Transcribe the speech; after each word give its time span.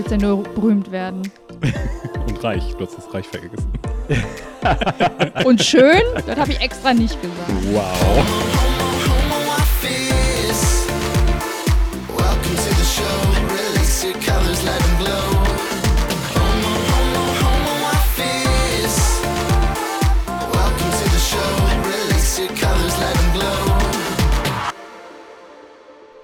willst 0.00 0.10
ja 0.12 0.28
nur 0.28 0.42
berühmt 0.42 0.90
werden. 0.90 1.30
Und 2.26 2.42
reich, 2.42 2.74
du 2.78 2.86
hast 2.86 2.96
das 2.96 3.12
Reich 3.12 3.26
vergessen. 3.26 3.70
Und 5.44 5.62
schön, 5.62 6.02
das 6.26 6.38
habe 6.38 6.52
ich 6.52 6.60
extra 6.60 6.94
nicht 6.94 7.20
gesagt. 7.20 7.50
Wow. 7.72 8.24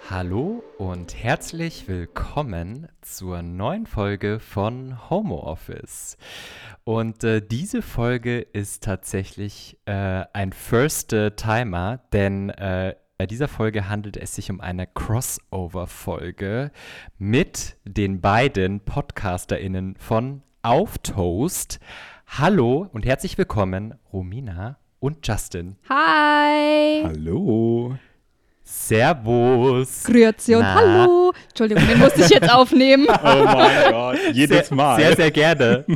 Hallo 0.08 0.62
und 0.78 1.14
herzlich 1.14 1.88
willkommen 1.88 2.88
zur 3.06 3.42
neuen 3.42 3.86
Folge 3.86 4.40
von 4.40 5.08
Homo 5.08 5.38
Office. 5.38 6.16
Und 6.84 7.22
äh, 7.24 7.40
diese 7.40 7.80
Folge 7.80 8.40
ist 8.40 8.82
tatsächlich 8.82 9.78
äh, 9.86 10.24
ein 10.32 10.52
First-Timer, 10.52 12.00
denn 12.12 12.50
äh, 12.50 12.94
bei 13.16 13.26
dieser 13.26 13.48
Folge 13.48 13.88
handelt 13.88 14.16
es 14.16 14.34
sich 14.34 14.50
um 14.50 14.60
eine 14.60 14.86
Crossover-Folge 14.86 16.72
mit 17.16 17.76
den 17.84 18.20
beiden 18.20 18.80
PodcasterInnen 18.80 19.96
von 19.96 20.42
Auf 20.62 20.98
Toast. 20.98 21.78
Hallo 22.26 22.88
und 22.92 23.06
herzlich 23.06 23.38
willkommen, 23.38 23.94
Romina 24.12 24.78
und 24.98 25.26
Justin. 25.26 25.76
Hi. 25.88 27.04
Hallo. 27.04 27.96
Servus. 28.68 30.02
Grüezi 30.02 30.56
und 30.56 30.62
Na? 30.62 30.74
hallo. 30.74 31.32
Entschuldigung, 31.48 31.86
den 31.86 32.00
musste 32.00 32.22
ich 32.22 32.30
jetzt 32.30 32.52
aufnehmen. 32.52 33.06
Oh 33.08 33.44
mein 33.44 33.92
Gott. 33.92 34.18
Jedes 34.32 34.66
sehr, 34.68 34.76
Mal. 34.76 35.00
Sehr, 35.00 35.14
sehr 35.14 35.30
gerne. 35.30 35.84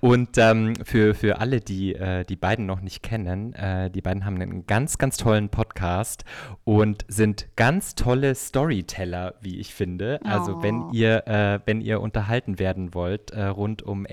Und 0.00 0.36
ähm, 0.38 0.74
für, 0.84 1.14
für 1.14 1.40
alle, 1.40 1.60
die 1.60 1.94
äh, 1.94 2.24
die 2.24 2.36
beiden 2.36 2.66
noch 2.66 2.80
nicht 2.80 3.02
kennen, 3.02 3.54
äh, 3.54 3.90
die 3.90 4.02
beiden 4.02 4.24
haben 4.24 4.40
einen 4.40 4.66
ganz, 4.66 4.98
ganz 4.98 5.16
tollen 5.16 5.48
Podcast 5.48 6.24
und 6.64 7.04
sind 7.08 7.48
ganz 7.56 7.94
tolle 7.94 8.34
Storyteller, 8.34 9.34
wie 9.40 9.58
ich 9.58 9.74
finde. 9.74 10.20
Also 10.24 10.56
Oh. 10.58 10.62
wenn 10.62 10.90
ihr, 10.92 11.26
äh, 11.26 11.60
wenn 11.64 11.80
ihr 11.80 12.00
unterhalten 12.00 12.58
werden 12.58 12.94
wollt 12.94 13.30
äh, 13.30 13.44
rund 13.46 13.82
um 13.82 14.06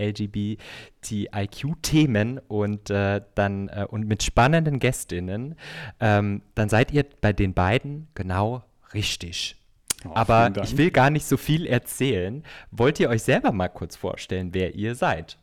LGBTIQ-Themen 1.01 2.39
und 2.47 2.89
äh, 2.89 3.21
dann 3.35 3.67
äh, 3.69 3.85
und 3.89 4.07
mit 4.07 4.23
spannenden 4.23 4.79
Gästinnen, 4.79 5.55
ähm, 5.99 6.41
dann 6.55 6.69
seid 6.69 6.91
ihr 6.91 7.05
bei 7.21 7.33
den 7.33 7.53
beiden 7.53 8.07
genau 8.15 8.63
richtig. 8.93 9.57
Oh, 10.05 10.11
Aber 10.15 10.51
ich 10.63 10.77
will 10.77 10.91
gar 10.91 11.09
nicht 11.09 11.25
so 11.25 11.37
viel 11.37 11.65
erzählen. 11.65 12.43
Wollt 12.71 12.99
ihr 12.99 13.09
euch 13.09 13.23
selber 13.23 13.51
mal 13.51 13.69
kurz 13.69 13.95
vorstellen, 13.95 14.49
wer 14.53 14.75
ihr 14.75 14.95
seid? 14.95 15.37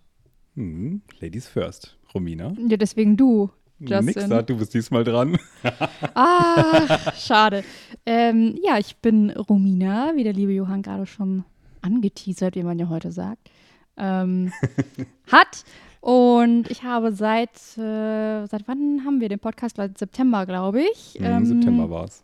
Hm, 0.61 1.01
Ladies 1.21 1.49
first. 1.49 1.97
Romina. 2.15 2.53
Ja, 2.69 2.77
deswegen 2.77 3.17
du, 3.17 3.49
Justin. 3.79 4.29
du 4.45 4.59
bist 4.59 4.75
diesmal 4.75 5.05
dran. 5.05 5.39
Ah, 6.15 6.99
schade. 7.17 7.65
Ähm, 8.05 8.59
ja, 8.63 8.79
ich 8.79 8.97
bin 8.97 9.31
Romina, 9.31 10.13
wie 10.17 10.25
der 10.25 10.35
liebe 10.35 10.53
Johann 10.53 10.83
gerade 10.83 11.07
schon 11.07 11.45
angeteasert, 11.81 12.57
wie 12.57 12.63
man 12.63 12.79
ja 12.79 12.91
heute 12.91 13.11
sagt, 13.11 13.51
ähm, 13.97 14.53
hat. 15.33 15.65
Und 16.03 16.71
ich 16.71 16.83
habe 16.83 17.13
seit, 17.13 17.57
äh, 17.79 18.47
seit 18.47 18.69
wann 18.69 19.03
haben 19.07 19.21
wir 19.21 19.31
den 19.31 19.39
Podcast? 19.39 19.77
Seit 19.77 19.97
September, 19.97 20.45
glaube 20.45 20.83
ich. 20.83 21.17
Im 21.19 21.25
Ähm, 21.25 21.47
September 21.47 21.89
war's. 21.89 22.23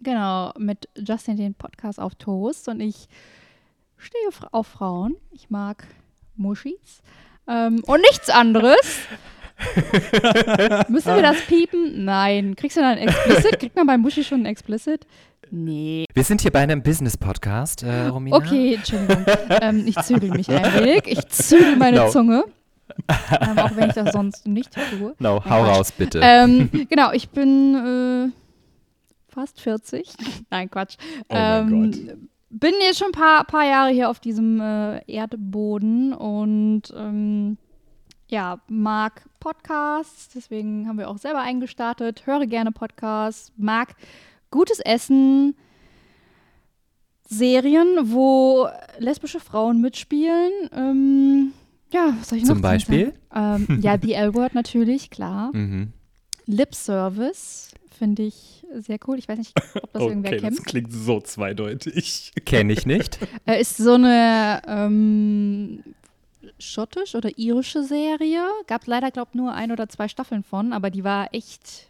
Genau, 0.00 0.52
mit 0.58 0.86
Justin 0.98 1.36
den 1.38 1.54
Podcast 1.54 1.98
auf 1.98 2.14
Toast 2.16 2.68
und 2.68 2.80
ich 2.80 3.08
stehe 3.96 4.28
auf 4.52 4.66
Frauen. 4.66 5.16
Ich 5.30 5.48
mag 5.48 5.86
Muschis. 6.36 7.00
Ähm, 7.48 7.82
und 7.86 8.00
nichts 8.02 8.30
anderes. 8.30 8.78
Müssen 10.88 11.14
wir 11.14 11.22
das 11.22 11.40
piepen? 11.42 12.04
Nein. 12.04 12.56
Kriegst 12.56 12.76
du 12.76 12.80
dann 12.80 12.98
ein 12.98 13.08
Explicit? 13.08 13.58
Kriegt 13.58 13.76
man 13.76 13.86
bei 13.86 13.98
Muschi 13.98 14.24
schon 14.24 14.42
ein 14.42 14.46
Explicit? 14.46 15.06
Nee. 15.50 16.04
Wir 16.14 16.24
sind 16.24 16.40
hier 16.40 16.52
bei 16.52 16.60
einem 16.60 16.82
Business-Podcast, 16.82 17.82
äh, 17.82 18.06
Romina. 18.06 18.36
Okay, 18.36 18.74
Entschuldigung. 18.74 19.24
ähm, 19.60 19.84
ich 19.86 19.96
zügel 20.02 20.30
mich 20.30 20.48
ein 20.48 20.62
wenig. 20.74 21.02
Ich 21.06 21.28
zügel 21.28 21.76
meine 21.76 21.98
No. 21.98 22.08
Zunge. 22.10 22.44
Ähm, 23.08 23.58
auch 23.58 23.74
wenn 23.76 23.88
ich 23.88 23.94
das 23.94 24.12
sonst 24.12 24.46
nicht 24.46 24.72
tue. 24.72 25.14
No, 25.18 25.36
Nein, 25.36 25.50
hau 25.50 25.62
Quatsch. 25.62 25.76
raus, 25.76 25.92
bitte. 25.92 26.20
Ähm, 26.22 26.70
genau, 26.88 27.12
ich 27.12 27.30
bin 27.30 28.30
äh, 28.30 29.32
fast 29.32 29.60
40. 29.60 30.12
Nein, 30.50 30.70
Quatsch. 30.70 30.96
Oh 31.28 31.34
mein 31.34 31.72
ähm, 31.72 31.90
Gott. 31.90 32.16
Bin 32.50 32.74
jetzt 32.80 32.98
schon 32.98 33.08
ein 33.08 33.12
paar, 33.12 33.44
paar 33.44 33.64
Jahre 33.64 33.90
hier 33.90 34.10
auf 34.10 34.18
diesem 34.18 34.60
äh, 34.60 35.00
Erdboden 35.06 36.12
und 36.12 36.82
ähm, 36.96 37.58
ja, 38.28 38.60
mag 38.68 39.22
Podcasts, 39.38 40.28
deswegen 40.34 40.88
haben 40.88 40.98
wir 40.98 41.08
auch 41.08 41.18
selber 41.18 41.40
eingestartet, 41.40 42.26
höre 42.26 42.46
gerne 42.46 42.72
Podcasts, 42.72 43.52
mag 43.56 43.94
gutes 44.50 44.80
Essen, 44.80 45.54
Serien, 47.28 47.86
wo 48.10 48.68
lesbische 48.98 49.38
Frauen 49.38 49.80
mitspielen. 49.80 50.50
Ähm, 50.72 51.52
ja, 51.92 52.14
was 52.18 52.28
soll 52.28 52.38
ich 52.38 52.44
noch 52.44 52.54
Zum 52.54 52.62
sagen? 52.62 52.74
Beispiel? 52.74 53.14
Ähm, 53.32 53.78
ja, 53.80 53.96
The 54.00 54.14
L-Word 54.14 54.54
natürlich, 54.54 55.10
klar. 55.10 55.50
Mhm. 55.60 55.92
Lip 56.46 56.74
Service 56.74 57.70
finde 58.00 58.22
ich 58.22 58.64
sehr 58.78 58.98
cool. 59.06 59.18
Ich 59.18 59.28
weiß 59.28 59.38
nicht, 59.38 59.52
ob 59.80 59.92
das 59.92 60.02
irgendwer 60.08 60.32
Okay, 60.32 60.40
kennt. 60.40 60.58
das 60.58 60.64
klingt 60.64 60.92
so 60.92 61.20
zweideutig. 61.20 62.32
Kenne 62.46 62.72
ich 62.72 62.86
nicht. 62.86 63.18
Äh, 63.46 63.60
ist 63.60 63.76
so 63.76 63.92
eine 63.92 64.62
ähm, 64.66 65.84
schottisch 66.58 67.14
oder 67.14 67.30
irische 67.38 67.84
Serie. 67.84 68.42
Gab 68.66 68.86
leider, 68.86 69.10
glaube 69.10 69.28
ich, 69.32 69.36
nur 69.36 69.52
ein 69.52 69.70
oder 69.70 69.88
zwei 69.90 70.08
Staffeln 70.08 70.42
von, 70.42 70.72
aber 70.72 70.90
die 70.90 71.04
war 71.04 71.28
echt, 71.34 71.88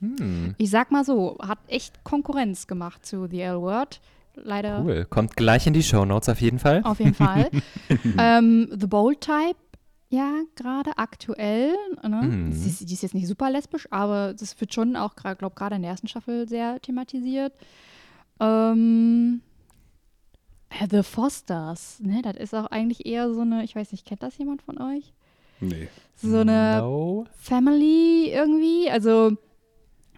Hm, 0.00 0.54
ich 0.58 0.70
sag 0.70 0.90
mal 0.90 1.04
so, 1.04 1.38
hat 1.40 1.58
echt 1.68 2.02
Konkurrenz 2.04 2.66
gemacht 2.66 3.06
zu 3.06 3.26
The 3.30 3.40
L-Word. 3.40 4.00
Leider 4.36 4.82
cool. 4.84 5.06
Kommt 5.08 5.36
gleich 5.36 5.68
in 5.68 5.74
die 5.74 5.82
Shownotes 5.84 6.28
auf 6.28 6.40
jeden 6.40 6.58
Fall. 6.58 6.82
auf 6.82 6.98
jeden 6.98 7.14
Fall. 7.14 7.48
ähm, 8.18 8.68
The 8.76 8.88
Bold 8.88 9.20
Type, 9.20 9.54
ja, 10.14 10.30
gerade 10.54 10.96
aktuell. 10.98 11.74
Ne? 12.02 12.22
Mhm. 12.22 12.52
Sie, 12.52 12.68
ist- 12.70 12.88
die 12.88 12.92
ist 12.94 13.02
jetzt 13.02 13.14
nicht 13.14 13.26
super 13.26 13.50
lesbisch, 13.50 13.88
aber 13.90 14.34
das 14.34 14.58
wird 14.60 14.72
schon 14.72 14.96
auch, 14.96 15.16
glaube 15.16 15.50
gerade 15.54 15.76
in 15.76 15.82
der 15.82 15.90
ersten 15.90 16.08
Staffel 16.08 16.48
sehr 16.48 16.80
thematisiert. 16.80 17.52
Ähm, 18.40 19.40
äh, 20.70 20.86
The 20.90 21.02
Fosters, 21.02 22.00
ne, 22.00 22.22
das 22.22 22.36
ist 22.36 22.54
auch 22.54 22.66
eigentlich 22.66 23.06
eher 23.06 23.32
so 23.32 23.40
eine, 23.42 23.64
ich 23.64 23.74
weiß 23.76 23.92
nicht, 23.92 24.06
kennt 24.06 24.22
das 24.22 24.36
jemand 24.38 24.62
von 24.62 24.80
euch? 24.80 25.12
Nee. 25.60 25.88
So 26.16 26.38
eine 26.38 26.78
No. 26.80 27.26
Family 27.38 28.30
irgendwie, 28.30 28.90
also 28.90 29.36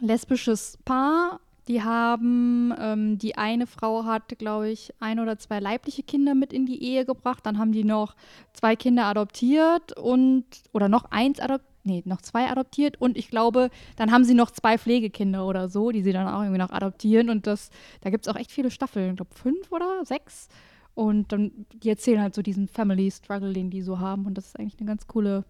lesbisches 0.01 0.79
Paar. 0.85 1.41
Die 1.69 1.83
haben, 1.83 2.73
ähm, 2.79 3.19
die 3.19 3.37
eine 3.37 3.67
Frau 3.67 4.05
hat, 4.05 4.39
glaube 4.39 4.71
ich, 4.71 4.95
ein 5.01 5.19
oder 5.19 5.39
zwei 5.39 5.59
leibliche 5.59 6.03
Kinder 6.03 6.35
mit 6.35 6.53
in 6.53 6.65
die 6.65 6.83
Ehe 6.83 7.05
gebracht. 7.05 7.45
Dann 7.45 7.59
haben 7.59 7.73
die 7.73 7.85
noch 7.85 8.15
zwei 8.53 8.77
Kinder 8.77 9.07
adoptiert 9.07 9.97
und, 9.99 10.45
oder 10.73 10.89
noch 10.89 11.11
eins 11.11 11.41
adoptiert, 11.41 11.73
nee, 11.87 12.03
noch 12.05 12.21
zwei 12.21 12.51
adoptiert. 12.51 13.01
Und 13.01 13.17
ich 13.17 13.31
glaube, 13.31 13.71
dann 13.97 14.13
haben 14.13 14.25
sie 14.25 14.35
noch 14.35 14.51
zwei 14.51 14.79
Pflegekinder 14.79 15.47
oder 15.47 15.69
so, 15.69 15.91
die 15.91 16.03
sie 16.03 16.13
dann 16.13 16.29
auch 16.29 16.41
irgendwie 16.43 16.59
noch 16.59 16.71
adoptieren. 16.71 17.31
Und 17.31 17.47
das, 17.47 17.71
da 18.01 18.11
gibt 18.11 18.27
es 18.27 18.33
auch 18.33 18.39
echt 18.39 18.53
viele 18.53 18.71
Staffeln, 18.71 19.11
ich 19.11 19.17
glaube 19.17 19.35
fünf 19.35 19.73
oder 19.73 20.05
sechs. 20.05 20.49
Und 20.95 21.33
dann, 21.33 21.67
die 21.75 21.91
erzählen 21.91 22.21
halt 22.23 22.35
so 22.35 22.43
diesen 22.43 22.69
Family 22.69 23.11
Struggle, 23.11 23.53
den 23.53 23.71
die 23.71 23.83
so 23.83 23.99
haben. 23.99 24.25
Und 24.27 24.39
das 24.39 24.47
ist 24.47 24.59
eigentlich 24.59 24.79
eine 24.81 24.89
ganz 24.89 25.07
coole 25.07 25.45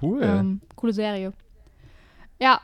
Cool. 0.00 0.22
ähm, 0.22 0.60
coole 0.76 0.92
Serie. 0.92 1.32
Ja. 2.40 2.60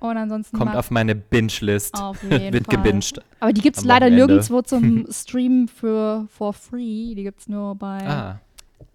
Und 0.00 0.16
ansonsten 0.18 0.56
Kommt 0.58 0.76
auf 0.76 0.90
meine 0.90 1.14
Binge-List. 1.14 1.94
Wird 2.22 2.66
Fall. 2.66 2.76
gebinged. 2.76 3.22
Aber 3.40 3.52
die 3.52 3.60
gibt 3.62 3.78
es 3.78 3.84
leider 3.84 4.06
Wochenende. 4.06 4.26
nirgendwo 4.34 4.62
zum 4.62 5.06
Stream 5.10 5.66
für 5.68 6.26
for 6.30 6.52
free. 6.52 7.14
Die 7.14 7.22
gibt 7.22 7.40
es 7.40 7.48
nur 7.48 7.74
bei 7.74 8.06
Ah, 8.06 8.40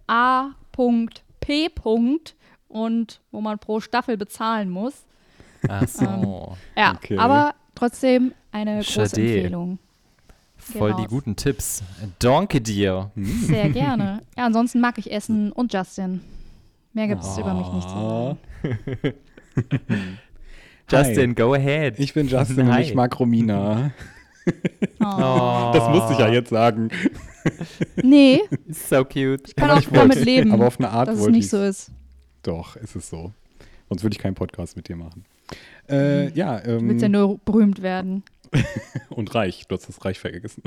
A.P. 0.06 1.70
und 2.68 3.20
wo 3.32 3.40
man 3.40 3.58
pro 3.58 3.80
Staffel 3.80 4.16
bezahlen 4.16 4.70
muss. 4.70 5.04
ach 5.68 5.86
so. 5.88 6.56
Ja, 6.76 6.92
Okay. 6.94 7.18
aber 7.18 7.54
trotzdem 7.74 8.32
eine 8.52 8.76
große 8.76 8.92
Schade. 8.92 9.20
Empfehlung. 9.22 9.78
Voll 10.56 10.94
die 10.94 11.02
raus. 11.02 11.10
guten 11.10 11.36
Tipps. 11.36 11.82
Danke 12.18 12.60
dir. 12.60 13.10
Sehr 13.16 13.70
gerne. 13.70 14.20
Ja, 14.36 14.44
ansonsten 14.46 14.80
mag 14.80 14.98
ich 14.98 15.10
Essen 15.10 15.50
und 15.52 15.72
Justin. 15.72 16.20
Mehr 16.92 17.08
gibt 17.08 17.22
es 17.22 17.38
über 17.38 17.54
mich 17.54 17.66
nicht 17.72 17.88
zu 17.88 17.94
Ah. 17.96 18.36
sagen. 18.62 19.14
Justin, 20.90 21.34
go 21.34 21.54
ahead. 21.54 21.98
Ich 21.98 22.14
bin 22.14 22.26
Justin 22.28 22.60
und 22.66 22.72
Hi. 22.72 22.82
ich 22.82 22.94
mag 22.94 23.18
Romina. 23.18 23.92
Oh. 25.00 25.70
Das 25.72 25.88
musste 25.90 26.12
ich 26.14 26.18
ja 26.18 26.28
jetzt 26.28 26.50
sagen. 26.50 26.88
Nee, 28.02 28.40
So 28.68 29.04
cute. 29.04 29.54
kann 29.56 29.70
Aber 29.70 29.74
auch 29.74 29.80
ich 29.82 29.90
wollte- 29.90 30.08
damit 30.08 30.24
leben, 30.24 30.52
aber 30.52 30.66
auf 30.66 30.78
eine 30.78 30.90
Art 30.90 31.08
dass 31.08 31.16
es 31.16 31.20
wollte 31.20 31.32
nicht 31.32 31.44
ich's. 31.44 31.50
so 31.50 31.62
ist. 31.62 31.90
Doch, 32.42 32.76
ist 32.76 32.96
es 32.96 33.08
so. 33.10 33.32
Sonst 33.88 34.02
würde 34.02 34.14
ich 34.14 34.18
keinen 34.18 34.34
Podcast 34.34 34.76
mit 34.76 34.88
dir 34.88 34.96
machen. 34.96 35.24
Äh, 35.88 36.30
ja, 36.30 36.60
Du 36.60 36.80
willst 36.88 37.02
ja 37.02 37.06
ähm, 37.06 37.12
nur 37.12 37.38
berühmt 37.44 37.82
werden. 37.82 38.22
und 39.10 39.32
reich. 39.34 39.64
Du 39.68 39.76
hast 39.76 39.88
das 39.88 40.04
Reich 40.04 40.18
vergessen. 40.18 40.62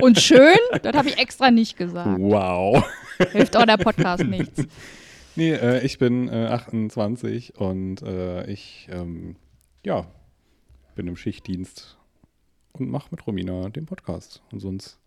Und 0.00 0.18
schön, 0.20 0.56
das 0.82 0.96
habe 0.96 1.08
ich 1.08 1.18
extra 1.18 1.50
nicht 1.50 1.76
gesagt. 1.76 2.18
Wow. 2.20 2.84
Hilft 3.32 3.56
auch 3.56 3.66
der 3.66 3.76
Podcast 3.76 4.24
nichts. 4.24 4.62
Nee, 5.36 5.52
äh, 5.52 5.84
ich 5.84 5.98
bin 5.98 6.28
äh, 6.28 6.46
28 6.46 7.60
und 7.60 8.00
äh, 8.00 8.46
ich, 8.50 8.88
ähm, 8.90 9.36
ja, 9.84 10.06
bin 10.94 11.06
im 11.06 11.16
Schichtdienst 11.16 11.98
und 12.72 12.88
mache 12.88 13.08
mit 13.10 13.26
Romina 13.26 13.68
den 13.68 13.84
Podcast. 13.84 14.42
Und 14.50 14.60
sonst 14.60 14.98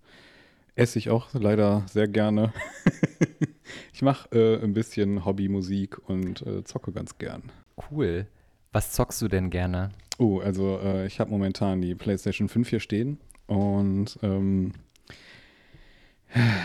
esse 0.75 0.99
ich 0.99 1.09
auch 1.09 1.33
leider 1.33 1.83
sehr 1.87 2.07
gerne. 2.07 2.53
ich 3.93 4.03
mache 4.03 4.29
äh, 4.37 4.63
ein 4.63 4.73
bisschen 4.73 5.25
Hobbymusik 5.25 5.97
und 6.07 6.45
äh, 6.45 6.63
zocke 6.63 6.91
ganz 6.91 7.17
gern. 7.17 7.41
Cool. 7.89 8.27
Was 8.71 8.91
zockst 8.91 9.23
du 9.23 9.29
denn 9.29 9.49
gerne? 9.49 9.89
Oh, 10.19 10.39
also 10.41 10.79
äh, 10.79 11.07
ich 11.07 11.19
habe 11.19 11.31
momentan 11.31 11.81
die 11.81 11.95
PlayStation 11.95 12.49
5 12.49 12.69
hier 12.69 12.79
stehen 12.79 13.17
und 13.47 14.19
ähm, 14.21 14.73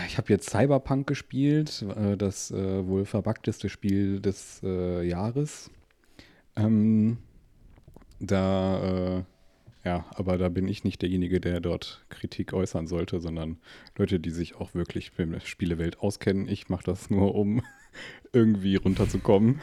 ich 0.07 0.17
habe 0.17 0.31
jetzt 0.31 0.49
Cyberpunk 0.49 1.07
gespielt, 1.07 1.85
äh, 1.95 2.17
das 2.17 2.51
äh, 2.51 2.87
wohl 2.87 3.05
verbugteste 3.05 3.69
Spiel 3.69 4.19
des 4.19 4.61
äh, 4.63 5.03
Jahres. 5.07 5.71
Ähm, 6.55 7.17
da, 8.19 9.17
äh, 9.17 9.23
ja, 9.83 10.05
aber 10.15 10.37
da 10.37 10.49
bin 10.49 10.67
ich 10.67 10.83
nicht 10.83 11.01
derjenige, 11.01 11.39
der 11.39 11.59
dort 11.59 12.05
Kritik 12.09 12.53
äußern 12.53 12.87
sollte, 12.87 13.19
sondern 13.19 13.57
Leute, 13.97 14.19
die 14.19 14.31
sich 14.31 14.55
auch 14.55 14.73
wirklich 14.73 15.11
mit 15.17 15.33
der 15.33 15.39
Spielewelt 15.41 15.99
auskennen. 15.99 16.47
Ich 16.47 16.69
mache 16.69 16.83
das 16.83 17.09
nur, 17.09 17.35
um 17.35 17.61
irgendwie 18.33 18.75
runterzukommen. 18.75 19.61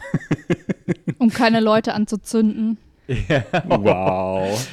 Um 1.19 1.31
keine 1.31 1.61
Leute 1.61 1.95
anzuzünden. 1.95 2.79
Wow. 3.67 4.69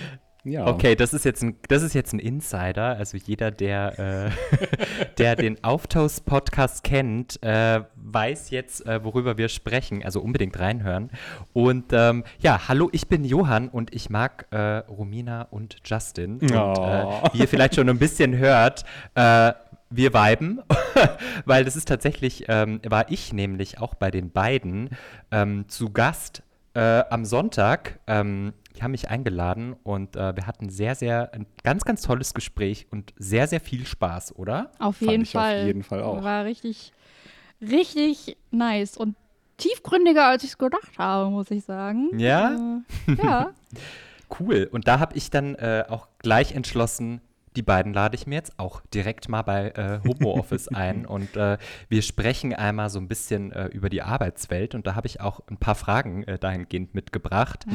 Ja. 0.50 0.68
Okay, 0.68 0.96
das 0.96 1.14
ist 1.14 1.26
jetzt 1.26 1.44
ein, 1.44 1.56
das 1.68 1.84
ist 1.84 1.94
jetzt 1.94 2.14
ein 2.14 2.20
Insider. 2.20 2.98
Also 2.98 3.18
jeder, 3.18 3.52
der, 3.52 4.00
äh, 4.00 5.08
der 5.18 5.36
den 5.36 5.64
Auftaus-Podcast 5.64 6.84
kennt, 6.84 7.42
äh, 7.44 7.82
weiß 7.96 8.50
jetzt, 8.50 8.86
äh, 8.86 9.04
worüber 9.04 9.38
wir 9.38 9.50
sprechen. 9.50 10.04
Also 10.04 10.22
unbedingt 10.22 10.60
reinhören. 10.60 11.12
Und 11.54 11.86
ähm, 11.94 12.24
ja, 12.40 12.68
hallo, 12.68 12.90
ich 12.92 13.08
bin 13.08 13.24
Johann 13.26 13.70
und 13.70 13.94
ich 13.94 14.10
mag 14.10 14.48
äh, 14.52 14.78
Romina 14.88 15.44
und 15.44 15.78
Justin. 15.86 16.40
Und 16.40 16.52
Oh. 16.52 16.74
äh, 16.86 17.34
wie 17.34 17.40
ihr 17.40 17.48
vielleicht 17.48 17.76
schon 17.76 17.90
ein 17.90 18.00
bisschen 18.00 18.38
hört, 18.38 18.84
äh, 19.16 19.54
wir 19.92 20.14
viben, 20.14 20.62
weil 21.46 21.66
das 21.66 21.76
ist 21.76 21.88
tatsächlich, 21.88 22.46
ähm, 22.48 22.80
war 22.88 23.10
ich 23.10 23.34
nämlich 23.34 23.80
auch 23.80 23.96
bei 23.96 24.12
den 24.12 24.32
beiden 24.32 24.90
ähm, 25.32 25.66
zu 25.68 25.90
Gast 25.92 26.44
äh, 26.76 27.04
am 27.10 27.26
Sonntag. 27.26 28.00
Ähm, 28.06 28.54
die 28.76 28.84
haben 28.84 28.92
mich 28.92 29.10
eingeladen 29.10 29.76
und 29.84 30.16
äh, 30.16 30.36
wir 30.36 30.48
hatten 30.48 30.70
sehr, 30.70 30.96
sehr, 30.96 31.34
ein 31.34 31.46
ganz, 31.64 31.84
ganz 31.86 32.02
tolles 32.02 32.34
Gespräch 32.34 32.88
und 32.92 33.14
sehr, 33.18 33.48
sehr 33.48 33.60
viel 33.60 33.86
Spaß, 33.86 34.36
oder? 34.36 34.72
Auf 34.80 34.98
Fand 34.98 35.12
jeden 35.12 35.24
ich 35.24 35.36
auf 35.36 35.44
Fall. 35.44 35.66
jeden 35.66 35.84
Fall 35.84 36.04
auch. 36.04 36.24
War 36.24 36.46
richtig, 36.46 36.94
richtig 37.62 38.38
nice 38.52 38.98
und 38.98 39.16
tiefgründiger, 39.58 40.28
als 40.28 40.44
ich 40.44 40.52
es 40.52 40.58
gedacht 40.58 40.98
habe, 40.98 41.30
muss 41.30 41.52
ich 41.52 41.64
sagen. 41.64 42.18
Ja? 42.18 42.82
Äh, 43.08 43.14
ja. 43.24 43.52
Cool. 44.40 44.70
Und 44.72 44.88
da 44.88 45.00
habe 45.00 45.18
ich 45.18 45.32
dann 45.32 45.56
äh, 45.56 45.86
auch 45.90 46.08
gleich 46.20 46.54
entschlossen, 46.54 47.20
die 47.56 47.64
beiden 47.64 47.94
lade 47.94 48.16
ich 48.16 48.28
mir 48.28 48.36
jetzt 48.36 48.60
auch 48.60 48.82
direkt 48.94 49.28
mal 49.28 49.42
bei 49.42 49.70
äh, 49.72 50.00
Homo 50.08 50.34
Office 50.34 50.68
ein 50.74 51.06
und 51.06 51.36
äh, 51.36 51.58
wir 51.90 52.02
sprechen 52.04 52.54
einmal 52.54 52.90
so 52.90 53.00
ein 53.00 53.08
bisschen 53.08 53.52
äh, 53.52 53.66
über 53.68 53.90
die 53.90 54.04
Arbeitswelt 54.04 54.76
und 54.76 54.86
da 54.86 54.96
habe 54.96 55.08
ich 55.08 55.20
auch 55.20 55.42
ein 55.48 55.58
paar 55.58 55.76
Fragen 55.76 56.24
äh, 56.24 56.38
dahingehend 56.38 56.94
mitgebracht. 56.94 57.66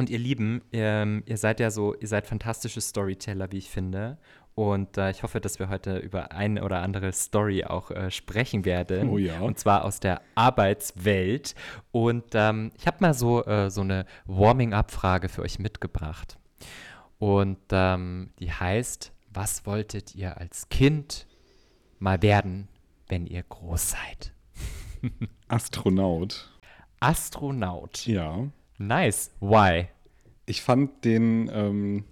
Und 0.00 0.08
ihr 0.08 0.18
Lieben, 0.18 0.62
ähm, 0.72 1.22
ihr 1.26 1.36
seid 1.36 1.60
ja 1.60 1.70
so, 1.70 1.94
ihr 1.94 2.08
seid 2.08 2.26
fantastische 2.26 2.80
Storyteller, 2.80 3.52
wie 3.52 3.58
ich 3.58 3.68
finde. 3.68 4.16
Und 4.54 4.96
äh, 4.96 5.10
ich 5.10 5.22
hoffe, 5.22 5.42
dass 5.42 5.58
wir 5.58 5.68
heute 5.68 5.98
über 5.98 6.32
eine 6.32 6.64
oder 6.64 6.80
andere 6.80 7.12
Story 7.12 7.64
auch 7.64 7.90
äh, 7.90 8.10
sprechen 8.10 8.64
werden. 8.64 9.10
Oh 9.10 9.18
ja. 9.18 9.40
Und 9.40 9.58
zwar 9.58 9.84
aus 9.84 10.00
der 10.00 10.22
Arbeitswelt. 10.34 11.54
Und 11.92 12.24
ähm, 12.32 12.72
ich 12.78 12.86
habe 12.86 12.96
mal 13.00 13.12
so, 13.12 13.44
äh, 13.44 13.68
so 13.68 13.82
eine 13.82 14.06
Warming-up-Frage 14.24 15.28
für 15.28 15.42
euch 15.42 15.58
mitgebracht. 15.58 16.38
Und 17.18 17.58
ähm, 17.70 18.30
die 18.38 18.50
heißt, 18.50 19.12
was 19.28 19.66
wolltet 19.66 20.14
ihr 20.14 20.38
als 20.38 20.70
Kind 20.70 21.26
mal 21.98 22.22
werden, 22.22 22.68
wenn 23.06 23.26
ihr 23.26 23.42
groß 23.42 23.90
seid? 23.90 24.32
Astronaut. 25.48 26.48
Astronaut. 27.00 28.06
Ja. 28.06 28.48
Nice. 28.80 29.30
Why? 29.40 29.88
Ich 30.46 30.62
fand 30.62 31.04
den, 31.04 31.50
ähm, 31.52 32.04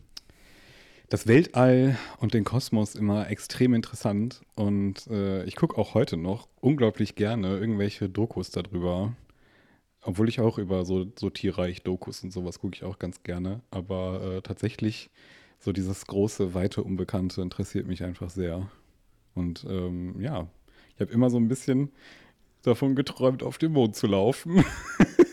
das 1.08 1.26
Weltall 1.26 1.96
und 2.18 2.34
den 2.34 2.44
Kosmos 2.44 2.94
immer 2.94 3.30
extrem 3.30 3.72
interessant 3.72 4.42
und 4.54 5.06
äh, 5.06 5.44
ich 5.44 5.56
gucke 5.56 5.78
auch 5.78 5.94
heute 5.94 6.18
noch 6.18 6.46
unglaublich 6.60 7.14
gerne 7.14 7.56
irgendwelche 7.56 8.10
Dokus 8.10 8.50
darüber. 8.50 9.14
Obwohl 10.02 10.28
ich 10.28 10.40
auch 10.40 10.58
über 10.58 10.84
so, 10.84 11.06
so 11.18 11.30
Tierreich-Dokus 11.30 12.22
und 12.22 12.34
sowas 12.34 12.58
gucke 12.58 12.76
ich 12.76 12.84
auch 12.84 12.98
ganz 12.98 13.22
gerne. 13.22 13.62
Aber 13.70 14.36
äh, 14.36 14.42
tatsächlich 14.42 15.08
so 15.60 15.72
dieses 15.72 16.06
große, 16.06 16.52
weite 16.52 16.82
Unbekannte 16.82 17.40
interessiert 17.40 17.86
mich 17.86 18.04
einfach 18.04 18.28
sehr. 18.28 18.70
Und 19.34 19.64
ähm, 19.66 20.20
ja, 20.20 20.46
ich 20.94 21.00
habe 21.00 21.12
immer 21.12 21.30
so 21.30 21.38
ein 21.38 21.48
bisschen 21.48 21.92
davon 22.60 22.94
geträumt, 22.94 23.42
auf 23.42 23.56
dem 23.56 23.72
Mond 23.72 23.96
zu 23.96 24.06
laufen. 24.06 24.62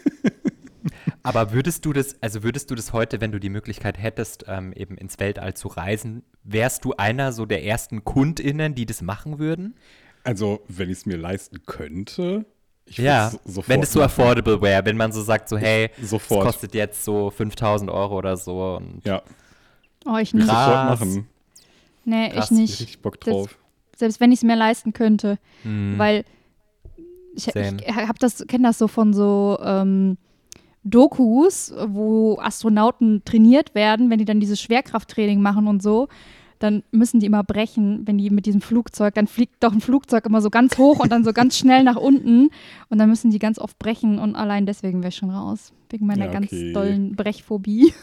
Aber 1.26 1.52
würdest 1.52 1.86
du 1.86 1.92
das, 1.94 2.16
also 2.22 2.44
würdest 2.44 2.70
du 2.72 2.76
das 2.76 2.94
heute, 2.94 3.20
wenn 3.20 3.32
du 3.32 3.40
die 3.40 3.50
Möglichkeit 3.50 3.98
hättest, 3.98 4.46
ähm, 4.48 4.72
eben 4.74 4.98
ins 4.98 5.20
Weltall 5.20 5.54
zu 5.56 5.68
reisen, 5.68 6.24
wärst 6.44 6.86
du 6.86 6.94
einer 6.98 7.32
so 7.34 7.46
der 7.46 7.64
ersten 7.64 8.04
KundInnen, 8.04 8.76
die 8.76 8.86
das 8.86 9.02
machen 9.02 9.40
würden? 9.40 9.76
Also, 10.24 10.62
wenn 10.68 10.90
ich 10.90 11.00
es 11.00 11.06
mir 11.06 11.18
leisten 11.18 11.64
könnte, 11.66 12.46
ich 12.86 12.98
Ja, 13.00 13.32
wenn 13.68 13.82
es 13.82 13.92
so 13.92 14.02
affordable 14.02 14.62
wäre, 14.62 14.86
wenn 14.86 14.98
man 14.98 15.12
so 15.12 15.22
sagt, 15.24 15.50
so 15.50 15.58
hey, 15.58 15.90
Sofort. 16.02 16.42
es 16.46 16.52
kostet 16.54 16.76
jetzt 16.76 17.04
so 17.04 17.32
5000 17.32 17.90
Euro 17.90 18.18
oder 18.18 18.38
so. 18.38 18.76
Und 18.76 19.02
Ja, 19.06 19.22
Oh, 20.06 20.18
ich 20.18 20.30
ich 20.30 20.34
nicht. 20.36 20.48
Krass. 20.48 20.66
sofort 20.68 21.00
machen. 21.00 21.28
Nee, 22.06 22.30
Krass, 22.30 22.52
ich 22.52 22.58
nicht. 22.58 22.80
Richtig 22.80 23.02
Bock 23.02 23.20
Das- 23.22 23.34
drauf. 23.34 23.58
Selbst 23.98 24.20
wenn 24.20 24.32
ich 24.32 24.40
es 24.40 24.44
mir 24.44 24.56
leisten 24.56 24.94
könnte. 24.94 25.40
Hm, 25.64 25.96
Weil 25.98 26.26
ich, 27.34 27.44
Same. 27.46 27.78
ich 27.84 27.96
hab 27.96 28.20
das, 28.20 28.46
kenne 28.48 28.68
das 28.68 28.78
so 28.78 28.88
von 28.88 29.14
so 29.14 29.58
ähm, 29.64 30.18
Dokus, 30.86 31.74
wo 31.88 32.38
Astronauten 32.40 33.24
trainiert 33.26 33.76
werden, 33.76 34.10
wenn 34.10 34.20
die 34.20 34.26
dann 34.26 34.40
dieses 34.40 34.62
Schwerkrafttraining 34.62 35.42
machen 35.42 35.68
und 35.68 35.82
so, 35.82 36.08
dann 36.60 36.84
müssen 36.92 37.20
die 37.20 37.26
immer 37.26 37.44
brechen, 37.44 38.08
wenn 38.08 38.18
die 38.18 38.30
mit 38.30 38.46
diesem 38.46 38.62
Flugzeug, 38.62 39.14
dann 39.16 39.28
fliegt 39.28 39.64
doch 39.64 39.74
ein 39.74 39.82
Flugzeug 39.82 40.26
immer 40.26 40.42
so 40.42 40.50
ganz 40.50 40.78
hoch 40.78 41.00
und 41.00 41.12
dann 41.12 41.24
so 41.24 41.34
ganz 41.34 41.58
schnell 41.58 41.84
nach 41.84 41.98
unten 41.98 42.50
und 42.90 42.98
dann 42.98 43.10
müssen 43.10 43.32
die 43.32 43.40
ganz 43.40 43.60
oft 43.60 43.78
brechen 43.78 44.20
und 44.20 44.36
allein 44.36 44.66
deswegen 44.66 45.00
wäre 45.02 45.10
ich 45.10 45.16
schon 45.16 45.32
raus. 45.32 45.74
Wegen 45.90 46.06
meiner 46.06 46.28
Ja, 46.28 46.32
ganz 46.32 46.48
okay. 46.48 46.72
dollen 46.72 47.16
Brechphobie. 47.16 47.94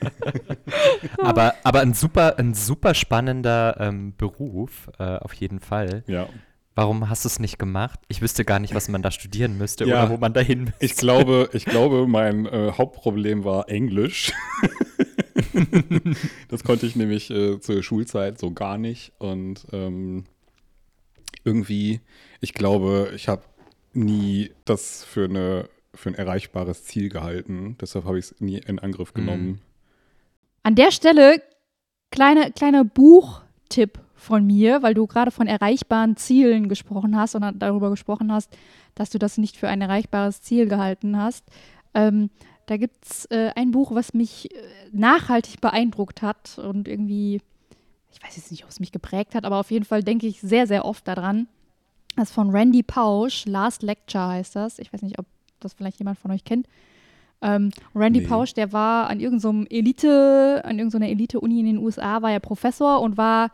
aber, 1.18 1.54
aber 1.62 1.80
ein 1.80 1.94
super, 1.94 2.38
ein 2.38 2.54
super 2.54 2.94
spannender 2.94 3.76
ähm, 3.78 4.14
Beruf, 4.16 4.90
äh, 4.98 5.16
auf 5.18 5.34
jeden 5.34 5.60
Fall. 5.60 6.02
Ja. 6.06 6.28
Warum 6.74 7.08
hast 7.10 7.24
du 7.24 7.28
es 7.28 7.38
nicht 7.40 7.58
gemacht? 7.58 7.98
Ich 8.08 8.22
wüsste 8.22 8.44
gar 8.44 8.58
nicht, 8.58 8.74
was 8.74 8.88
man 8.88 9.02
da 9.02 9.10
studieren 9.10 9.58
müsste 9.58 9.84
Ja. 9.84 10.04
oder 10.04 10.12
wo 10.12 10.16
man 10.18 10.32
dahin 10.32 10.64
müsste. 10.64 10.84
Ich 10.84 10.96
glaube, 10.96 11.50
ich 11.52 11.64
glaube, 11.64 12.06
mein 12.06 12.46
äh, 12.46 12.72
Hauptproblem 12.76 13.44
war 13.44 13.68
Englisch. 13.68 14.32
das 16.48 16.64
konnte 16.64 16.86
ich 16.86 16.96
nämlich 16.96 17.30
äh, 17.30 17.60
zur 17.60 17.82
Schulzeit 17.82 18.38
so 18.38 18.52
gar 18.52 18.78
nicht. 18.78 19.12
Und 19.18 19.66
ähm, 19.72 20.24
irgendwie, 21.44 22.00
ich 22.40 22.54
glaube, 22.54 23.12
ich 23.14 23.28
habe 23.28 23.42
nie 23.92 24.50
das 24.64 25.04
für, 25.04 25.24
eine, 25.24 25.68
für 25.94 26.10
ein 26.10 26.14
erreichbares 26.14 26.84
Ziel 26.84 27.08
gehalten. 27.08 27.76
Deshalb 27.80 28.04
habe 28.04 28.18
ich 28.18 28.26
es 28.26 28.40
nie 28.40 28.58
in 28.58 28.78
Angriff 28.78 29.12
genommen. 29.12 29.60
An 30.62 30.74
der 30.76 30.92
Stelle 30.92 31.42
kleine, 32.10 32.52
kleiner 32.52 32.84
Buchtipp 32.84 33.98
von 34.20 34.46
mir, 34.46 34.82
weil 34.82 34.94
du 34.94 35.06
gerade 35.06 35.30
von 35.30 35.46
erreichbaren 35.46 36.16
Zielen 36.16 36.68
gesprochen 36.68 37.16
hast 37.16 37.34
und 37.34 37.44
darüber 37.58 37.90
gesprochen 37.90 38.32
hast, 38.32 38.56
dass 38.94 39.10
du 39.10 39.18
das 39.18 39.38
nicht 39.38 39.56
für 39.56 39.68
ein 39.68 39.80
erreichbares 39.80 40.42
Ziel 40.42 40.68
gehalten 40.68 41.16
hast. 41.16 41.44
Ähm, 41.94 42.30
da 42.66 42.76
gibt 42.76 43.04
es 43.04 43.24
äh, 43.26 43.50
ein 43.56 43.72
Buch, 43.72 43.94
was 43.94 44.14
mich 44.14 44.54
äh, 44.54 44.58
nachhaltig 44.92 45.60
beeindruckt 45.60 46.22
hat 46.22 46.58
und 46.58 46.86
irgendwie, 46.86 47.40
ich 48.12 48.22
weiß 48.22 48.36
jetzt 48.36 48.50
nicht, 48.50 48.64
ob 48.64 48.70
es 48.70 48.78
mich 48.78 48.92
geprägt 48.92 49.34
hat, 49.34 49.44
aber 49.44 49.56
auf 49.56 49.70
jeden 49.70 49.84
Fall 49.84 50.02
denke 50.04 50.26
ich 50.26 50.40
sehr, 50.40 50.66
sehr 50.66 50.84
oft 50.84 51.08
daran. 51.08 51.48
Das 52.16 52.28
ist 52.28 52.34
von 52.34 52.50
Randy 52.50 52.82
Pausch, 52.82 53.46
Last 53.46 53.82
Lecture 53.82 54.28
heißt 54.28 54.54
das. 54.54 54.78
Ich 54.78 54.92
weiß 54.92 55.02
nicht, 55.02 55.18
ob 55.18 55.26
das 55.60 55.74
vielleicht 55.74 55.98
jemand 55.98 56.18
von 56.18 56.30
euch 56.30 56.44
kennt. 56.44 56.66
Ähm, 57.42 57.70
Randy 57.94 58.20
Nee. 58.20 58.26
Pausch, 58.26 58.52
der 58.52 58.72
war 58.72 59.08
an 59.08 59.18
irgendeinem 59.18 59.66
Elite, 59.70 60.60
an 60.64 60.78
irgendeiner 60.78 61.08
Elite-Uni 61.08 61.60
in 61.60 61.66
den 61.66 61.78
USA, 61.78 62.20
war 62.20 62.30
er 62.30 62.40
Professor 62.40 63.00
und 63.00 63.16
war 63.16 63.50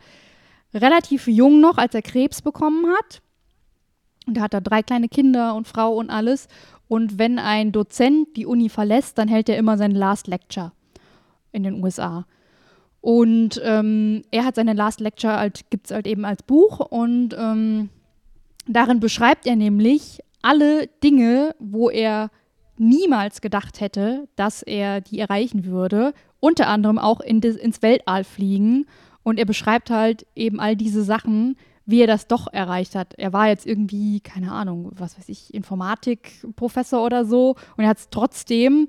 relativ 0.77 1.27
jung 1.27 1.59
noch, 1.59 1.77
als 1.77 1.93
er 1.93 2.01
Krebs 2.01 2.41
bekommen 2.41 2.85
hat. 2.87 3.21
Und 4.25 4.37
er 4.37 4.43
hat 4.43 4.53
da 4.53 4.59
drei 4.59 4.83
kleine 4.83 5.07
Kinder 5.07 5.55
und 5.55 5.67
Frau 5.67 5.95
und 5.95 6.09
alles. 6.09 6.47
Und 6.87 7.17
wenn 7.17 7.39
ein 7.39 7.71
Dozent 7.71 8.35
die 8.35 8.45
Uni 8.45 8.69
verlässt, 8.69 9.17
dann 9.17 9.27
hält 9.27 9.49
er 9.49 9.57
immer 9.57 9.77
sein 9.77 9.91
Last 9.91 10.27
Lecture 10.27 10.71
in 11.51 11.63
den 11.63 11.83
USA. 11.83 12.25
Und 13.01 13.61
ähm, 13.63 14.23
er 14.31 14.45
hat 14.45 14.55
seine 14.55 14.73
Last 14.73 14.99
Lecture 14.99 15.37
halt, 15.37 15.69
gibt 15.69 15.87
es 15.87 15.91
halt 15.93 16.07
eben 16.07 16.25
als 16.25 16.43
Buch 16.43 16.79
und 16.79 17.35
ähm, 17.37 17.89
darin 18.67 18.99
beschreibt 18.99 19.45
er 19.45 19.55
nämlich 19.55 20.19
alle 20.41 20.87
Dinge, 21.03 21.55
wo 21.59 21.89
er 21.89 22.29
niemals 22.77 23.41
gedacht 23.41 23.81
hätte, 23.81 24.27
dass 24.35 24.61
er 24.61 25.01
die 25.01 25.19
erreichen 25.19 25.65
würde. 25.65 26.13
Unter 26.39 26.67
anderem 26.67 26.99
auch 26.99 27.19
in 27.19 27.41
des, 27.41 27.55
ins 27.55 27.81
Weltall 27.81 28.23
fliegen. 28.23 28.85
Und 29.27 29.39
er 29.39 29.45
beschreibt 29.45 29.89
halt 29.89 30.25
eben 30.37 30.61
all 30.61 30.77
diese 30.77 31.03
Sachen, 31.03 31.57
wie 31.85 31.99
er 31.99 32.07
das 32.07 32.27
doch 32.27 32.47
erreicht 32.47 32.95
hat. 32.95 33.13
Er 33.17 33.33
war 33.33 33.49
jetzt 33.49 33.67
irgendwie, 33.67 34.21
keine 34.21 34.53
Ahnung, 34.53 34.93
was 34.95 35.17
weiß 35.17 35.27
ich, 35.27 35.53
Informatikprofessor 35.53 37.03
oder 37.03 37.25
so. 37.25 37.57
Und 37.75 37.83
er 37.83 37.89
hat 37.89 37.97
es 37.97 38.09
trotzdem 38.09 38.87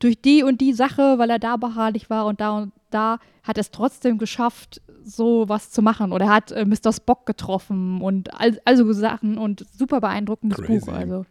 durch 0.00 0.20
die 0.20 0.42
und 0.42 0.60
die 0.60 0.72
Sache, 0.72 1.20
weil 1.20 1.30
er 1.30 1.38
da 1.38 1.56
beharrlich 1.56 2.10
war 2.10 2.26
und 2.26 2.40
da 2.40 2.58
und 2.58 2.72
da, 2.90 3.20
hat 3.44 3.58
er 3.58 3.60
es 3.60 3.70
trotzdem 3.70 4.18
geschafft, 4.18 4.82
so 5.04 5.48
was 5.48 5.70
zu 5.70 5.82
machen. 5.82 6.10
Oder 6.10 6.24
er 6.24 6.34
hat 6.34 6.50
äh, 6.50 6.64
Mr. 6.64 6.92
Spock 6.92 7.24
getroffen 7.24 8.00
und 8.00 8.34
all, 8.34 8.60
also 8.64 8.92
Sachen 8.92 9.38
und 9.38 9.64
super 9.70 10.00
beeindruckendes 10.00 10.58
Crazy. 10.58 10.84
Buch. 10.84 10.92
Also 10.94 11.26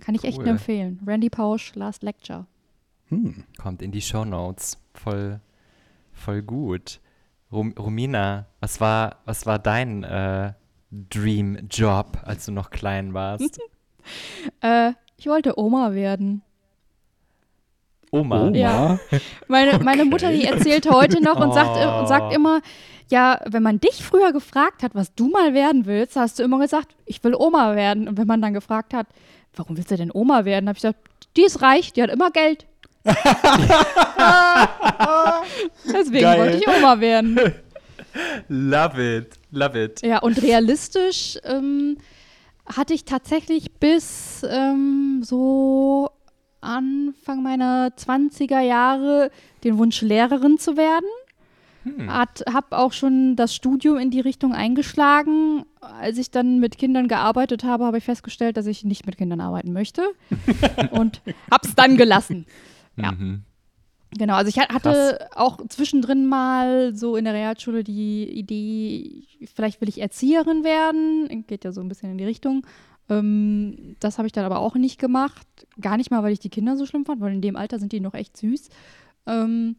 kann 0.00 0.14
ich 0.14 0.24
echt 0.24 0.36
Cool. 0.36 0.44
nur 0.44 0.52
empfehlen. 0.52 1.00
Randy 1.06 1.30
Pausch, 1.30 1.74
Last 1.76 2.02
Lecture. 2.02 2.44
Hm. 3.08 3.44
Kommt 3.56 3.80
in 3.80 3.90
die 3.90 4.02
Shownotes. 4.02 4.76
Voll, 4.92 5.40
voll 6.12 6.42
gut. 6.42 7.00
Rum, 7.52 7.74
Romina, 7.78 8.46
was 8.60 8.80
war, 8.80 9.16
was 9.24 9.44
war 9.46 9.58
dein 9.58 10.04
äh, 10.04 10.52
Dream-Job, 10.90 12.18
als 12.24 12.46
du 12.46 12.52
noch 12.52 12.70
klein 12.70 13.14
warst? 13.14 13.60
Äh, 14.62 14.92
ich 15.18 15.26
wollte 15.26 15.58
Oma 15.58 15.92
werden. 15.92 16.40
Oma. 18.10 18.46
Oma? 18.46 18.56
Ja. 18.56 18.98
Meine, 19.46 19.78
meine 19.80 20.06
Mutter, 20.06 20.32
die 20.32 20.46
erzählt 20.46 20.90
heute 20.90 21.22
noch 21.22 21.38
und 21.38 21.52
sagt, 21.52 21.76
Oh. 21.76 22.00
und 22.00 22.08
sagt 22.08 22.32
immer, 22.34 22.62
ja, 23.10 23.40
wenn 23.44 23.62
man 23.62 23.78
dich 23.78 24.02
früher 24.02 24.32
gefragt 24.32 24.82
hat, 24.82 24.94
was 24.94 25.14
du 25.14 25.28
mal 25.28 25.52
werden 25.52 25.84
willst, 25.84 26.16
hast 26.16 26.38
du 26.38 26.42
immer 26.42 26.58
gesagt, 26.58 26.96
ich 27.04 27.22
will 27.22 27.34
Oma 27.34 27.76
werden. 27.76 28.08
Und 28.08 28.16
wenn 28.16 28.26
man 28.26 28.40
dann 28.40 28.54
gefragt 28.54 28.94
hat, 28.94 29.06
warum 29.54 29.76
willst 29.76 29.90
du 29.90 29.96
denn 29.98 30.10
Oma 30.12 30.46
werden, 30.46 30.66
habe 30.66 30.76
ich 30.78 30.82
gesagt, 30.82 30.98
die 31.36 31.44
ist 31.44 31.60
reich, 31.60 31.92
die 31.92 32.02
hat 32.02 32.10
immer 32.10 32.30
Geld. 32.30 32.66
Deswegen 35.86 36.20
Geil. 36.20 36.38
wollte 36.38 36.56
ich 36.58 36.68
Oma 36.68 37.00
werden. 37.00 37.38
Love 38.48 39.16
it, 39.16 39.34
love 39.50 39.82
it. 39.82 40.02
Ja, 40.02 40.18
und 40.18 40.42
realistisch 40.42 41.38
ähm, 41.44 41.96
hatte 42.66 42.92
ich 42.94 43.04
tatsächlich 43.04 43.72
bis 43.72 44.44
ähm, 44.48 45.22
so 45.22 46.10
Anfang 46.60 47.42
meiner 47.42 47.88
20er 47.88 48.60
Jahre 48.60 49.30
den 49.64 49.78
Wunsch, 49.78 50.02
Lehrerin 50.02 50.58
zu 50.58 50.76
werden. 50.76 51.06
Hm. 51.84 52.12
Hat, 52.12 52.44
hab 52.52 52.72
auch 52.72 52.92
schon 52.92 53.36
das 53.36 53.54
Studium 53.54 53.96
in 53.96 54.10
die 54.10 54.20
Richtung 54.20 54.52
eingeschlagen. 54.52 55.64
Als 55.80 56.18
ich 56.18 56.30
dann 56.30 56.58
mit 56.58 56.76
Kindern 56.76 57.08
gearbeitet 57.08 57.64
habe, 57.64 57.86
habe 57.86 57.98
ich 57.98 58.04
festgestellt, 58.04 58.58
dass 58.58 58.66
ich 58.66 58.84
nicht 58.84 59.06
mit 59.06 59.16
Kindern 59.16 59.40
arbeiten 59.40 59.72
möchte. 59.72 60.02
und 60.90 61.22
hab's 61.50 61.74
dann 61.74 61.96
gelassen. 61.96 62.44
Ja. 63.04 63.12
Mhm. 63.12 63.42
Genau, 64.18 64.34
also 64.34 64.48
ich 64.48 64.58
ha- 64.58 64.72
hatte 64.74 65.28
auch 65.36 65.58
zwischendrin 65.68 66.26
mal 66.26 66.96
so 66.96 67.14
in 67.14 67.24
der 67.24 67.32
Realschule 67.34 67.84
die 67.84 68.24
Idee, 68.28 69.22
vielleicht 69.54 69.80
will 69.80 69.88
ich 69.88 70.00
Erzieherin 70.00 70.64
werden. 70.64 71.44
Geht 71.46 71.64
ja 71.64 71.70
so 71.70 71.80
ein 71.80 71.88
bisschen 71.88 72.10
in 72.10 72.18
die 72.18 72.24
Richtung. 72.24 72.66
Ähm, 73.08 73.94
das 74.00 74.18
habe 74.18 74.26
ich 74.26 74.32
dann 74.32 74.44
aber 74.44 74.58
auch 74.58 74.74
nicht 74.74 74.98
gemacht. 74.98 75.46
Gar 75.80 75.96
nicht 75.96 76.10
mal, 76.10 76.24
weil 76.24 76.32
ich 76.32 76.40
die 76.40 76.48
Kinder 76.48 76.76
so 76.76 76.86
schlimm 76.86 77.04
fand, 77.04 77.20
weil 77.20 77.32
in 77.34 77.40
dem 77.40 77.54
Alter 77.54 77.78
sind 77.78 77.92
die 77.92 78.00
noch 78.00 78.14
echt 78.14 78.36
süß. 78.36 78.68
Ähm, 79.26 79.76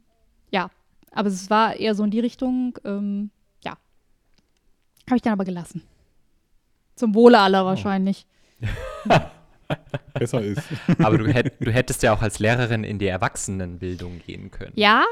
ja, 0.50 0.70
aber 1.12 1.28
es 1.28 1.50
war 1.50 1.76
eher 1.76 1.94
so 1.94 2.06
in 2.06 2.12
die 2.12 2.20
Richtung. 2.22 2.78
Ähm, 2.86 3.32
ja, 3.66 3.72
habe 5.08 5.18
ich 5.18 5.22
dann 5.22 5.34
aber 5.34 5.44
gelassen. 5.46 5.82
Zum 6.96 7.16
Wohle 7.16 7.40
aller 7.40 7.66
wahrscheinlich. 7.66 8.26
Besser 10.14 10.42
ist. 10.42 10.62
Aber 11.00 11.18
du, 11.18 11.28
hätt, 11.28 11.54
du 11.60 11.72
hättest 11.72 12.04
ja 12.04 12.14
auch 12.14 12.22
als 12.22 12.40
Lehrerin 12.40 12.84
in 12.84 13.00
die 13.00 13.08
Erwachsenenbildung 13.08 14.20
gehen 14.26 14.52
können. 14.52 14.74
Ja, 14.76 15.04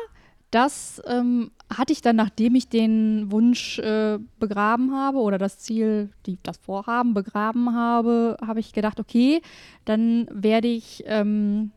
das 0.52 1.02
ähm, 1.06 1.52
hatte 1.72 1.94
ich 1.94 2.02
dann, 2.02 2.16
nachdem 2.16 2.56
ich 2.56 2.70
den 2.70 3.32
Wunsch 3.32 3.78
äh, 3.80 4.18
begraben 4.40 4.96
habe 4.96 5.20
oder 5.20 5.38
das 5.38 5.60
Ziel, 5.60 6.10
die, 6.26 6.40
das 6.42 6.58
Vorhaben 6.58 7.14
begraben 7.14 7.76
habe, 7.76 8.38
habe 8.46 8.60
ich 8.60 8.74
gedacht, 8.74 9.00
okay, 9.00 9.42
dann 9.86 10.28
werde 10.32 10.68
ich 10.68 11.04
ähm, 11.06 11.72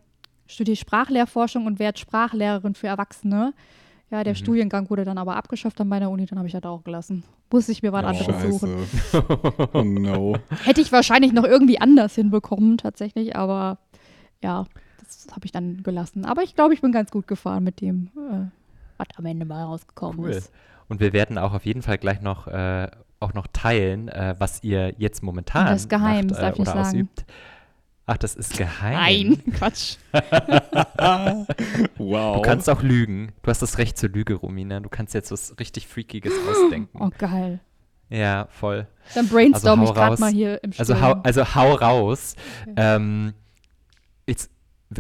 studiere 0.47 0.77
Sprachlehrforschung 0.77 1.67
und 1.67 1.79
werde 1.79 1.99
Sprachlehrerin 1.99 2.75
für 2.75 2.87
Erwachsene. 2.87 3.53
Ja, 4.13 4.23
der 4.23 4.35
Mhm. 4.35 4.37
Studiengang 4.37 4.91
wurde 4.91 5.05
dann 5.07 5.17
aber 5.17 5.37
abgeschafft 5.37 5.81
an 5.81 5.89
meiner 5.89 6.11
Uni, 6.11 6.27
dann 6.27 6.39
habe 6.39 6.47
ich 6.47 6.53
das 6.53 6.63
auch 6.65 6.85
gelassen. 6.85 7.25
Musste 7.51 7.73
ich 7.73 7.83
mir 7.83 7.93
was 7.93 8.03
Ja, 8.03 8.09
anderes 8.11 8.43
suchen. 8.61 8.87
Scheiße. 9.11 9.69
Oh 9.73 9.83
no. 9.83 10.37
Hätte 10.65 10.83
ich 10.83 10.93
wahrscheinlich 10.93 11.33
noch 11.33 11.45
irgendwie 11.45 11.81
anders 11.81 12.15
hinbekommen, 12.15 12.77
tatsächlich, 12.77 13.35
aber 13.37 13.79
ja, 14.43 14.67
das 14.99 15.27
habe 15.35 15.47
ich 15.47 15.53
dann 15.53 15.83
gelassen. 15.83 16.27
Aber 16.27 16.43
ich 16.43 16.55
glaube, 16.55 16.75
ich 16.75 16.83
bin 16.83 16.93
ganz 16.93 17.11
gut 17.11 17.27
gefahren 17.27 17.65
mit 17.65 17.81
dem, 17.81 18.11
äh, 18.17 18.47
was 18.99 19.07
am 19.17 19.25
Ende 19.25 19.47
mal 19.47 19.65
rausgekommen 19.65 20.21
Cool. 20.21 20.31
ist. 20.31 20.53
Und 20.89 21.01
wir 21.01 21.15
werden 21.15 21.39
auch 21.39 21.55
auf 21.55 21.65
jeden 21.65 21.81
Fall 21.81 21.97
gleich 21.97 22.21
noch, 22.21 22.47
äh, 22.49 22.89
auch 23.19 23.33
noch 23.33 23.47
teilen, 23.53 24.09
äh, 24.09 24.35
was 24.39 24.63
ihr 24.63 24.95
jetzt 24.99 25.23
momentan 25.23 25.69
Das 25.69 25.89
geheim, 25.89 26.27
macht, 26.27 26.55
ich 26.55 26.61
oder 26.61 26.65
sagen. 26.67 27.09
Ach, 28.13 28.19
das 28.19 28.35
ist 28.35 28.59
geheim. 28.59 28.93
Nein, 28.93 29.43
Quatsch. 29.55 29.97
Wow. 31.97 32.37
Du 32.37 32.43
kannst 32.43 32.69
auch 32.69 32.83
lügen. 32.83 33.33
Du 33.43 33.51
hast 33.51 33.63
das 33.63 33.79
Recht 33.79 33.97
zur 33.97 34.11
Lüge, 34.11 34.35
Romina. 34.35 34.81
Du 34.81 34.89
kannst 34.89 35.15
jetzt 35.15 35.31
was 35.33 35.59
richtig 35.59 35.89
Freakiges 35.89 36.33
ausdenken. 36.51 36.99
Oh, 37.01 37.11
geil. 37.17 37.61
Ja, 38.11 38.49
voll. 38.51 38.87
Dann 39.15 39.29
brainstorm 39.29 39.81
Also 39.81 39.93
ich 39.93 39.99
gerade 39.99 40.21
mal 40.21 40.31
hier 40.31 40.63
im 40.63 40.73
Also 40.77 40.95
Stillen. 40.95 41.09
hau, 41.09 41.21
also 41.23 41.55
hau 41.55 41.73
raus. 41.73 42.37
Okay. 42.63 42.75
Ähm, 42.77 43.33
jetzt 44.27 44.51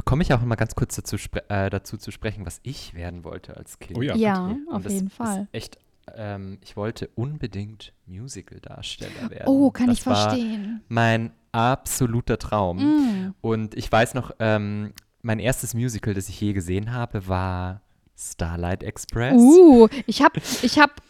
komme 0.07 0.23
ich 0.23 0.33
auch 0.33 0.41
mal 0.41 0.55
ganz 0.57 0.75
kurz 0.75 0.97
dazu, 0.97 1.19
spre 1.19 1.43
äh, 1.51 1.69
dazu 1.69 1.99
zu 1.99 2.11
sprechen, 2.11 2.47
was 2.47 2.61
ich 2.63 2.95
werden 2.95 3.25
wollte 3.25 3.57
als 3.59 3.79
Kind. 3.79 3.99
Oh 3.99 4.03
ja. 4.03 4.15
ja, 4.17 4.57
auf 4.71 4.89
jeden 4.89 5.11
Fall. 5.11 5.49
Echt, 5.53 5.79
ähm, 6.17 6.57
ich 6.63 6.77
wollte 6.77 7.11
unbedingt 7.15 7.93
Musical-Darsteller 8.07 9.29
werden. 9.29 9.49
Oh, 9.49 9.71
kann 9.71 9.89
das 9.89 9.99
ich 9.99 10.07
war 10.07 10.17
verstehen. 10.17 10.81
Mein 10.89 11.33
absoluter 11.53 12.39
Traum. 12.39 12.79
Mm. 12.79 13.35
Und 13.41 13.75
ich 13.75 13.91
weiß 13.91 14.15
noch, 14.15 14.33
ähm, 14.39 14.93
mein 15.23 15.39
erstes 15.39 15.75
Musical, 15.75 16.15
das 16.15 16.29
ich 16.29 16.41
je 16.41 16.53
gesehen 16.53 16.93
habe, 16.93 17.29
war 17.29 17.83
Starlight 18.17 18.83
Express. 18.83 19.35
Uh, 19.37 19.89
ich 20.07 20.23
habe 20.23 20.41
ich 20.63 20.79
hab 20.79 21.01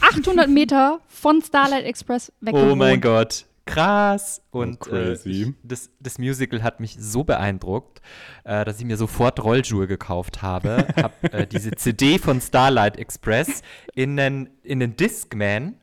800 0.00 0.48
Meter 0.48 1.00
von 1.08 1.42
Starlight 1.42 1.84
Express 1.84 2.32
weg 2.40 2.54
oh 2.54 2.76
mein 2.76 3.00
Gott, 3.00 3.46
krass. 3.66 4.42
Und 4.50 4.78
Oh, 4.80 4.90
crazy. 4.90 5.28
Äh, 5.28 5.48
ich, 5.48 5.54
das, 5.62 5.90
das 6.00 6.18
Musical 6.18 6.62
hat 6.62 6.80
mich 6.80 6.96
so 6.98 7.24
beeindruckt, 7.24 8.00
äh, 8.44 8.64
dass 8.64 8.78
ich 8.78 8.84
mir 8.84 8.96
sofort 8.96 9.42
Rollschuhe 9.42 9.86
gekauft 9.86 10.42
habe. 10.42 10.86
habe 10.96 11.32
äh, 11.32 11.46
diese 11.46 11.72
CD 11.72 12.18
von 12.18 12.40
Starlight 12.40 12.96
Express 12.96 13.62
in 13.94 14.16
den, 14.16 14.50
in 14.62 14.80
den 14.80 14.96
Discman 14.96 15.74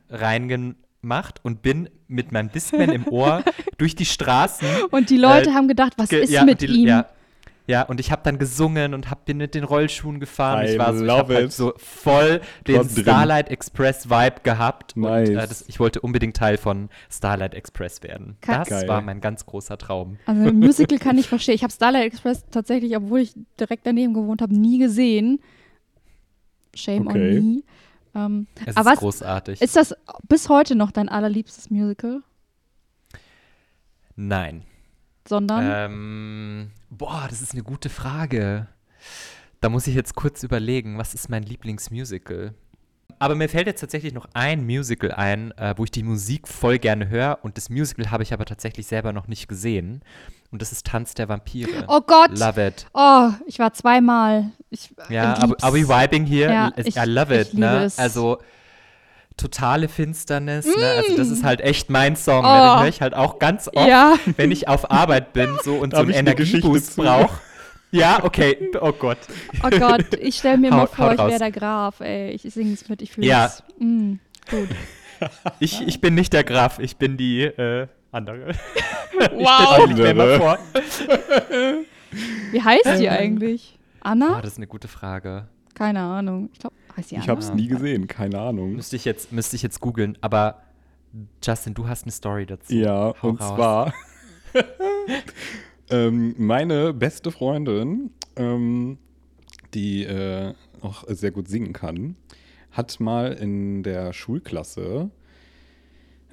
reingemacht 1.06 1.40
und 1.44 1.62
bin 1.62 1.88
mit 2.08 2.32
meinem 2.32 2.50
Discman 2.50 2.90
im 2.92 3.06
Ohr 3.08 3.42
durch 3.78 3.94
die 3.94 4.04
Straßen 4.04 4.66
Und 4.90 5.10
die 5.10 5.16
Leute 5.16 5.50
Äh, 5.50 5.52
haben 5.54 5.68
gedacht, 5.68 5.94
was 5.96 6.08
Ge- 6.08 6.22
ist 6.24 6.30
ja, 6.30 6.44
mit 6.44 6.60
die, 6.60 6.66
ihm? 6.66 6.88
Ja, 6.88 7.06
ja, 7.68 7.82
und 7.82 7.98
ich 7.98 8.12
habe 8.12 8.22
dann 8.24 8.38
gesungen 8.38 8.94
und 8.94 9.10
hab, 9.10 9.24
bin 9.24 9.38
mit 9.38 9.56
den 9.56 9.64
Rollschuhen 9.64 10.20
gefahren. 10.20 10.64
I 10.66 10.70
ich 10.72 10.78
war 10.78 10.94
so, 10.96 11.04
ich 11.04 11.10
halt 11.10 11.52
so 11.52 11.72
voll 11.78 12.40
den 12.68 12.76
drin. 12.76 12.88
Starlight 12.88 13.50
Express 13.50 14.08
Vibe 14.08 14.36
gehabt. 14.44 14.96
Nice. 14.96 15.28
Und 15.30 15.34
äh, 15.36 15.48
das, 15.48 15.64
ich 15.66 15.80
wollte 15.80 16.00
unbedingt 16.00 16.36
Teil 16.36 16.58
von 16.58 16.90
Starlight 17.10 17.54
Express 17.54 18.04
werden. 18.04 18.36
Ka- 18.40 18.58
Das 18.60 18.68
Geil. 18.68 18.86
war 18.88 19.00
mein 19.00 19.20
ganz 19.20 19.46
großer 19.46 19.78
Traum. 19.78 20.18
Also 20.26 20.42
ein 20.48 20.60
Musical 20.60 20.98
kann 20.98 21.18
ich 21.18 21.26
verstehen. 21.26 21.56
Ich 21.56 21.64
habe 21.64 21.72
Starlight 21.72 22.04
Express 22.04 22.44
tatsächlich, 22.52 22.96
obwohl 22.96 23.18
ich 23.20 23.34
direkt 23.58 23.84
daneben 23.84 24.14
gewohnt 24.14 24.42
habe, 24.42 24.54
nie 24.54 24.78
gesehen. 24.78 25.40
Shame 26.72 27.08
Okay. 27.08 27.38
on 27.38 27.54
me. 27.56 27.62
Ähm, 28.16 28.46
Es 28.64 28.76
Aber 28.76 28.90
ist 28.90 28.96
was- 28.96 28.98
großartig. 29.00 29.60
ist 29.60 29.76
das 29.76 29.94
bis 30.26 30.48
heute 30.48 30.74
noch 30.74 30.90
dein 30.90 31.08
allerliebstes 31.10 31.70
Musical? 31.70 32.22
Nein. 34.16 34.62
Sondern? 35.28 35.64
Ähm, 35.92 36.70
boah, 36.88 37.26
das 37.28 37.42
ist 37.42 37.52
eine 37.52 37.62
gute 37.62 37.88
Frage. 37.90 38.68
Da 39.60 39.68
muss 39.68 39.86
ich 39.86 39.94
jetzt 39.94 40.14
kurz 40.14 40.42
überlegen, 40.42 40.98
was 40.98 41.14
ist 41.14 41.28
mein 41.28 41.42
Lieblingsmusical? 41.42 42.54
Aber 43.18 43.34
mir 43.34 43.48
fällt 43.48 43.66
jetzt 43.66 43.80
tatsächlich 43.80 44.12
noch 44.12 44.26
ein 44.34 44.66
Musical 44.66 45.10
ein, 45.12 45.52
äh, 45.56 45.72
wo 45.76 45.84
ich 45.84 45.90
die 45.90 46.02
Musik 46.02 46.46
voll 46.46 46.78
gerne 46.78 47.08
höre. 47.08 47.38
Und 47.42 47.56
das 47.56 47.70
Musical 47.70 48.10
habe 48.10 48.22
ich 48.22 48.32
aber 48.34 48.44
tatsächlich 48.44 48.86
selber 48.86 49.12
noch 49.14 49.26
nicht 49.26 49.48
gesehen. 49.48 50.02
Und 50.52 50.60
das 50.62 50.70
ist 50.70 50.86
Tanz 50.86 51.14
der 51.14 51.28
Vampire. 51.28 51.84
oh 51.88 52.00
Gott! 52.06 52.38
Love 52.38 52.66
it. 52.66 52.86
Oh, 52.92 53.30
ich 53.46 53.58
war 53.58 53.72
zweimal. 53.72 54.50
Ich, 54.70 54.90
Ja, 55.08 55.30
lieb's. 55.32 55.42
aber 55.42 55.56
are 55.62 55.72
we 55.74 55.88
vibing 55.88 56.26
here? 56.26 56.52
Ja, 56.52 56.68
I- 56.76 56.82
ich- 56.88 56.96
I 56.96 57.04
love 57.06 57.34
it, 57.40 57.54
ne? 57.54 57.84
es. 57.84 57.98
Also 57.98 58.38
totale 59.36 59.88
Finsternis, 59.88 60.64
ne? 60.66 60.86
Also 60.98 61.16
das 61.16 61.28
ist 61.28 61.44
halt 61.44 61.60
echt 61.60 61.90
mein 61.90 62.16
Song. 62.16 62.42
Ne? 62.42 62.48
Oh. 62.48 62.74
Den 62.76 62.80
höre 62.80 62.88
ich 62.88 63.00
halt 63.02 63.14
auch 63.14 63.38
ganz 63.38 63.68
oft, 63.74 63.86
Ja. 63.88 64.14
wenn 64.36 64.50
ich 64.50 64.68
auf 64.68 64.90
Arbeit 64.90 65.32
bin 65.32 65.56
so 65.62 65.74
und 65.76 65.90
Da 65.92 65.98
so 65.98 66.02
einen 66.04 66.12
Energieboost 66.12 66.96
brauche. 66.96 67.38
Ja, 67.92 68.24
okay. 68.24 68.70
Oh 68.80 68.92
Gott. 68.92 69.18
Oh 69.64 69.70
Gott, 69.70 70.14
ich 70.20 70.36
stelle 70.36 70.58
mir 70.58 70.70
mal 70.70 70.86
vor, 70.86 71.12
ich 71.12 71.18
wäre 71.18 71.38
der 71.38 71.52
Graf, 71.52 72.00
ey. 72.00 72.30
Ich 72.32 72.42
singe 72.42 72.72
es 72.72 72.88
mit, 72.88 73.00
ich 73.02 73.12
fühle 73.12 73.26
Ja. 73.26 73.46
es. 73.46 73.62
Mm, 73.78 74.14
gut. 74.50 74.68
Ich, 75.60 75.80
ich 75.86 76.00
bin 76.00 76.14
nicht 76.14 76.32
der 76.32 76.44
Graf, 76.44 76.78
ich 76.78 76.96
bin 76.96 77.16
die 77.16 77.42
äh, 77.44 77.86
andere. 78.12 78.48
Wow. 79.32 79.86
Ich 79.88 79.92
stell 79.92 80.14
mal 80.14 80.38
vor. 80.38 80.58
Wie 82.50 82.62
heißt 82.62 83.00
die 83.00 83.08
eigentlich? 83.08 83.78
Oh, 83.98 84.08
Anna? 84.08 84.40
das 84.40 84.52
ist 84.52 84.58
eine 84.58 84.66
gute 84.66 84.88
Frage. 84.88 85.48
Keine 85.74 86.00
Ahnung. 86.00 86.50
Ich 86.52 86.58
glaube, 86.58 86.76
heißt 86.96 87.10
die 87.10 87.16
Anna? 87.16 87.24
Ich 87.24 87.28
habe 87.30 87.40
es 87.40 87.52
nie 87.54 87.66
gesehen, 87.68 88.06
keine 88.08 88.38
Ahnung. 88.40 88.74
Müsste 88.74 88.96
ich 88.96 89.04
jetzt, 89.04 89.32
müsste 89.32 89.56
ich 89.56 89.62
jetzt 89.62 89.80
googeln, 89.80 90.18
aber 90.20 90.62
Justin, 91.42 91.72
du 91.74 91.88
hast 91.88 92.02
eine 92.04 92.12
Story 92.12 92.44
dazu. 92.46 92.74
Ja, 92.74 93.14
Hau 93.22 93.28
und 93.28 93.40
raus. 93.40 93.54
zwar 93.56 93.94
ähm, 95.90 96.34
meine 96.38 96.92
beste 96.92 97.30
Freundin, 97.30 98.10
ähm, 98.36 98.98
die 99.74 100.04
äh, 100.04 100.54
auch 100.80 101.04
sehr 101.08 101.30
gut 101.30 101.48
singen 101.48 101.72
kann, 101.72 102.16
hat 102.70 103.00
mal 103.00 103.32
in 103.32 103.82
der 103.82 104.12
Schulklasse, 104.12 105.10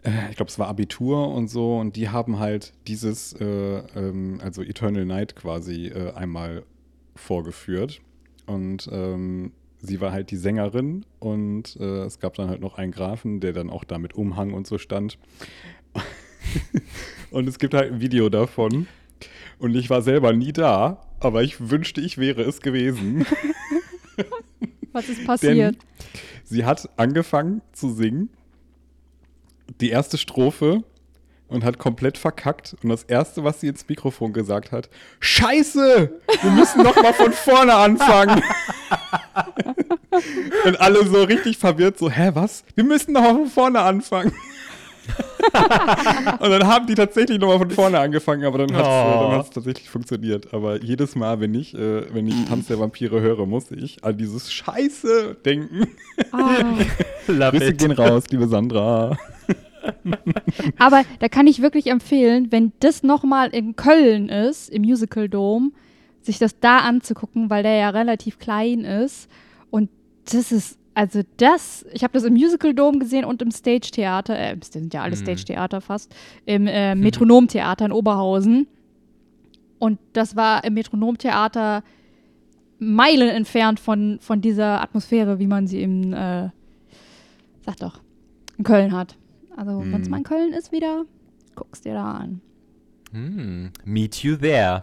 äh, 0.04 0.30
ich 0.30 0.36
glaube, 0.36 0.50
es 0.50 0.60
war 0.60 0.68
Abitur 0.68 1.30
und 1.30 1.50
so, 1.50 1.78
und 1.78 1.96
die 1.96 2.10
haben 2.10 2.40
halt 2.40 2.74
dieses, 2.88 3.34
äh, 3.34 3.46
ähm, 3.46 4.40
also 4.42 4.62
Eternal 4.62 5.06
Night 5.06 5.36
quasi 5.36 5.88
äh, 5.88 6.12
einmal 6.14 6.64
vorgeführt. 7.16 8.02
Und 8.46 8.90
ähm, 8.92 9.52
sie 9.80 10.02
war 10.02 10.12
halt 10.12 10.32
die 10.32 10.38
Sängerin 10.38 11.06
und 11.20 11.78
äh, 11.80 12.04
es 12.04 12.20
gab 12.20 12.34
dann 12.36 12.50
halt 12.50 12.60
noch 12.60 12.78
einen 12.78 12.92
Grafen, 12.92 13.40
der 13.40 13.54
dann 13.54 13.70
auch 13.70 13.84
da 13.84 13.98
mit 13.98 14.16
Umhang 14.16 14.54
und 14.54 14.68
so 14.68 14.78
stand. 14.78 15.18
und 17.32 17.48
es 17.48 17.60
gibt 17.60 17.74
halt 17.74 17.92
ein 17.94 18.02
Video 18.02 18.30
davon. 18.30 18.88
Und 19.64 19.76
ich 19.76 19.90
war 19.90 20.02
selber 20.02 20.34
nie 20.34 20.52
da, 20.52 20.98
aber 21.22 21.42
ich 21.42 21.70
wünschte, 21.70 22.02
ich 22.02 22.18
wäre 22.18 22.42
es 22.42 22.60
gewesen. 22.60 23.26
Was 24.92 25.08
ist 25.08 25.20
Denn 25.20 25.26
passiert? 25.26 25.78
sie 26.44 26.66
hat 26.66 26.90
angefangen 26.98 27.62
zu 27.72 27.94
singen, 27.94 28.30
die 29.80 29.90
erste 29.90 30.18
Strophe 30.18 30.84
und 31.48 31.64
hat 31.64 31.80
komplett 31.80 32.18
verkackt. 32.18 32.76
Und 32.84 32.90
das 32.90 33.04
erste, 33.04 33.46
was 33.46 33.62
sie 33.62 33.70
ins 33.70 33.88
Mikrofon 33.88 34.34
gesagt 34.34 34.74
hat: 34.74 34.90
Scheiße! 35.22 36.12
Wir 36.42 36.52
müssen 36.52 36.84
noch 36.84 37.02
mal 37.02 37.14
von 37.14 37.32
vorne 37.32 37.74
anfangen. 37.74 38.44
und 40.66 40.82
alle 40.82 41.08
so 41.08 41.24
richtig 41.24 41.58
verwirrt, 41.58 41.98
so: 41.98 42.10
Hä, 42.10 42.32
was? 42.34 42.66
Wir 42.76 42.84
müssen 42.84 43.14
noch 43.14 43.22
mal 43.22 43.36
von 43.36 43.48
vorne 43.48 43.80
anfangen. 43.80 44.34
Und 46.40 46.50
dann 46.50 46.68
haben 46.68 46.88
die 46.88 46.96
tatsächlich 46.96 47.40
noch 47.40 47.48
mal 47.48 47.58
von 47.58 47.70
vorne 47.72 48.00
angefangen, 48.00 48.46
aber 48.46 48.60
dann 48.66 48.74
hat 48.76 48.82
es 48.86 48.88
äh, 48.88 49.50
Oh. 49.50 49.54
tatsächlich 49.54 49.90
funktioniert. 49.90 50.54
Aber 50.54 50.82
jedes 50.82 51.16
Mal, 51.16 51.40
wenn 51.40 51.54
ich, 51.54 51.74
äh, 51.74 52.14
wenn 52.14 52.28
ich 52.28 52.46
Tanz 52.46 52.68
der 52.68 52.80
Vampire 52.80 53.22
höre, 53.22 53.46
muss 53.46 53.72
ich 53.72 54.04
an 54.04 54.18
dieses 54.18 54.52
Scheiße 54.52 55.38
denken. 55.46 55.88
Love 57.28 57.52
Grüße 57.58 57.66
it. 57.72 57.78
gehen 57.80 57.92
raus, 57.92 58.24
liebe 58.32 58.48
Sandra. 58.48 59.18
Aber 60.80 61.04
da 61.20 61.28
kann 61.30 61.48
ich 61.48 61.62
wirklich 61.62 61.88
empfehlen, 61.88 62.52
wenn 62.52 62.72
das 62.80 63.04
nochmal 63.04 63.50
in 63.50 63.76
Köln 63.76 64.30
ist, 64.30 64.70
im 64.70 64.84
Musical 64.84 65.28
Dome, 65.30 65.72
sich 66.22 66.40
das 66.40 66.60
da 66.60 66.78
anzugucken, 66.80 67.50
weil 67.50 67.64
der 67.64 67.76
ja 67.76 67.90
relativ 67.90 68.40
klein 68.40 68.86
ist. 68.86 69.28
Und 69.70 69.90
das 70.32 70.52
ist, 70.54 70.78
also 70.96 71.22
das, 71.38 71.86
ich 71.94 72.04
habe 72.04 72.14
das 72.14 72.24
im 72.24 72.34
Musical 72.34 72.74
Dome 72.74 73.00
gesehen 73.00 73.26
und 73.26 73.42
im 73.42 73.52
Stage 73.52 73.90
Theater, 73.92 74.38
äh, 74.38 74.58
das 74.58 74.70
sind 74.74 74.94
ja 74.94 75.02
alle 75.02 75.16
Mhm. 75.16 75.22
Stage 75.22 75.46
Theater 75.46 75.82
fast, 75.82 76.14
im 76.46 76.68
äh, 76.68 76.96
Metronomtheater 76.96 77.86
in 77.86 77.92
Oberhausen. 77.92 78.68
Und 79.80 80.00
das 80.14 80.36
war 80.36 80.64
im 80.64 80.76
Metronomtheater 80.76 81.84
Meilen 82.80 83.30
entfernt 83.30 83.80
von, 83.80 84.18
von 84.22 84.42
dieser 84.42 84.82
Atmosphäre, 84.82 85.40
wie 85.40 85.48
man 85.48 85.68
sie 85.68 85.82
in, 85.82 86.14
äh, 86.14 86.50
sag 87.66 87.78
doch, 87.78 88.02
in 88.58 88.64
Köln 88.64 88.92
hat. 88.92 89.16
Also, 89.56 89.80
wenn 89.86 90.02
es 90.02 90.08
Mhm. 90.08 90.12
mal 90.12 90.18
in 90.18 90.24
Köln 90.24 90.54
ist 90.54 90.72
wieder, 90.72 91.06
guckst 91.56 91.86
dir 91.86 91.94
da 91.94 92.12
an. 92.14 92.42
Hm, 93.12 93.70
meet 93.86 94.24
you 94.24 94.36
there. 94.36 94.82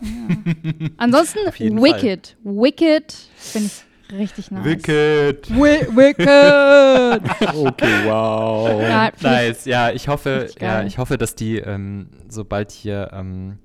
Ansonsten 0.97 1.41
Auf 1.49 1.57
jeden 1.57 1.83
Wicked. 1.83 2.37
Wicked 2.45 3.13
finde 3.37 3.67
ich 3.67 3.85
richtig 4.13 4.51
nice. 4.51 4.65
Wicked. 4.65 5.51
Wi 5.51 5.87
Wicked! 5.97 6.27
Okay, 7.55 8.05
wow. 8.07 8.81
ja, 8.81 9.11
Nice, 9.23 9.65
ja, 9.65 9.91
ich 9.91 10.09
hoffe, 10.09 10.49
ja, 10.61 10.83
ich 10.83 10.99
hoffe, 10.99 11.19
dass 11.19 11.35
die, 11.35 11.59
ähm, 11.59 12.09
sobald 12.29 12.71
hier 12.71 13.11
ähm, 13.13 13.59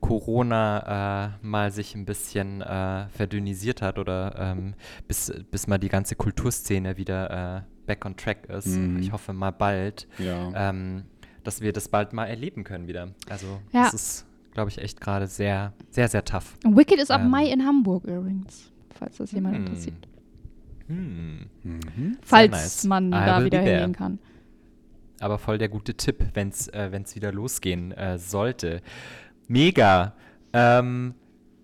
Corona 0.00 1.34
äh, 1.42 1.46
mal 1.46 1.70
sich 1.70 1.94
ein 1.94 2.04
bisschen 2.04 2.60
äh, 2.62 3.06
verdünnisiert 3.08 3.82
hat 3.82 3.98
oder 3.98 4.34
ähm, 4.38 4.74
bis, 5.08 5.32
bis 5.50 5.66
mal 5.66 5.78
die 5.78 5.88
ganze 5.88 6.14
Kulturszene 6.16 6.96
wieder 6.96 7.56
äh, 7.58 7.62
back 7.86 8.04
on 8.04 8.16
track 8.16 8.46
ist, 8.48 8.66
Mhm. 8.68 8.98
ich 9.00 9.12
hoffe 9.12 9.32
mal 9.32 9.50
bald, 9.50 10.06
Ja. 10.18 10.70
ähm, 10.70 11.04
dass 11.44 11.60
wir 11.60 11.72
das 11.72 11.88
bald 11.88 12.12
mal 12.12 12.26
erleben 12.26 12.64
können 12.64 12.86
wieder. 12.88 13.08
Also 13.28 13.46
Ja. 13.72 13.84
das 13.84 13.94
ist, 13.94 14.26
glaube 14.54 14.70
ich, 14.70 14.78
echt 14.78 15.00
gerade 15.00 15.26
sehr, 15.26 15.72
sehr, 15.90 16.08
sehr 16.08 16.24
tough. 16.24 16.54
Wicked 16.64 16.98
ist 16.98 17.10
ab 17.10 17.20
Ähm. 17.22 17.30
Mai 17.30 17.46
in 17.46 17.64
Hamburg 17.66 18.04
übrigens, 18.04 18.72
falls 18.96 19.16
das 19.18 19.32
jemand 19.32 19.56
Hm. 19.56 19.66
interessiert. 19.66 20.08
Hm. 20.88 21.46
Mhm. 21.62 22.18
Falls 22.22 22.50
nice. 22.52 22.84
man 22.84 23.08
I 23.08 23.10
da 23.10 23.44
wieder 23.44 23.60
hingehen 23.60 23.92
kann. 23.92 24.18
Aber 25.20 25.38
voll 25.38 25.58
der 25.58 25.68
gute 25.68 25.94
Tipp, 25.94 26.22
wenn 26.34 26.48
es 26.48 26.68
äh, 26.68 26.88
wenn's 26.90 27.14
wieder 27.16 27.32
losgehen 27.32 27.92
äh, 27.92 28.18
sollte. 28.18 28.82
Mega. 29.48 30.14
Ähm, 30.52 31.14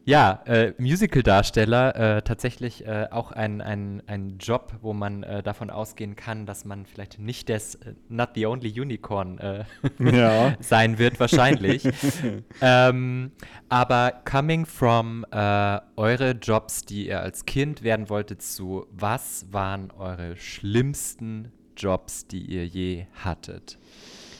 ja, 0.05 0.43
äh, 0.47 0.73
Musical-Darsteller, 0.79 2.17
äh, 2.17 2.23
tatsächlich 2.23 2.85
äh, 2.85 3.07
auch 3.11 3.31
ein, 3.31 3.61
ein, 3.61 4.03
ein 4.07 4.39
Job, 4.39 4.75
wo 4.81 4.93
man 4.93 5.23
äh, 5.23 5.43
davon 5.43 5.71
ausgehen 5.71 6.17
kann, 6.17 6.45
dass 6.45 6.65
man 6.65 6.87
vielleicht 6.87 7.21
nicht 7.21 7.49
das 7.49 7.77
äh, 7.77 7.95
Not 8.09 8.31
the 8.35 8.47
Only 8.47 8.81
Unicorn 8.81 9.39
äh, 9.39 9.65
Ja. 9.99 10.57
sein 10.61 10.99
wird, 10.99 11.21
wahrscheinlich. 11.21 11.89
ähm, 12.61 13.33
aber 13.69 14.13
coming 14.29 14.67
from 14.67 15.25
eure 15.33 16.33
Jobs, 16.33 16.83
die 16.83 17.07
ihr 17.09 17.21
als 17.21 17.47
Kind 17.47 17.83
werden 17.83 18.09
wolltet, 18.09 18.43
zu 18.43 18.87
was 18.91 19.47
waren 19.51 19.91
eure 19.93 20.37
schlimmsten 20.37 21.53
Jobs, 21.77 22.27
die 22.27 22.43
ihr 22.43 22.67
je 22.67 23.07
hattet? 23.25 23.79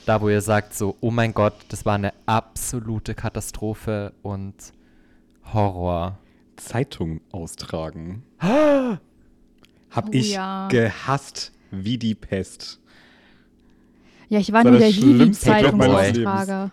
Da, 0.07 0.21
wo 0.21 0.29
ihr 0.29 0.41
sagt, 0.41 0.75
so, 0.75 0.97
oh 1.01 1.11
mein 1.11 1.33
Gott, 1.33 1.55
das 1.69 1.87
war 1.87 1.95
eine 1.95 2.13
absolute 2.27 3.15
Katastrophe 3.15 4.13
und 4.23 4.55
Horror. 5.53 6.19
Zeitung 6.57 7.21
austragen. 7.33 8.23
Hab 8.41 9.01
Oh 10.09 10.13
ich 10.13 10.33
ja. 10.33 10.69
gehasst 10.69 11.53
wie 11.71 11.99
die 11.99 12.15
Pest. 12.15 12.81
Ja, 14.29 14.39
ich 14.39 14.53
war 14.53 14.65
war 14.65 14.71
nur 14.71 14.79
der 14.81 14.89
Hiwi-Zeitungsaustrager. 14.89 16.71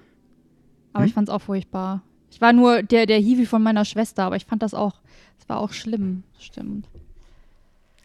Aber 0.94 1.04
Hm? 1.04 1.08
ich 1.08 1.14
fand 1.14 1.28
es 1.30 1.34
auch 1.34 1.42
furchtbar. 1.42 2.02
Ich 2.32 2.40
war 2.42 2.54
nur 2.54 2.84
der, 2.84 3.06
der 3.06 3.18
Hiwi 3.20 3.46
von 3.46 3.62
meiner 3.64 3.86
Schwester, 3.86 4.24
aber 4.24 4.36
ich 4.36 4.46
fand 4.46 4.62
das 4.64 4.74
auch, 4.74 5.02
das 5.38 5.50
war 5.50 5.60
auch 5.60 5.74
schlimm. 5.74 6.24
Stimmt. 6.40 6.88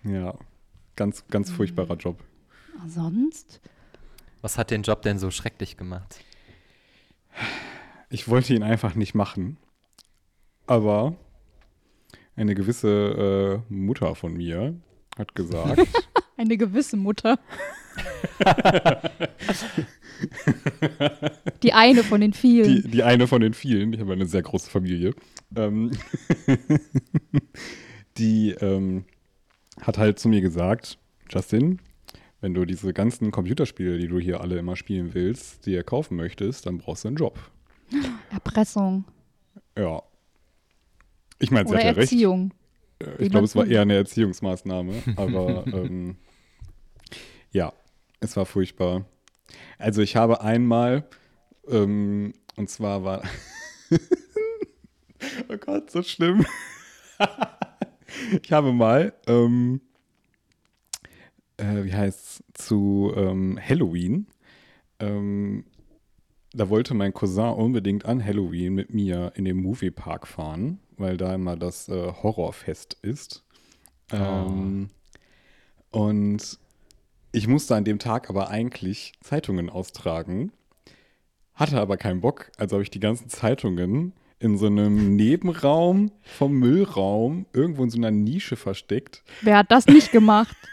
Ja. 0.02 0.34
Ganz, 0.96 1.24
ganz 1.28 1.50
furchtbarer 1.50 1.96
Job. 1.96 2.22
Aber 2.78 2.88
sonst? 2.88 3.60
Was 4.42 4.58
hat 4.58 4.70
den 4.70 4.82
Job 4.82 5.02
denn 5.02 5.18
so 5.18 5.30
schrecklich 5.30 5.76
gemacht? 5.76 6.20
Ich 8.10 8.28
wollte 8.28 8.54
ihn 8.54 8.62
einfach 8.62 8.94
nicht 8.94 9.14
machen. 9.14 9.56
Aber 10.66 11.16
eine 12.36 12.54
gewisse 12.54 13.62
äh, 13.68 13.72
Mutter 13.72 14.14
von 14.14 14.34
mir 14.34 14.74
hat 15.16 15.34
gesagt, 15.34 15.80
Eine 16.36 16.56
gewisse 16.56 16.96
Mutter. 16.96 17.38
Die 21.62 21.72
eine 21.72 22.02
von 22.02 22.20
den 22.20 22.32
vielen. 22.32 22.82
die, 22.82 22.82
die 22.88 23.02
eine 23.04 23.28
von 23.28 23.40
den 23.40 23.54
vielen, 23.54 23.92
ich 23.92 24.00
habe 24.00 24.12
eine 24.12 24.26
sehr 24.26 24.42
große 24.42 24.68
Familie, 24.70 25.14
ähm, 25.54 25.92
die 28.18 28.50
ähm, 28.50 29.04
hat 29.80 29.98
halt 29.98 30.18
zu 30.18 30.28
mir 30.28 30.40
gesagt, 30.40 30.98
Justin, 31.30 31.78
wenn 32.40 32.54
du 32.54 32.64
diese 32.64 32.92
ganzen 32.92 33.30
Computerspiele, 33.30 33.98
die 33.98 34.08
du 34.08 34.18
hier 34.18 34.40
alle 34.40 34.58
immer 34.58 34.74
spielen 34.76 35.14
willst, 35.14 35.66
dir 35.66 35.84
kaufen 35.84 36.16
möchtest, 36.16 36.66
dann 36.66 36.78
brauchst 36.78 37.04
du 37.04 37.08
einen 37.08 37.16
Job. 37.16 37.38
Erpressung. 38.30 39.04
Ja. 39.78 40.02
Ich 41.38 41.50
meine, 41.50 41.68
sie 41.68 41.74
Oder 41.74 41.78
hat 41.80 41.84
ja 41.84 41.92
recht. 41.92 42.12
Erziehung. 42.12 42.54
Äh, 43.00 43.24
Ich 43.24 43.30
glaube, 43.30 43.44
es 43.44 43.56
war 43.56 43.66
eher 43.66 43.82
eine 43.82 43.94
Erziehungsmaßnahme, 43.94 45.02
aber 45.16 45.66
ähm, 45.72 46.16
ja, 47.50 47.72
es 48.20 48.36
war 48.36 48.46
furchtbar. 48.46 49.04
Also 49.78 50.02
ich 50.02 50.16
habe 50.16 50.40
einmal, 50.40 51.06
ähm, 51.68 52.34
und 52.56 52.70
zwar 52.70 53.04
war, 53.04 53.22
oh 55.48 55.56
Gott, 55.58 55.90
so 55.90 56.02
schlimm. 56.02 56.46
ich 58.42 58.52
habe 58.52 58.72
mal, 58.72 59.12
ähm, 59.26 59.80
äh, 61.56 61.84
wie 61.84 61.94
heißt 61.94 62.42
zu 62.54 63.12
ähm, 63.16 63.58
Halloween, 63.62 64.26
ähm, 65.00 65.64
da 66.54 66.68
wollte 66.70 66.94
mein 66.94 67.12
Cousin 67.12 67.54
unbedingt 67.54 68.04
an 68.06 68.24
Halloween 68.24 68.74
mit 68.74 68.94
mir 68.94 69.32
in 69.34 69.44
den 69.44 69.56
Moviepark 69.56 70.26
fahren, 70.26 70.78
weil 70.96 71.16
da 71.16 71.34
immer 71.34 71.56
das 71.56 71.88
äh, 71.88 72.12
Horrorfest 72.22 72.96
ist. 73.02 73.44
Ähm, 74.12 74.88
und 75.90 76.58
ich 77.32 77.48
musste 77.48 77.74
an 77.74 77.84
dem 77.84 77.98
Tag 77.98 78.30
aber 78.30 78.48
eigentlich 78.48 79.12
Zeitungen 79.20 79.68
austragen, 79.68 80.52
hatte 81.54 81.80
aber 81.80 81.96
keinen 81.96 82.20
Bock, 82.20 82.52
also 82.56 82.76
habe 82.76 82.82
ich 82.84 82.90
die 82.90 83.00
ganzen 83.00 83.28
Zeitungen 83.28 84.12
in 84.38 84.56
so 84.56 84.66
einem 84.66 85.16
Nebenraum 85.16 86.12
vom 86.22 86.52
Müllraum 86.52 87.46
irgendwo 87.52 87.82
in 87.82 87.90
so 87.90 87.98
einer 87.98 88.12
Nische 88.12 88.56
versteckt. 88.56 89.24
Wer 89.42 89.58
hat 89.58 89.70
das 89.72 89.86
nicht 89.86 90.12
gemacht? 90.12 90.56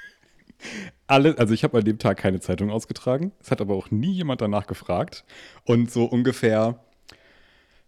Alle, 1.12 1.38
also 1.38 1.54
ich 1.54 1.66
habe 1.66 1.78
an 1.78 1.84
dem 1.84 1.98
Tag 1.98 2.20
keine 2.20 2.40
Zeitung 2.40 2.70
ausgetragen. 2.70 3.34
Es 3.42 3.52
hat 3.52 3.60
aber 3.60 3.76
auch 3.76 3.92
nie 3.92 4.14
jemand 4.14 4.40
danach 4.40 4.66
gefragt. 4.66 5.26
Und 5.66 5.92
so 5.92 6.06
ungefähr, 6.06 6.80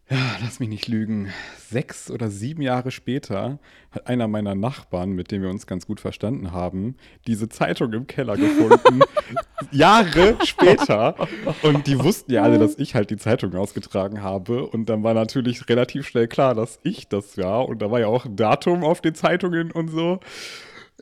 ja, 0.10 0.18
lass 0.42 0.60
mich 0.60 0.68
nicht 0.68 0.90
lügen, 0.90 1.30
sechs 1.58 2.12
oder 2.12 2.30
sieben 2.30 2.62
Jahre 2.62 2.92
später 2.92 3.60
hat 3.92 4.08
einer 4.08 4.28
meiner 4.28 4.56
Nachbarn, 4.56 5.14
mit 5.14 5.32
dem 5.32 5.42
wir 5.42 5.50
uns 5.50 5.68
ganz 5.68 5.88
gut 5.88 6.02
verstanden 6.02 6.52
haben, 6.52 6.98
diese 7.26 7.48
Zeitung 7.48 7.94
im 7.94 8.08
Keller 8.08 8.36
gefunden. 8.36 9.00
Jahre 9.72 10.36
später. 10.44 11.16
Und 11.62 11.88
die 11.88 12.04
wussten 12.04 12.34
ja 12.34 12.44
alle, 12.44 12.60
dass 12.60 12.78
ich 12.78 12.94
halt 12.94 13.10
die 13.10 13.16
Zeitung 13.16 13.56
ausgetragen 13.56 14.22
habe. 14.22 14.68
Und 14.68 14.90
dann 14.90 15.02
war 15.02 15.14
natürlich 15.14 15.70
relativ 15.70 16.06
schnell 16.10 16.28
klar, 16.28 16.56
dass 16.56 16.78
ich 16.84 17.08
das 17.08 17.38
war. 17.38 17.70
Und 17.70 17.82
da 17.82 17.90
war 17.90 18.02
ja 18.02 18.08
auch 18.08 18.26
ein 18.26 18.36
Datum 18.36 18.84
auf 18.84 19.00
den 19.00 19.16
Zeitungen 19.16 19.72
und 19.72 19.88
so. 19.92 20.20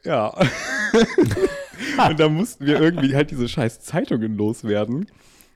Ja. 0.03 0.36
und 2.10 2.19
da 2.19 2.29
mussten 2.29 2.65
wir 2.65 2.79
irgendwie 2.79 3.15
halt 3.15 3.31
diese 3.31 3.47
scheiß 3.47 3.81
Zeitungen 3.81 4.38
loswerden. 4.38 5.07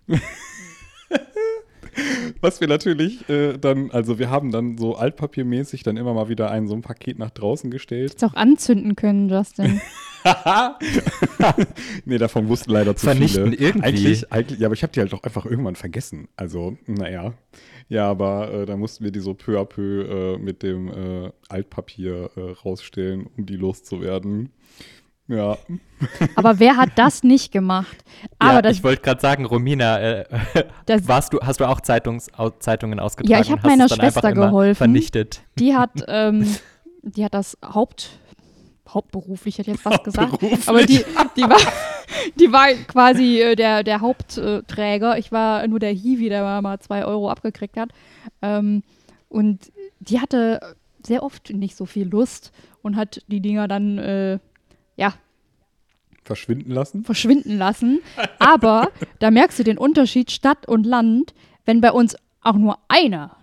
Was 2.42 2.60
wir 2.60 2.68
natürlich 2.68 3.30
äh, 3.30 3.58
dann, 3.58 3.90
also 3.92 4.20
wir 4.20 4.30
haben 4.30 4.52
dann 4.52 4.78
so 4.78 4.96
altpapiermäßig 4.96 5.84
dann 5.84 5.96
immer 5.98 6.14
mal 6.14 6.28
wieder 6.28 6.52
ein 6.52 6.68
so 6.68 6.76
ein 6.76 6.82
Paket 6.82 7.18
nach 7.18 7.32
draußen 7.32 7.72
gestellt. 7.72 8.12
Hättest 8.12 8.26
auch 8.26 8.34
anzünden 8.34 8.96
können, 8.96 9.30
Justin. 9.30 9.80
nee, 12.06 12.18
davon 12.18 12.48
wussten 12.50 12.72
leider 12.72 12.96
zu 12.96 13.06
Vernichten 13.06 13.52
viele. 13.52 13.68
irgendwie. 13.68 13.88
Eigentlich, 13.88 14.32
eigentlich, 14.32 14.60
ja, 14.60 14.68
aber 14.68 14.74
ich 14.74 14.84
habe 14.84 14.92
die 14.92 15.00
halt 15.00 15.14
auch 15.14 15.24
einfach 15.24 15.46
irgendwann 15.46 15.76
vergessen. 15.76 16.28
Also, 16.36 16.78
naja. 16.88 17.34
Ja, 17.88 18.10
aber 18.10 18.52
äh, 18.52 18.66
da 18.66 18.76
mussten 18.76 19.04
wir 19.04 19.12
die 19.12 19.20
so 19.20 19.36
peu 19.36 19.60
à 19.60 19.66
peu 19.66 20.36
äh, 20.36 20.38
mit 20.40 20.64
dem 20.64 20.88
äh, 20.88 21.32
Altpapier 21.50 22.32
äh, 22.36 22.42
rausstellen, 22.64 23.28
um 23.38 23.46
die 23.46 23.58
loszuwerden. 23.58 24.50
Ja. 25.28 25.58
Aber 26.36 26.60
wer 26.60 26.78
hat 26.78 26.90
das 26.96 27.24
nicht 27.24 27.52
gemacht? 27.52 28.04
Aber 28.40 28.54
ja, 28.54 28.62
das, 28.62 28.78
ich 28.78 28.84
wollte 28.84 29.02
gerade 29.02 29.22
sagen, 29.22 29.46
Romina, 29.46 30.00
äh, 30.00 30.26
das, 30.86 31.08
warst 31.08 31.34
du, 31.34 31.40
hast 31.42 31.60
du 31.60 31.66
auch 31.66 31.82
Zeitungs, 31.82 32.30
Zeitungen 32.60 33.00
ausgetragen? 33.00 33.32
Ja, 33.32 33.42
ich 33.42 33.52
hab 33.52 33.64
und 33.64 33.72
hast 33.72 33.78
meiner 33.78 33.90
Schwester 33.90 34.34
geholfen. 34.34 34.76
Vernichtet. 34.76 35.42
die 35.58 35.76
hat, 35.76 35.92
ähm, 36.08 36.46
die 37.02 37.26
hat 37.26 37.34
das 37.34 37.58
Haupt, 37.64 38.20
hauptberuflich, 38.88 39.58
hätte 39.58 39.72
ich 39.72 39.78
jetzt 39.78 39.84
fast 39.84 40.04
gesagt. 40.04 40.34
Aber 40.68 40.86
die, 40.86 41.04
die 41.36 41.42
war, 41.42 41.60
die 42.36 42.52
war 42.52 42.68
quasi 42.88 43.42
äh, 43.42 43.56
der, 43.56 43.84
der 43.84 44.02
Hauptträger. 44.02 45.18
Ich 45.18 45.32
war 45.32 45.68
nur 45.68 45.80
der 45.80 45.92
Hiwi, 45.92 46.30
der 46.30 46.62
mal 46.62 46.80
zwei 46.80 47.04
Euro 47.06 47.30
abgekriegt 47.30 47.78
hat. 47.78 47.90
Ähm, 48.42 48.84
und 49.28 49.72
die 50.00 50.20
hatte 50.20 50.76
sehr 51.06 51.24
oft 51.24 51.52
nicht 51.52 51.76
so 51.76 51.86
viel 51.86 52.08
Lust 52.08 52.52
und 52.82 52.96
hat 52.96 53.22
die 53.28 53.42
Dinger 53.42 53.68
dann, 53.68 53.98
äh, 53.98 54.40
ja, 54.96 55.14
Verschwinden 56.24 56.72
lassen. 56.72 57.04
verschwinden 57.04 57.58
lassen. 57.58 58.00
Aber 58.40 58.90
da 59.20 59.32
merkst 59.32 59.60
du 59.60 59.64
den 59.64 59.78
Unterschied 59.78 60.32
Stadt 60.32 60.68
und 60.68 60.86
Land, 60.86 61.34
wenn 61.66 61.82
bei 61.82 61.92
uns 61.92 62.16
auch 62.42 62.56
nur 62.56 62.80
einer 62.88 63.38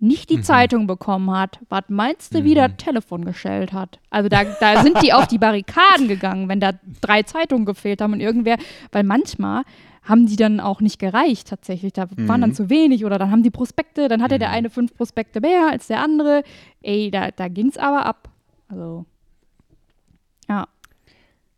nicht 0.00 0.28
die 0.28 0.42
Zeitung 0.42 0.86
bekommen 0.86 1.30
hat, 1.30 1.60
was 1.70 1.84
meinst 1.88 2.34
du, 2.34 2.44
wie 2.44 2.54
der 2.54 2.76
Telefon 2.76 3.24
gestellt 3.24 3.72
hat? 3.72 4.00
Also 4.10 4.28
da, 4.28 4.44
da 4.60 4.82
sind 4.82 5.02
die 5.02 5.14
auf 5.14 5.26
die 5.28 5.38
Barrikaden 5.38 6.08
gegangen, 6.08 6.48
wenn 6.48 6.60
da 6.60 6.72
drei 7.00 7.22
Zeitungen 7.22 7.64
gefehlt 7.64 8.02
haben 8.02 8.12
und 8.12 8.20
irgendwer, 8.20 8.58
weil 8.92 9.02
manchmal 9.02 9.62
haben 10.02 10.26
die 10.26 10.36
dann 10.36 10.60
auch 10.60 10.82
nicht 10.82 10.98
gereicht 10.98 11.48
tatsächlich. 11.48 11.94
Da 11.94 12.06
waren 12.10 12.42
dann 12.42 12.52
zu 12.52 12.68
wenig 12.68 13.06
oder 13.06 13.18
dann 13.18 13.30
haben 13.30 13.42
die 13.42 13.50
Prospekte, 13.50 14.08
dann 14.08 14.22
hatte 14.22 14.38
der 14.38 14.50
eine 14.50 14.68
fünf 14.68 14.94
Prospekte 14.94 15.40
mehr 15.40 15.70
als 15.70 15.86
der 15.86 16.02
andere. 16.02 16.42
Ey, 16.82 17.10
da, 17.10 17.30
da 17.30 17.48
ging 17.48 17.68
es 17.68 17.78
aber 17.78 18.04
ab. 18.04 18.28
Also. 18.68 19.06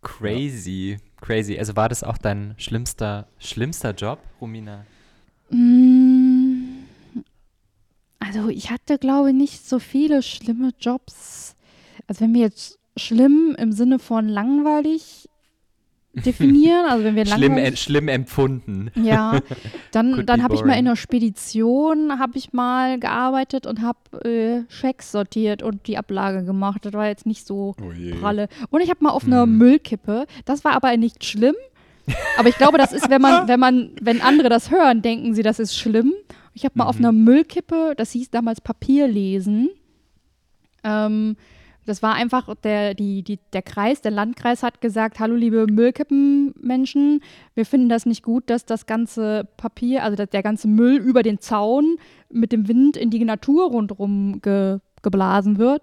Crazy, 0.07 0.99
crazy. 1.21 1.59
Also 1.59 1.75
war 1.75 1.89
das 1.89 2.05
auch 2.05 2.17
dein 2.17 2.55
schlimmster, 2.59 3.27
schlimmster 3.39 3.93
Job, 3.93 4.21
Romina? 4.41 4.87
Mm, 5.51 6.85
Also 8.21 8.49
ich 8.49 8.71
hatte, 8.71 8.99
glaube 8.99 9.31
ich, 9.31 9.35
nicht 9.35 9.67
so 9.69 9.79
viele 9.81 10.23
schlimme 10.23 10.71
Jobs. 10.79 11.57
Also 12.07 12.21
wenn 12.21 12.35
wir 12.35 12.43
jetzt 12.43 12.79
schlimm 12.97 13.57
im 13.59 13.73
Sinne 13.73 13.99
von 13.99 14.29
langweilig 14.29 15.29
definieren, 16.25 16.87
also 16.87 17.05
wenn 17.05 17.15
wir 17.15 17.27
Schlimm, 17.27 17.59
äh, 17.59 17.77
schlimm 17.77 18.09
empfunden. 18.09 18.91
ja, 18.95 19.41
dann, 19.93 20.25
dann 20.27 20.39
be 20.39 20.43
habe 20.43 20.55
ich 20.55 20.65
mal 20.65 20.73
in 20.73 20.87
einer 20.87 20.97
Spedition 20.97 22.19
habe 22.19 22.39
ich 22.39 22.53
mal 22.53 22.99
gearbeitet 22.99 23.67
und 23.67 23.83
habe 23.83 24.25
äh, 24.29 24.63
Schecks 24.73 25.13
sortiert 25.13 25.63
und 25.63 25.87
die 25.87 25.99
Ablage 25.99 26.45
gemacht. 26.45 26.85
Das 26.85 26.93
war 26.93 27.07
jetzt 27.07 27.27
nicht 27.27 27.47
so 27.47 27.75
Oh 27.81 27.93
pralle. 28.21 28.49
Und 28.71 28.81
ich 28.81 28.91
habe 28.91 29.03
mal 29.03 29.11
auf 29.11 29.25
einer 29.25 29.43
Hm. 29.43 29.59
Müllkippe. 29.59 30.27
Das 30.45 30.65
war 30.65 30.73
aber 30.73 30.97
nicht 30.97 31.25
schlimm. 31.25 31.55
Aber 32.39 32.49
ich 32.49 32.57
glaube, 32.57 32.79
das 32.79 32.93
ist, 32.93 33.11
wenn 33.11 33.21
man, 33.21 33.49
wenn 33.49 33.61
man, 33.61 33.91
wenn 34.01 34.21
andere 34.21 34.49
das 34.49 34.71
hören, 34.71 35.03
denken 35.03 35.35
sie, 35.35 35.43
das 35.43 35.59
ist 35.59 35.77
schlimm. 35.77 36.13
Ich 36.55 36.65
habe 36.65 36.79
mal 36.79 36.87
auf 36.87 36.97
einer 36.97 37.13
Müllkippe, 37.13 37.95
das 37.97 38.13
hieß 38.13 38.31
damals 38.31 38.61
Papier 38.61 39.09
lesen. 39.09 39.69
Ähm, 40.85 41.37
das 41.87 42.03
war 42.03 42.15
einfach, 42.15 42.55
der, 42.63 42.95
die, 42.95 43.23
die, 43.23 43.39
der 43.53 43.63
Kreis, 43.63 44.03
der 44.03 44.11
Landkreis 44.11 44.63
hat 44.63 44.81
gesagt, 44.81 45.21
hallo 45.21 45.35
liebe 45.37 45.67
Müllkippenmenschen, 45.71 47.21
wir 47.55 47.65
finden 47.65 47.89
das 47.89 48.07
nicht 48.07 48.23
gut, 48.23 48.51
dass 48.51 48.67
das 48.67 48.87
ganze 48.87 49.49
Papier, 49.57 50.03
also 50.05 50.25
der 50.25 50.43
ganze 50.43 50.69
Müll 50.69 50.97
über 50.97 51.23
den 51.23 51.41
Zaun 51.41 51.97
mit 52.31 52.53
dem 52.53 52.69
Wind 52.69 52.97
in 52.97 53.11
die 53.11 53.25
Natur 53.25 53.71
rundherum 53.71 54.41
ge, 54.43 54.79
geblasen 55.03 55.59
wird. 55.59 55.83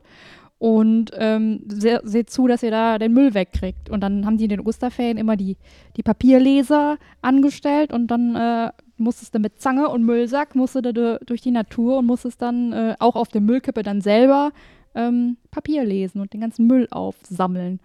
Und 0.59 1.11
ähm, 1.15 1.59
se, 1.67 1.99
seht 2.05 2.29
zu, 2.29 2.47
dass 2.47 2.63
ihr 2.63 2.71
da 2.71 2.97
den 2.97 3.11
Müll 3.11 3.33
wegkriegt. 3.33 3.89
Und 3.89 3.99
dann 4.01 4.25
haben 4.25 4.37
die 4.37 4.45
in 4.45 4.49
den 4.49 4.61
Osterferien 4.61 5.17
immer 5.17 5.35
die, 5.35 5.57
die 5.97 6.03
Papierleser 6.03 6.97
angestellt 7.21 7.91
und 7.91 8.07
dann 8.07 8.35
äh, 8.37 8.71
musstest 8.95 9.35
du 9.35 9.39
mit 9.39 9.59
Zange 9.59 9.89
und 9.89 10.05
Müllsack, 10.05 10.55
musst 10.55 10.75
du 10.75 10.81
da 10.81 10.93
du- 10.93 11.19
durch 11.25 11.41
die 11.41 11.51
Natur 11.51 11.97
und 11.97 12.05
musstest 12.05 12.41
dann 12.41 12.71
äh, 12.71 12.95
auch 12.99 13.17
auf 13.17 13.27
der 13.27 13.41
Müllkippe 13.41 13.83
dann 13.83 13.99
selber 13.99 14.53
ähm, 14.95 15.37
Papier 15.51 15.83
lesen 15.85 16.21
und 16.21 16.33
den 16.33 16.41
ganzen 16.41 16.67
Müll 16.67 16.87
aufsammeln. 16.91 17.79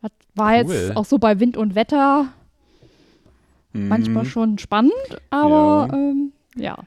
Das 0.00 0.10
war 0.34 0.52
Cool. 0.52 0.56
jetzt 0.74 0.96
auch 0.96 1.04
so 1.04 1.18
bei 1.18 1.38
Wind 1.40 1.56
und 1.56 1.74
Wetter 1.74 2.28
manchmal 3.72 4.24
Mhm. 4.24 4.28
schon 4.28 4.58
spannend, 4.58 4.92
aber 5.30 5.88
Ja. 5.90 5.94
ähm, 5.96 6.32
ja. 6.56 6.78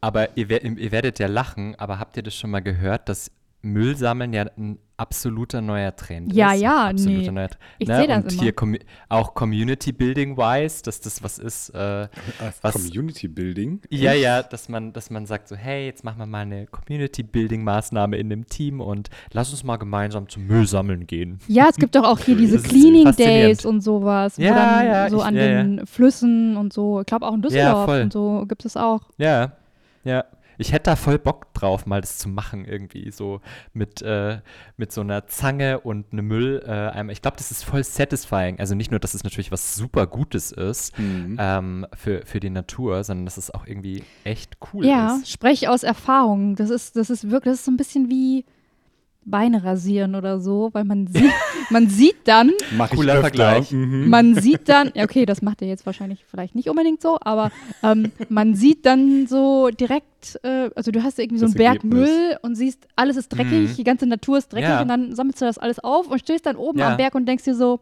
Aber 0.00 0.36
ihr, 0.36 0.50
ihr 0.64 0.92
werdet 0.92 1.18
ja 1.18 1.26
lachen, 1.28 1.74
aber 1.76 1.98
habt 1.98 2.16
ihr 2.16 2.22
das 2.22 2.34
schon 2.34 2.50
mal 2.50 2.60
gehört, 2.60 3.08
dass 3.08 3.30
Müll 3.62 3.96
sammeln 3.96 4.32
ja 4.32 4.46
ein 4.58 4.78
absoluter 5.02 5.60
neuer 5.60 5.94
Trend 5.94 6.32
Ja, 6.32 6.52
ist? 6.52 6.60
ja, 6.62 6.88
absoluter 6.88 7.20
nee. 7.20 7.30
Neuer, 7.30 7.48
Ich 7.78 7.88
ne? 7.88 7.96
seh 7.96 8.06
das 8.06 8.24
Und 8.24 8.32
immer. 8.32 8.42
hier 8.42 8.52
commu- 8.54 8.80
auch 9.08 9.34
Community 9.34 9.92
Building 9.92 10.36
wise, 10.36 10.82
dass 10.82 11.00
das 11.00 11.22
was 11.22 11.38
ist. 11.38 11.70
Äh, 11.70 12.08
was- 12.62 12.72
Community 12.72 13.28
Building. 13.28 13.80
ja, 13.90 14.12
ja, 14.12 14.42
dass 14.42 14.68
man, 14.68 14.92
dass 14.92 15.10
man 15.10 15.26
sagt 15.26 15.48
so, 15.48 15.56
hey, 15.56 15.86
jetzt 15.86 16.04
machen 16.04 16.18
wir 16.18 16.26
mal 16.26 16.40
eine 16.42 16.66
Community 16.66 17.22
Building 17.22 17.64
Maßnahme 17.64 18.16
in 18.16 18.30
dem 18.30 18.46
Team 18.46 18.80
und 18.80 19.10
lass 19.32 19.50
uns 19.50 19.64
mal 19.64 19.76
gemeinsam 19.76 20.28
zum 20.28 20.46
Müll 20.46 20.66
sammeln 20.66 21.06
gehen. 21.06 21.38
Ja, 21.48 21.68
es 21.68 21.76
gibt 21.76 21.94
doch 21.96 22.04
auch 22.04 22.18
hier 22.20 22.36
diese 22.36 22.56
Das 22.56 22.62
Cleaning. 22.62 23.12
Days 23.16 23.64
und 23.66 23.80
sowas, 23.82 24.38
wo 24.38 24.42
Ja, 24.42 24.54
dann 24.54 24.86
ja, 24.86 25.08
so 25.10 25.18
ich- 25.18 25.24
an 25.24 25.34
ja, 25.36 25.42
ja. 25.44 25.62
den 25.62 25.86
Flüssen 25.86 26.56
und 26.56 26.72
so, 26.72 27.00
ich 27.00 27.06
glaube 27.06 27.26
auch 27.26 27.34
in 27.34 27.42
Düsseldorf 27.42 27.88
und 27.90 28.12
so 28.12 28.44
gibt 28.46 28.64
es 28.64 28.76
auch. 28.76 29.00
Ja, 29.18 29.52
ja. 30.04 30.24
Ich 30.58 30.72
hätte 30.72 30.84
da 30.90 30.96
voll 30.96 31.18
Bock 31.18 31.52
drauf, 31.54 31.86
mal 31.86 32.00
das 32.00 32.18
zu 32.18 32.28
machen, 32.28 32.64
irgendwie. 32.64 33.10
So 33.10 33.40
mit, 33.72 34.02
äh, 34.02 34.40
mit 34.76 34.92
so 34.92 35.00
einer 35.00 35.26
Zange 35.26 35.80
und 35.80 36.12
einem 36.12 36.26
Müll. 36.28 36.62
Äh, 36.66 37.12
ich 37.12 37.22
glaube, 37.22 37.36
das 37.36 37.50
ist 37.50 37.64
voll 37.64 37.82
satisfying. 37.84 38.58
Also 38.58 38.74
nicht 38.74 38.90
nur, 38.90 39.00
dass 39.00 39.14
es 39.14 39.24
natürlich 39.24 39.52
was 39.52 39.74
super 39.74 40.06
Gutes 40.06 40.52
ist 40.52 40.98
Mhm. 40.98 41.36
ähm, 41.40 41.86
für, 41.94 42.24
für 42.26 42.40
die 42.40 42.50
Natur, 42.50 43.02
sondern 43.04 43.24
dass 43.24 43.36
es 43.36 43.50
auch 43.50 43.66
irgendwie 43.66 44.04
echt 44.24 44.56
cool 44.72 44.84
Ja, 44.86 45.16
ist. 45.16 45.30
sprech 45.30 45.68
aus 45.68 45.82
Erfahrung. 45.82 46.56
Das 46.56 46.70
ist, 46.70 46.96
das 46.96 47.10
ist 47.10 47.30
wirklich, 47.30 47.52
das 47.52 47.60
ist 47.60 47.64
so 47.64 47.70
ein 47.70 47.76
bisschen 47.76 48.08
wie 48.10 48.44
Beine 49.24 49.62
rasieren 49.62 50.14
oder 50.16 50.40
so, 50.40 50.70
weil 50.72 50.84
man 50.84 51.06
sieht, 51.06 51.30
man 51.70 51.88
sieht 51.88 52.16
dann, 52.24 52.50
Cooler. 52.90 53.20
Vergleich. 53.20 53.70
Mhm. 53.70 54.08
man 54.08 54.34
sieht 54.34 54.68
dann, 54.68 54.90
ja, 54.94 55.04
okay, 55.04 55.26
das 55.26 55.42
macht 55.42 55.62
ihr 55.62 55.68
jetzt 55.68 55.86
wahrscheinlich 55.86 56.24
vielleicht 56.28 56.54
nicht 56.56 56.68
unbedingt 56.68 57.00
so, 57.00 57.18
aber 57.20 57.50
ähm, 57.84 58.10
man 58.28 58.54
sieht 58.54 58.84
dann 58.84 59.26
so 59.28 59.70
direkt, 59.70 60.40
äh, 60.42 60.70
also 60.74 60.90
du 60.90 61.02
hast 61.04 61.18
irgendwie 61.20 61.38
so 61.38 61.46
Das 61.46 61.54
einen 61.54 61.58
Berg. 61.58 61.84
Müll 61.84 62.36
und 62.42 62.56
siehst, 62.56 62.86
alles 62.96 63.16
ist 63.16 63.28
dreckig, 63.28 63.70
Mhm. 63.70 63.76
die 63.76 63.84
ganze 63.84 64.06
Natur 64.06 64.38
ist 64.38 64.52
dreckig 64.52 64.68
Ja. 64.68 64.82
und 64.82 64.88
dann 64.88 65.14
sammelst 65.14 65.40
du 65.40 65.44
das 65.44 65.58
alles 65.58 65.78
auf 65.78 66.08
und 66.08 66.18
stehst 66.18 66.46
dann 66.46 66.56
oben 66.56 66.80
Ja. 66.80 66.90
am 66.90 66.96
Berg 66.96 67.14
und 67.14 67.26
denkst 67.26 67.44
dir 67.44 67.54
so, 67.54 67.80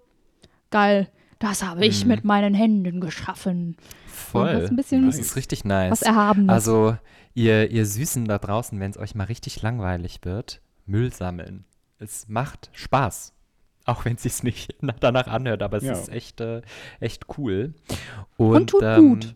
geil, 0.70 1.08
das 1.38 1.64
habe 1.64 1.84
ich 1.86 2.04
Mhm. 2.04 2.08
mit 2.10 2.24
meinen 2.24 2.54
Händen 2.54 3.00
geschaffen. 3.00 3.76
Voll. 4.06 4.52
das 4.52 4.62
ist 4.64 4.70
ein 4.70 4.76
bisschen 4.76 5.06
das 5.06 5.18
ist 5.18 5.36
richtig 5.36 5.64
nice. 5.64 5.90
Was 5.90 6.02
Erhabenes. 6.02 6.50
Also, 6.50 6.96
ihr, 7.34 7.70
ihr 7.70 7.86
Süßen 7.86 8.26
da 8.26 8.38
draußen, 8.38 8.78
wenn 8.78 8.90
es 8.90 8.98
euch 8.98 9.14
mal 9.14 9.24
richtig 9.24 9.62
langweilig 9.62 10.20
wird, 10.22 10.60
Müll 10.90 11.12
sammeln. 11.12 11.64
Es 11.98 12.28
macht 12.28 12.70
Spaß. 12.72 13.32
Auch 13.86 14.04
wenn 14.04 14.16
es 14.16 14.22
sich 14.22 14.42
nicht 14.42 14.74
na- 14.80 14.94
danach 15.00 15.26
anhört, 15.28 15.62
aber 15.62 15.78
es 15.78 15.84
Ja. 15.84 15.92
ist 15.92 16.08
echt, 16.08 16.40
äh, 16.40 16.62
echt 17.00 17.26
cool. 17.38 17.74
Und 18.36 18.70
tut 18.70 18.82
ähm, 18.82 19.08
gut. 19.08 19.34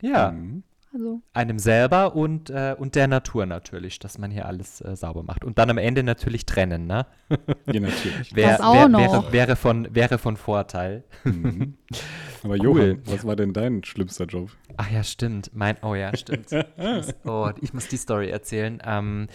Ja, 0.00 0.30
Mhm. 0.32 0.62
Also, 0.92 1.20
einem 1.34 1.58
selber 1.58 2.16
und, 2.16 2.50
äh, 2.50 2.74
und 2.78 2.94
der 2.94 3.08
Natur 3.08 3.46
natürlich, 3.46 3.98
dass 3.98 4.18
man 4.18 4.30
hier 4.30 4.46
alles 4.46 4.80
äh, 4.80 4.96
sauber 4.96 5.22
macht. 5.22 5.44
Und 5.44 5.58
dann 5.58 5.68
am 5.70 5.78
Ende 5.78 6.02
natürlich 6.02 6.46
trennen, 6.46 6.86
ne? 6.86 7.06
Ja, 7.66 7.80
natürlich. 7.80 8.34
Wär, 8.34 8.48
Das 8.52 8.60
auch 8.60 8.74
wär, 8.74 8.88
noch. 8.88 9.00
Wäre, 9.00 9.32
wäre, 9.32 9.56
von, 9.56 9.94
wäre 9.94 10.18
von 10.18 10.36
Vorteil. 10.36 11.04
Mhm. 11.24 11.76
Aber 12.42 12.54
Cool. 12.54 12.62
Johann, 12.62 13.02
was 13.04 13.26
war 13.26 13.36
denn 13.36 13.52
dein 13.52 13.84
schlimmster 13.84 14.24
Job? 14.24 14.50
Ach 14.76 14.90
ja, 14.90 15.02
stimmt. 15.02 15.50
Mein, 15.54 15.76
oh 15.82 15.94
ja, 15.94 16.16
stimmt. 16.16 16.48
Ich 16.78 16.84
muss, 16.84 17.14
oh, 17.24 17.50
ich 17.60 17.74
muss 17.74 17.88
die 17.88 17.96
Story 17.96 18.30
erzählen. 18.30 18.80
Ähm, 18.84 19.26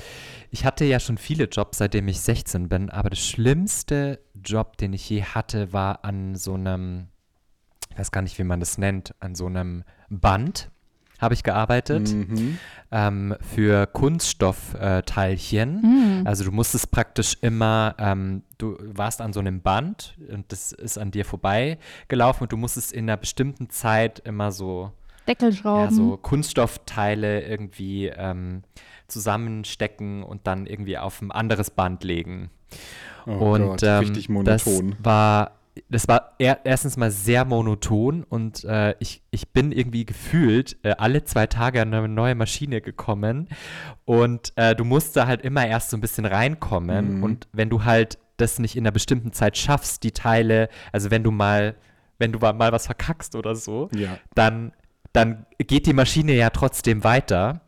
ich 0.50 0.66
hatte 0.66 0.86
ja 0.86 1.00
schon 1.00 1.18
viele 1.18 1.46
Jobs, 1.46 1.78
seitdem 1.78 2.08
ich 2.08 2.22
16 2.22 2.70
bin, 2.70 2.90
aber 2.90 3.10
der 3.10 3.18
schlimmste 3.18 4.20
Job, 4.34 4.78
den 4.78 4.94
ich 4.94 5.10
je 5.10 5.24
hatte, 5.24 5.74
war 5.74 6.04
an 6.04 6.36
so 6.36 6.56
einem, 6.56 7.08
ich 7.92 8.00
weiß 8.00 8.12
gar 8.12 8.22
nicht, 8.22 8.40
wie 8.40 8.44
man 8.44 8.60
das 8.60 8.78
nennt, 8.78 9.14
an 9.20 9.36
so 9.36 9.46
einem 9.46 9.84
Band 10.10 10.72
habe 11.24 11.34
ich 11.34 11.44
gearbeitet 11.44 12.14
Mhm. 12.14 12.60
ähm, 12.92 13.36
für 13.56 13.88
Kunststoffteilchen. 13.88 15.82
mm, 16.22 16.28
Also 16.28 16.44
du 16.44 16.52
musstest 16.52 16.92
praktisch 16.92 17.36
immer, 17.42 17.96
ähm, 17.98 18.44
du 18.58 18.78
warst 18.80 19.22
an 19.22 19.34
so 19.34 19.40
einem 19.40 19.62
Band 19.62 20.16
und 20.32 20.52
das 20.52 20.72
ist 20.72 20.98
an 20.98 21.12
dir 21.12 21.26
vorbei 21.26 21.78
gelaufen 22.08 22.44
und 22.44 22.52
du 22.52 22.58
musstest 22.58 22.94
in 22.94 23.06
einer 23.06 23.18
bestimmten 23.18 23.70
Zeit 23.70 24.20
immer 24.26 24.52
so 24.52 24.92
ja, 24.92 25.28
Deckelschrauben. 25.28 25.96
so 25.96 26.18
Kunststoffteile 26.18 27.42
irgendwie 27.42 28.08
ähm, 28.08 28.64
zusammenstecken 29.08 30.24
und 30.24 30.46
dann 30.48 30.66
irgendwie 30.68 30.98
auf 30.98 31.22
ein 31.22 31.32
anderes 31.32 31.70
Band 31.72 32.04
legen. 32.04 32.50
Oh 33.26 33.54
und 33.54 33.68
Gott, 33.68 33.84
ähm, 33.84 34.00
richtig 34.00 34.28
monoton. 34.30 34.96
das 34.96 35.06
war 35.06 35.52
das 35.90 36.08
war 36.08 36.34
er, 36.38 36.60
erstens 36.66 36.98
mal 36.98 37.10
sehr 37.12 37.46
monoton 37.46 38.24
und 38.24 38.64
äh, 38.64 38.96
ich, 39.00 39.22
ich 39.32 39.50
bin 39.50 39.72
irgendwie 39.72 40.06
gefühlt 40.06 40.78
äh, 40.84 40.92
alle 40.98 41.24
zwei 41.24 41.48
Tage 41.48 41.82
an 41.82 41.94
eine 41.94 42.08
neue 42.08 42.36
Maschine 42.36 42.82
gekommen 42.82 43.48
und 44.06 44.54
äh, 44.56 44.76
du 44.76 44.84
musst 44.86 45.16
da 45.16 45.26
halt 45.26 45.42
immer 45.42 45.66
erst 45.66 45.90
so 45.90 45.98
ein 45.98 46.02
bisschen 46.02 46.26
reinkommen 46.26 47.18
Mhm. 47.18 47.24
und 47.24 47.48
wenn 47.54 47.70
du 47.70 47.84
halt 47.84 48.20
das 48.38 48.60
nicht 48.60 48.76
in 48.76 48.84
einer 48.84 48.92
bestimmten 48.92 49.32
Zeit 49.32 49.58
schaffst, 49.58 50.04
die 50.04 50.12
Teile, 50.12 50.70
also 50.92 51.12
wenn 51.12 51.24
du 51.24 51.32
mal, 51.32 51.76
wenn 52.18 52.32
du 52.32 52.40
mal 52.40 52.72
was 52.72 52.86
verkackst 52.86 53.36
oder 53.36 53.56
so, 53.56 53.90
ja. 53.96 54.18
dann, 54.36 54.74
dann 55.12 55.46
geht 55.60 55.86
die 55.86 55.94
Maschine 55.94 56.34
ja 56.34 56.50
trotzdem 56.50 57.04
weiter. 57.04 57.62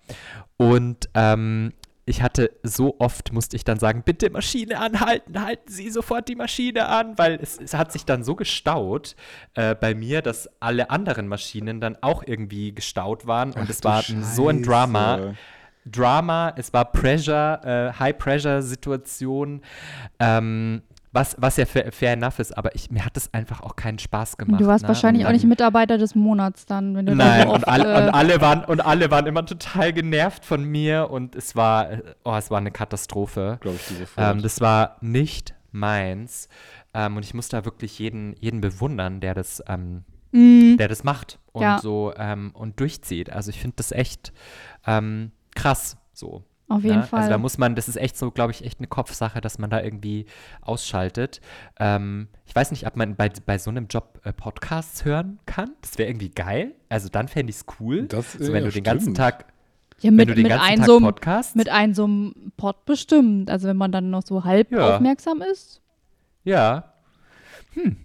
Und 0.58 1.10
ähm, 1.13 1.74
ich 2.08 2.22
hatte 2.22 2.52
so 2.62 2.96
oft, 3.00 3.34
musste 3.34 3.56
ich 3.56 3.63
dann 3.63 3.80
sagen, 3.80 4.04
bitte 4.06 4.30
Maschine 4.30 4.80
anhalten, 4.80 5.41
halten 5.44 5.72
Sie 5.72 5.89
sofort 5.89 6.28
die 6.28 6.36
Maschine 6.36 6.88
an, 6.88 7.18
weil 7.18 7.39
es, 7.41 7.58
es 7.60 7.74
hat 7.74 7.91
sich 7.91 8.06
dann 8.06 8.24
so 8.24 8.36
gestaut 8.36 9.15
äh, 9.56 9.74
bei 9.74 9.96
mir, 9.96 10.22
dass 10.22 10.48
alle 10.60 10.91
anderen 10.91 11.28
Maschinen 11.28 11.82
dann 11.82 11.98
auch 12.02 12.22
irgendwie 12.26 12.74
gestaut 12.76 13.26
waren. 13.26 13.54
Und 13.54 13.63
Ach 13.65 13.70
es 13.70 13.84
war 13.84 14.04
ein- 14.08 14.24
so 14.24 14.50
ein 14.50 14.62
Drama. 14.62 15.18
Scheiße. 15.18 15.36
Drama, 15.88 16.52
es 16.58 16.74
war 16.74 16.91
Pressure, 16.91 17.62
äh, 17.63 18.00
High-Pressure-Situation, 18.00 19.62
ähm, 20.20 20.82
was, 21.15 21.36
was 21.39 21.58
ja 21.58 21.65
fair, 21.65 21.91
fair 21.91 22.13
enough 22.13 22.38
ist, 22.39 22.56
aber 22.56 22.75
ich, 22.75 22.91
mir 22.91 23.04
hat 23.06 23.17
es 23.17 23.34
einfach 23.34 23.62
auch 23.62 23.75
keinen 23.75 23.97
Spaß 23.97 24.38
gemacht. 24.38 24.62
du 24.62 24.67
warst 24.67 24.84
ne? 24.84 24.89
wahrscheinlich 24.89 25.23
Und 25.23 25.28
auch 25.30 25.32
nicht 25.32 25.43
dann- 25.43 25.49
Mitarbeiter 25.49 25.97
des 25.97 26.13
Monats 26.13 26.65
dann, 26.65 26.95
wenn 26.95 27.06
du 27.08 27.15
Nein, 27.15 27.47
und 27.47 27.56
oft, 27.56 27.67
alle, 27.67 27.84
äh, 27.93 28.04
und, 28.08 28.10
alle 28.13 28.41
waren, 28.41 28.65
und 28.65 28.82
alle 28.86 29.10
waren 29.10 29.25
immer 29.25 29.45
total 29.45 29.93
genervt 29.93 30.45
von 30.45 30.63
mir 30.63 31.10
und 31.10 31.36
es 31.36 31.56
war, 31.56 31.88
oh, 32.23 32.36
es 32.36 32.51
war 32.51 32.60
eine 32.60 32.71
Katastrophe. 32.71 33.58
Glaube 33.62 33.78
ich 33.78 33.97
sofort. 33.97 34.36
Ähm, 34.36 34.41
das 34.43 34.62
war 34.62 34.97
nicht 35.01 35.56
meins. 35.71 36.47
Ähm, 36.93 37.17
und 37.17 37.23
ich 37.25 37.34
muss 37.34 37.49
da 37.49 37.65
wirklich 37.65 37.97
jeden, 37.99 38.36
jeden 38.39 38.62
bewundern, 38.62 39.19
der 39.21 39.34
das, 39.34 39.63
ähm, 39.67 40.04
mm, 40.32 40.78
der 40.78 40.88
das 40.88 41.04
macht 41.04 41.39
und 41.51 41.62
Ja. 41.63 41.80
so 41.80 42.13
ähm, 42.17 42.51
und 42.54 42.80
durchzieht. 42.80 43.30
Also 43.32 43.49
ich 43.49 43.60
finde 43.60 43.75
das 43.78 43.91
echt 43.91 44.32
ähm, 44.86 45.32
krass 45.56 45.97
so. 46.13 46.43
Auf 46.67 46.84
jeden 46.84 46.97
ne? 46.97 47.04
Fall. 47.04 47.19
Also 47.19 47.30
da 47.32 47.38
muss 47.38 47.58
man, 47.58 47.75
das 47.75 47.88
ist 47.88 47.95
echt 47.95 48.17
so, 48.17 48.32
glaube 48.32 48.51
ich, 48.51 48.63
echt 48.65 48.80
eine 48.80 48.88
Kopfsache, 48.88 49.39
dass 49.41 49.60
man 49.60 49.69
da 49.69 49.82
irgendwie 49.82 50.25
ausschaltet. 50.62 51.39
Ähm, 51.80 52.28
ich 52.45 52.56
weiß 52.56 52.71
nicht, 52.71 52.88
ob 52.88 52.95
man 52.95 53.15
bei, 53.15 53.30
bei 53.45 53.58
so 53.58 53.69
einem 53.69 53.88
Job 53.88 54.19
äh, 54.23 54.34
Podcasts 54.34 55.06
hören 55.06 55.39
kann. 55.45 55.71
Das 55.82 55.97
wäre 55.97 56.10
irgendwie 56.10 56.30
geil. 56.30 56.73
Also 56.89 57.10
dann 57.10 57.28
fände 57.28 57.51
ich 57.51 57.58
es 57.58 57.65
cool. 57.80 58.08
Das, 58.08 58.34
so, 58.34 58.51
wenn 58.51 58.63
äh, 58.63 58.67
du 58.67 58.71
den 58.71 58.84
ganzen 58.84 59.04
stimmt. 59.04 59.17
Tag, 59.17 59.45
ja, 59.99 60.10
wenn 60.10 60.15
mit, 60.15 60.30
du 60.30 60.34
den 60.34 60.43
mit 60.43 60.49
ganzen 60.51 60.65
einem 60.67 60.80
Tag 60.80 60.86
so 60.88 60.95
einem- 60.97 61.06
Podcast. 61.06 61.56
mit 61.56 61.69
einem 61.69 61.93
so 61.93 62.04
einem 62.06 62.51
Pod 62.58 62.86
bestimmt. 62.86 63.49
Also 63.51 63.67
wenn 63.67 63.78
man 63.78 63.91
dann 63.91 64.10
noch 64.10 64.23
so 64.25 64.43
halb 64.43 64.71
Ja. 64.71 64.95
aufmerksam 64.95 65.41
ist. 65.41 65.82
Ja. 66.43 66.93
Hm. 67.73 67.97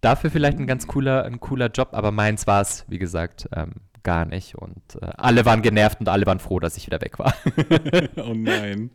Dafür 0.00 0.30
vielleicht 0.30 0.58
ein 0.58 0.66
ganz 0.66 0.86
cooler, 0.86 1.24
ein 1.24 1.40
cooler 1.40 1.68
Job, 1.70 1.88
aber 1.92 2.10
meins 2.10 2.46
war 2.46 2.60
es, 2.60 2.84
wie 2.88 2.98
gesagt, 2.98 3.48
ähm, 3.54 3.72
gar 4.04 4.24
nicht. 4.24 4.54
Und 4.54 4.82
äh, 5.00 5.10
alle 5.16 5.44
waren 5.44 5.62
genervt 5.62 5.98
und 6.00 6.08
alle 6.08 6.26
waren 6.26 6.38
froh, 6.38 6.60
dass 6.60 6.76
ich 6.76 6.86
wieder 6.86 7.00
weg 7.00 7.18
war. 7.18 7.34
oh 8.16 8.34
nein. 8.34 8.90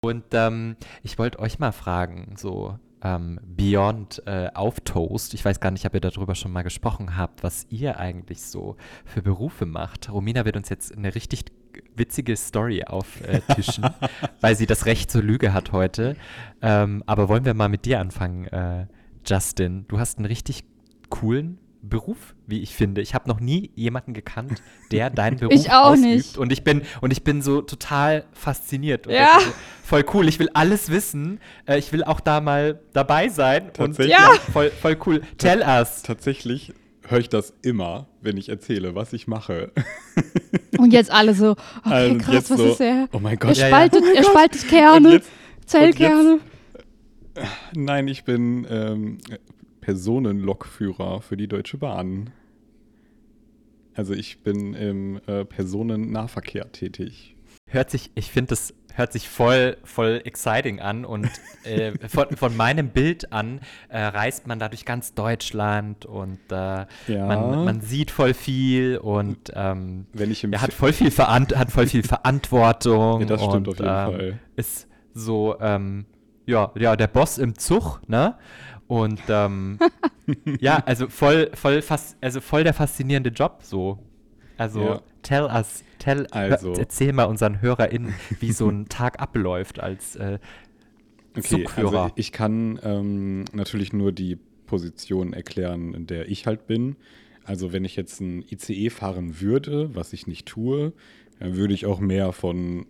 Und 0.00 0.24
ähm, 0.32 0.76
ich 1.02 1.18
wollte 1.18 1.38
euch 1.38 1.58
mal 1.58 1.72
fragen, 1.72 2.34
so 2.36 2.78
ähm, 3.02 3.40
Beyond 3.42 4.22
äh, 4.26 4.50
auf 4.54 4.80
Toast, 4.80 5.34
ich 5.34 5.44
weiß 5.44 5.60
gar 5.60 5.70
nicht, 5.70 5.86
ob 5.86 5.94
ihr 5.94 6.00
darüber 6.00 6.34
schon 6.34 6.52
mal 6.52 6.62
gesprochen 6.62 7.16
habt, 7.16 7.42
was 7.42 7.66
ihr 7.70 7.98
eigentlich 7.98 8.42
so 8.42 8.76
für 9.04 9.22
Berufe 9.22 9.66
macht. 9.66 10.10
Romina 10.10 10.44
wird 10.44 10.56
uns 10.56 10.68
jetzt 10.68 10.96
eine 10.96 11.14
richtig 11.14 11.46
witzige 11.94 12.36
Story 12.36 12.84
auftischen, 12.84 13.86
weil 14.40 14.56
sie 14.56 14.66
das 14.66 14.86
Recht 14.86 15.10
zur 15.10 15.22
Lüge 15.22 15.52
hat 15.52 15.72
heute. 15.72 16.16
Ähm, 16.62 17.02
aber 17.06 17.28
wollen 17.28 17.44
wir 17.44 17.54
mal 17.54 17.68
mit 17.68 17.84
dir 17.84 18.00
anfangen, 18.00 18.46
äh, 18.46 18.86
Justin? 19.24 19.86
Du 19.88 19.98
hast 19.98 20.18
einen 20.18 20.26
richtig 20.26 20.64
coolen 21.10 21.58
Beruf, 21.82 22.34
wie 22.46 22.60
ich 22.62 22.74
finde. 22.74 23.00
Ich 23.00 23.14
habe 23.14 23.28
noch 23.28 23.38
nie 23.40 23.70
jemanden 23.74 24.12
gekannt, 24.14 24.62
der 24.90 25.10
deinen 25.10 25.36
Beruf 25.38 25.52
Ich 25.54 25.70
auch 25.70 25.90
ausübt. 25.92 26.06
nicht. 26.06 26.38
Und 26.38 26.52
ich 26.52 26.64
bin 26.64 26.82
und 27.00 27.12
ich 27.12 27.22
bin 27.24 27.42
so 27.42 27.62
total 27.62 28.24
fasziniert. 28.32 29.06
Und 29.06 29.12
Ja. 29.14 29.38
so, 29.40 29.46
voll 29.84 30.04
cool. 30.14 30.28
Ich 30.28 30.38
will 30.38 30.50
alles 30.54 30.90
wissen. 30.90 31.38
Äh, 31.66 31.78
ich 31.78 31.92
will 31.92 32.02
auch 32.04 32.20
da 32.20 32.40
mal 32.40 32.80
dabei 32.92 33.28
sein. 33.28 33.66
Und 33.66 33.74
Tatsächlich? 33.74 34.16
ja, 34.16 34.30
voll, 34.52 34.70
voll 34.70 34.96
cool. 35.06 35.22
Tell 35.38 35.60
us. 35.62 36.02
Tatsächlich 36.02 36.72
höre 37.08 37.20
ich 37.20 37.28
das 37.28 37.54
immer, 37.62 38.08
wenn 38.20 38.36
ich 38.36 38.48
erzähle, 38.48 38.94
was 38.96 39.12
ich 39.12 39.28
mache. 39.28 39.70
Und 40.78 40.92
jetzt 40.92 41.10
alle 41.12 41.34
so, 41.34 41.52
okay, 41.52 41.58
Also 41.84 42.18
krass, 42.18 42.34
jetzt 42.34 42.50
was 42.50 42.58
so, 42.58 42.66
ist 42.66 42.80
er? 42.80 43.08
Oh 43.12 43.18
mein 43.20 43.34
Er 43.34 43.38
Gott. 43.38 43.56
Ja, 43.56 43.62
ja. 43.62 43.68
spaltet, 43.68 44.02
er 44.14 44.24
spaltet 44.24 44.62
Und 44.64 44.68
Kerne, 44.70 45.12
jetzt- 45.12 45.28
Zellkerne. 45.66 46.40
Nein, 47.74 48.08
ich 48.08 48.24
bin 48.24 48.66
ähm, 48.70 49.18
Personenlokführer 49.86 51.22
für 51.22 51.36
die 51.36 51.46
Deutsche 51.46 51.78
Bahn. 51.78 52.30
Also 53.94 54.14
ich 54.14 54.40
bin 54.40 54.74
im 54.74 55.20
äh, 55.28 55.44
Personennahverkehr 55.44 56.72
tätig. 56.72 57.36
Hört 57.70 57.90
sich, 57.90 58.10
ich 58.16 58.32
finde 58.32 58.48
das 58.48 58.74
hört 58.94 59.12
sich 59.12 59.28
voll, 59.28 59.76
voll 59.84 60.22
exciting 60.24 60.80
an 60.80 61.04
und 61.04 61.30
äh, 61.62 61.92
von, 62.08 62.36
von 62.36 62.56
meinem 62.56 62.88
Bild 62.88 63.32
an 63.32 63.60
äh, 63.88 64.00
reist 64.02 64.48
man 64.48 64.58
da 64.58 64.68
durch 64.68 64.86
ganz 64.86 65.14
Deutschland 65.14 66.04
und 66.04 66.40
äh, 66.50 66.86
Ja. 67.06 67.26
man, 67.28 67.64
man 67.64 67.80
sieht 67.80 68.10
voll 68.10 68.34
viel 68.34 68.98
und 68.98 69.52
ähm, 69.54 70.06
Wenn 70.12 70.32
ich 70.32 70.42
im 70.42 70.52
er 70.52 70.62
hat 70.62 70.72
voll 70.72 70.94
viel, 70.94 71.12
Veran 71.12 71.46
hat 71.54 71.70
voll 71.70 71.86
viel 71.86 72.02
Verantwortung. 72.02 73.20
Ja, 73.26 73.26
das 73.26 73.44
stimmt 73.44 73.68
und, 73.68 73.68
auf 73.68 73.78
jeden 73.78 73.88
ähm, 73.88 74.30
Fall. 74.32 74.40
Ist 74.56 74.88
so, 75.14 75.56
ähm, 75.60 76.06
ja, 76.46 76.72
ja, 76.76 76.96
der 76.96 77.08
Boss 77.08 77.38
im 77.38 77.58
Zug, 77.58 78.00
ne? 78.08 78.36
Und 78.88 79.20
ähm, 79.28 79.78
ja, 80.60 80.76
also 80.86 81.08
voll, 81.08 81.50
voll 81.54 81.82
fast, 81.82 82.16
also 82.20 82.40
voll 82.40 82.64
der 82.64 82.74
faszinierende 82.74 83.30
Job 83.30 83.60
so. 83.62 83.98
Also 84.56 84.80
Ja. 84.80 85.02
tell 85.22 85.44
us, 85.44 85.84
tell, 85.98 86.26
Also. 86.30 86.72
hör, 86.72 86.78
erzähl 86.78 87.12
mal 87.12 87.24
unseren 87.24 87.60
HörerInnen, 87.60 88.14
wie 88.40 88.52
so 88.52 88.68
ein 88.68 88.88
Tag 88.88 89.20
abläuft 89.20 89.80
als 89.80 90.16
äh, 90.16 90.38
Okay, 91.36 91.64
Zugführer. 91.64 92.02
also 92.04 92.12
ich 92.16 92.32
kann 92.32 92.80
ähm, 92.82 93.44
natürlich 93.52 93.92
nur 93.92 94.12
die 94.12 94.38
Position 94.66 95.32
erklären, 95.34 95.92
in 95.92 96.06
der 96.06 96.28
ich 96.30 96.46
halt 96.46 96.66
bin. 96.66 96.96
Also 97.44 97.72
wenn 97.72 97.84
ich 97.84 97.94
jetzt 97.94 98.20
ein 98.20 98.42
ICE 98.50 98.88
fahren 98.90 99.40
würde, 99.40 99.94
was 99.94 100.12
ich 100.12 100.26
nicht 100.26 100.46
tue, 100.46 100.92
dann 101.38 101.56
würde 101.56 101.74
ich 101.74 101.84
auch 101.86 102.00
mehr 102.00 102.32
von 102.32 102.86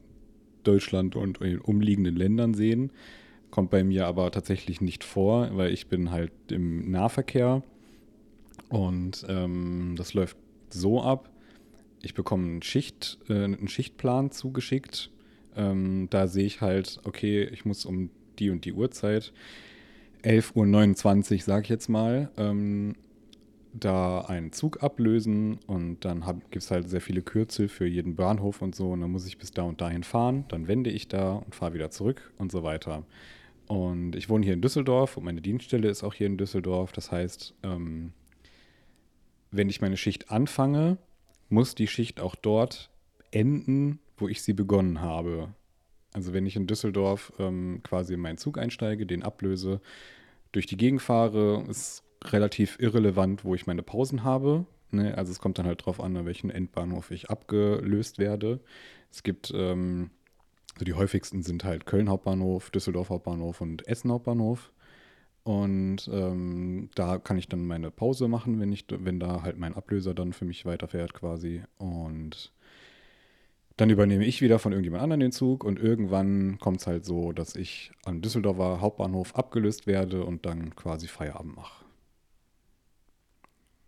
Deutschland 0.62 1.16
und 1.16 1.40
den 1.40 1.60
umliegenden 1.60 2.14
Ländern 2.16 2.54
sehen. 2.54 2.92
Kommt 3.56 3.70
bei 3.70 3.84
mir 3.84 4.06
aber 4.06 4.30
tatsächlich 4.30 4.82
nicht 4.82 5.02
vor, 5.02 5.48
weil 5.56 5.72
ich 5.72 5.86
bin 5.86 6.10
halt 6.10 6.30
im 6.50 6.90
Nahverkehr 6.90 7.62
und 8.68 9.24
ähm, 9.30 9.94
das 9.96 10.12
läuft 10.12 10.36
so 10.68 11.00
ab. 11.00 11.30
Ich 12.02 12.12
bekomme 12.12 12.46
einen, 12.46 12.62
Schicht, 12.62 13.16
äh, 13.30 13.44
einen 13.44 13.66
Schichtplan 13.66 14.30
zugeschickt. 14.30 15.10
Ähm, 15.56 16.08
da 16.10 16.26
sehe 16.26 16.44
ich 16.44 16.60
halt, 16.60 17.00
okay, 17.04 17.44
ich 17.44 17.64
muss 17.64 17.86
um 17.86 18.10
die 18.38 18.50
und 18.50 18.66
die 18.66 18.74
Uhrzeit 18.74 19.32
11.29 20.22 21.36
Uhr, 21.36 21.40
sage 21.40 21.62
ich 21.62 21.70
jetzt 21.70 21.88
mal, 21.88 22.30
ähm, 22.36 22.94
da 23.72 24.20
einen 24.20 24.52
Zug 24.52 24.82
ablösen 24.82 25.60
und 25.66 26.04
dann 26.04 26.20
gibt 26.50 26.62
es 26.62 26.70
halt 26.70 26.90
sehr 26.90 27.00
viele 27.00 27.22
Kürzel 27.22 27.68
für 27.68 27.86
jeden 27.86 28.16
Bahnhof 28.16 28.60
und 28.60 28.74
so 28.74 28.90
und 28.90 29.00
dann 29.00 29.10
muss 29.10 29.26
ich 29.26 29.38
bis 29.38 29.50
da 29.52 29.62
und 29.62 29.80
dahin 29.80 30.02
fahren, 30.02 30.44
dann 30.48 30.68
wende 30.68 30.90
ich 30.90 31.08
da 31.08 31.36
und 31.36 31.54
fahre 31.54 31.72
wieder 31.72 31.88
zurück 31.88 32.34
und 32.36 32.52
so 32.52 32.62
weiter. 32.62 33.06
Und 33.66 34.14
ich 34.14 34.28
wohne 34.28 34.44
hier 34.44 34.54
in 34.54 34.62
Düsseldorf 34.62 35.16
und 35.16 35.24
meine 35.24 35.40
Dienststelle 35.40 35.88
ist 35.88 36.04
auch 36.04 36.14
hier 36.14 36.26
in 36.26 36.38
Düsseldorf. 36.38 36.92
Das 36.92 37.10
heißt, 37.10 37.54
ähm, 37.62 38.12
wenn 39.50 39.68
ich 39.68 39.80
meine 39.80 39.96
Schicht 39.96 40.30
anfange, 40.30 40.98
muss 41.48 41.74
die 41.74 41.88
Schicht 41.88 42.20
auch 42.20 42.34
dort 42.34 42.90
enden, 43.30 43.98
wo 44.16 44.28
ich 44.28 44.42
sie 44.42 44.52
begonnen 44.52 45.00
habe. 45.00 45.54
Also 46.12 46.32
wenn 46.32 46.46
ich 46.46 46.56
in 46.56 46.66
Düsseldorf 46.66 47.32
ähm, 47.38 47.80
quasi 47.82 48.14
in 48.14 48.20
meinen 48.20 48.38
Zug 48.38 48.58
einsteige, 48.58 49.04
den 49.04 49.22
ablöse, 49.22 49.80
durch 50.52 50.66
die 50.66 50.76
Gegend 50.76 51.02
fahre, 51.02 51.64
ist 51.68 52.02
relativ 52.24 52.78
irrelevant, 52.80 53.44
wo 53.44 53.54
ich 53.54 53.66
meine 53.66 53.82
Pausen 53.82 54.24
habe. 54.24 54.64
Ne? 54.90 55.16
Also 55.16 55.32
es 55.32 55.38
kommt 55.38 55.58
dann 55.58 55.66
halt 55.66 55.84
drauf 55.84 56.00
an, 56.00 56.16
an 56.16 56.24
welchen 56.24 56.50
Endbahnhof 56.50 57.10
ich 57.10 57.30
abgelöst 57.30 58.18
werde. 58.18 58.60
Es 59.10 59.22
gibt, 59.22 59.52
ähm, 59.54 60.10
so 60.78 60.84
die 60.84 60.94
häufigsten 60.94 61.42
sind 61.42 61.64
halt 61.64 61.86
Köln 61.86 62.08
Hauptbahnhof, 62.08 62.70
Düsseldorf 62.70 63.10
Hauptbahnhof 63.10 63.60
und 63.60 63.86
Essen 63.88 64.10
Hauptbahnhof. 64.10 64.72
Und 65.42 66.08
ähm, 66.12 66.90
da 66.96 67.18
kann 67.18 67.38
ich 67.38 67.48
dann 67.48 67.66
meine 67.66 67.90
Pause 67.90 68.26
machen, 68.26 68.58
wenn, 68.58 68.72
ich, 68.72 68.86
wenn 68.90 69.20
da 69.20 69.42
halt 69.42 69.58
mein 69.58 69.74
Ablöser 69.74 70.12
dann 70.12 70.32
für 70.32 70.44
mich 70.44 70.66
weiterfährt 70.66 71.14
quasi. 71.14 71.62
Und 71.78 72.52
dann 73.76 73.90
übernehme 73.90 74.24
ich 74.24 74.42
wieder 74.42 74.58
von 74.58 74.72
irgendjemand 74.72 75.02
anderem 75.02 75.20
den 75.20 75.32
Zug 75.32 75.62
und 75.62 75.78
irgendwann 75.78 76.58
kommt 76.58 76.80
es 76.80 76.86
halt 76.86 77.04
so, 77.04 77.32
dass 77.32 77.54
ich 77.54 77.92
am 78.04 78.22
Düsseldorfer 78.22 78.80
Hauptbahnhof 78.80 79.34
abgelöst 79.36 79.86
werde 79.86 80.24
und 80.24 80.46
dann 80.46 80.74
quasi 80.74 81.06
Feierabend 81.06 81.56
mache. 81.56 81.84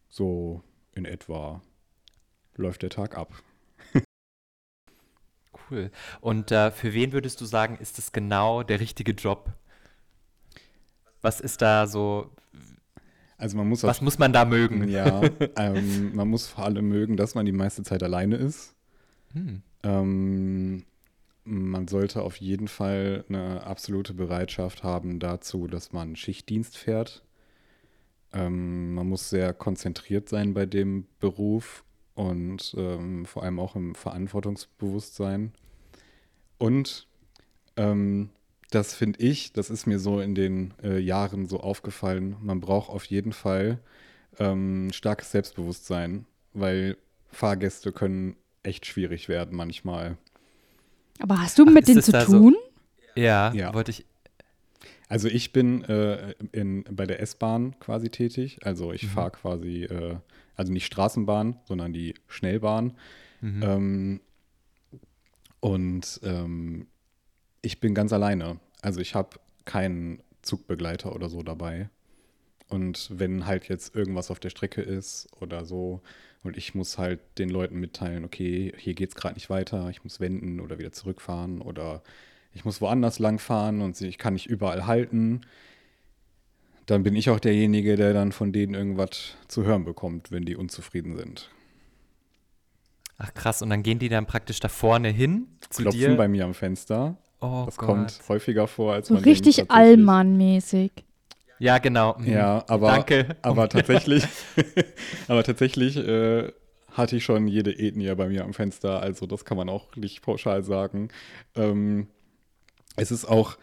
So 0.09 0.63
in 0.95 1.05
etwa 1.05 1.61
läuft 2.55 2.83
der 2.83 2.91
Tag 2.91 3.17
ab. 3.17 3.33
Cool. 5.71 5.91
Und 6.21 6.51
äh, 6.51 6.71
für 6.71 6.93
wen 6.95 7.13
würdest 7.13 7.41
du 7.41 7.45
sagen, 7.45 7.77
ist 7.81 7.99
das 7.99 8.13
genau 8.13 8.63
der 8.63 8.81
richtige 8.81 9.13
Job? 9.13 9.53
Was 11.21 11.41
ist 11.41 11.63
da 11.63 11.87
so, 11.87 12.31
Also 13.37 13.57
man 13.57 13.69
muss 13.69 13.83
was 13.83 14.01
muss 14.01 14.19
man 14.19 14.33
da 14.33 14.45
mögen? 14.45 14.89
Ja, 14.89 15.23
ähm, 15.57 16.15
man 16.15 16.29
muss 16.29 16.47
vor 16.47 16.65
allem 16.65 16.89
mögen, 16.89 17.17
dass 17.17 17.35
man 17.35 17.45
die 17.45 17.53
meiste 17.53 17.83
Zeit 17.83 18.03
alleine 18.03 18.37
ist. 18.37 18.75
Hm. 19.33 19.63
Ähm, 19.83 20.85
man 21.45 21.89
sollte 21.89 22.23
auf 22.23 22.37
jeden 22.37 22.69
Fall 22.69 23.25
eine 23.29 23.65
absolute 23.65 24.13
Bereitschaft 24.15 24.83
haben 24.83 25.19
dazu, 25.19 25.67
dass 25.67 25.93
man 25.93 26.15
Schichtdienst 26.15 26.77
fährt. 26.77 27.25
Ähm, 28.33 28.95
man 28.95 29.09
muss 29.09 29.31
sehr 29.31 29.55
konzentriert 29.55 30.29
sein 30.29 30.53
bei 30.53 30.67
dem 30.67 31.07
Beruf 31.21 31.85
und 32.19 32.75
ähm, 32.77 33.25
vor 33.27 33.45
allem 33.45 33.61
auch 33.61 33.77
im 33.77 33.95
Verantwortungsbewusstsein. 33.95 35.53
Und 36.59 37.07
ähm, 37.77 38.31
das 38.71 38.95
finde 38.95 39.21
ich, 39.21 39.53
das 39.53 39.71
ist 39.71 39.87
mir 39.87 39.99
so 39.99 40.21
in 40.21 40.35
den 40.35 40.75
äh, 40.83 40.99
Jahren 40.99 41.47
so 41.47 41.61
aufgefallen, 41.61 42.37
man 42.43 42.61
braucht 42.61 42.91
auf 42.91 43.05
jeden 43.05 43.33
Fall 43.33 43.79
ähm, 44.39 44.89
starkes 44.93 45.31
Selbstbewusstsein, 45.31 46.27
weil 46.55 46.97
Fahrgäste 47.31 47.93
können 47.93 48.37
echt 48.63 48.85
schwierig 48.87 49.29
werden 49.29 49.57
manchmal. 49.57 50.17
Aber 51.21 51.41
hast 51.41 51.59
du 51.59 51.65
Ach, 51.69 51.73
mit 51.73 51.87
denen 51.89 52.03
zu 52.03 52.13
da 52.13 52.27
so- 52.27 52.39
tun? 52.39 52.57
Ja, 53.15 53.53
Ja. 53.55 53.73
wollte 53.75 53.91
ich. 53.93 54.05
Also 55.09 55.29
ich 55.29 55.53
bin 55.53 55.83
äh, 55.85 56.35
in, 56.53 56.85
bei 56.91 57.07
der 57.07 57.21
S-Bahn 57.21 57.79
quasi 57.81 58.11
tätig. 58.11 58.59
Also 58.63 58.93
ich 58.93 59.07
fahre 59.07 59.31
quasi, 59.31 59.85
äh, 59.85 60.17
also 60.59 60.73
nicht 60.73 60.87
Straßenbahn, 60.87 61.57
sondern 61.65 61.95
die 61.95 62.15
Schnellbahn. 62.27 62.93
Mhm. 63.41 63.63
Ähm, 63.63 64.21
und 65.61 66.21
ähm, 66.25 66.89
ich 67.63 67.81
bin 67.81 67.95
ganz 67.95 68.13
alleine. 68.13 68.59
Also 68.83 69.01
ich 69.01 69.15
habe 69.15 69.39
keinen 69.65 70.23
Zugbegleiter 70.43 71.15
oder 71.15 71.29
so 71.29 71.43
dabei. 71.43 71.89
Und 72.69 73.09
wenn 73.13 73.47
halt 73.47 73.69
jetzt 73.69 73.95
irgendwas 73.95 74.31
auf 74.31 74.41
der 74.41 74.51
Strecke 74.51 74.83
ist 74.83 75.29
oder 75.41 75.65
so, 75.65 76.03
und 76.43 76.57
ich 76.57 76.75
muss 76.75 76.99
halt 76.99 77.21
den 77.39 77.49
Leuten 77.49 77.81
mitteilen, 77.81 78.25
okay, 78.25 78.73
hier 78.77 78.95
geht's 78.95 79.15
gerade 79.15 79.35
nicht 79.35 79.51
weiter, 79.51 79.89
ich 79.91 80.05
muss 80.05 80.21
wenden 80.21 80.61
oder 80.61 80.79
wieder 80.79 80.93
zurückfahren 80.93 81.61
oder 81.61 82.03
ich 82.53 82.65
muss 82.65 82.81
woanders 82.81 83.19
langfahren 83.19 83.81
und 83.81 84.01
ich 84.01 84.19
kann 84.19 84.35
nicht 84.35 84.47
überall 84.47 84.87
halten, 84.87 85.43
dann 86.91 87.03
bin 87.03 87.15
ich 87.15 87.29
auch 87.31 87.39
derjenige, 87.39 87.97
der 87.97 88.13
dann 88.15 88.33
von 88.33 88.51
denen 88.53 88.75
irgendwas 88.75 89.35
zu 89.47 89.65
hören 89.65 89.85
bekommt, 89.85 90.33
wenn 90.33 90.45
die 90.45 90.57
unzufrieden 90.57 91.17
sind. 91.17 91.51
Ach 93.19 93.35
krass, 93.35 93.63
und 93.63 93.71
dann 93.71 93.83
gehen 93.83 93.99
die 93.99 94.09
dann 94.09 94.27
praktisch 94.27 94.61
da 94.61 94.69
vorne 94.69 95.09
hin 95.09 95.49
zu 95.71 95.83
Klopfen 95.83 96.01
dir. 96.01 96.17
bei 96.17 96.29
mir 96.29 96.45
am 96.45 96.55
Fenster. 96.55 97.17
oh 97.41 97.65
Das 97.67 97.77
Gott. 97.77 97.87
kommt 97.89 98.21
häufiger 98.29 98.67
vor, 98.69 98.95
als 98.95 99.09
So 99.09 99.15
man 99.15 99.23
richtig. 99.25 99.71
Allmann-mäßig. 99.71 100.93
Ja, 101.59 101.79
genau. 101.79 102.17
Mhm. 102.19 102.27
Ja, 102.29 102.65
aber, 102.69 102.89
Danke. 102.93 103.37
aber 103.43 103.69
tatsächlich, 103.69 104.25
aber 105.29 105.43
tatsächlich 105.43 105.97
äh, 105.97 106.53
hatte 106.93 107.17
ich 107.17 107.25
schon 107.25 107.49
jede 107.49 107.77
Ethnie 107.77 108.15
bei 108.15 108.29
mir 108.29 108.45
am 108.45 108.55
Fenster, 108.55 109.01
also 109.03 109.27
das 109.27 109.45
kann 109.45 109.57
man 109.57 109.69
auch 109.69 109.95
nicht 109.97 110.23
pauschal 110.23 110.63
sagen. 110.63 111.09
Ähm, 111.57 112.07
es 112.97 113.11
ist 113.11 113.25
auch 113.27 113.59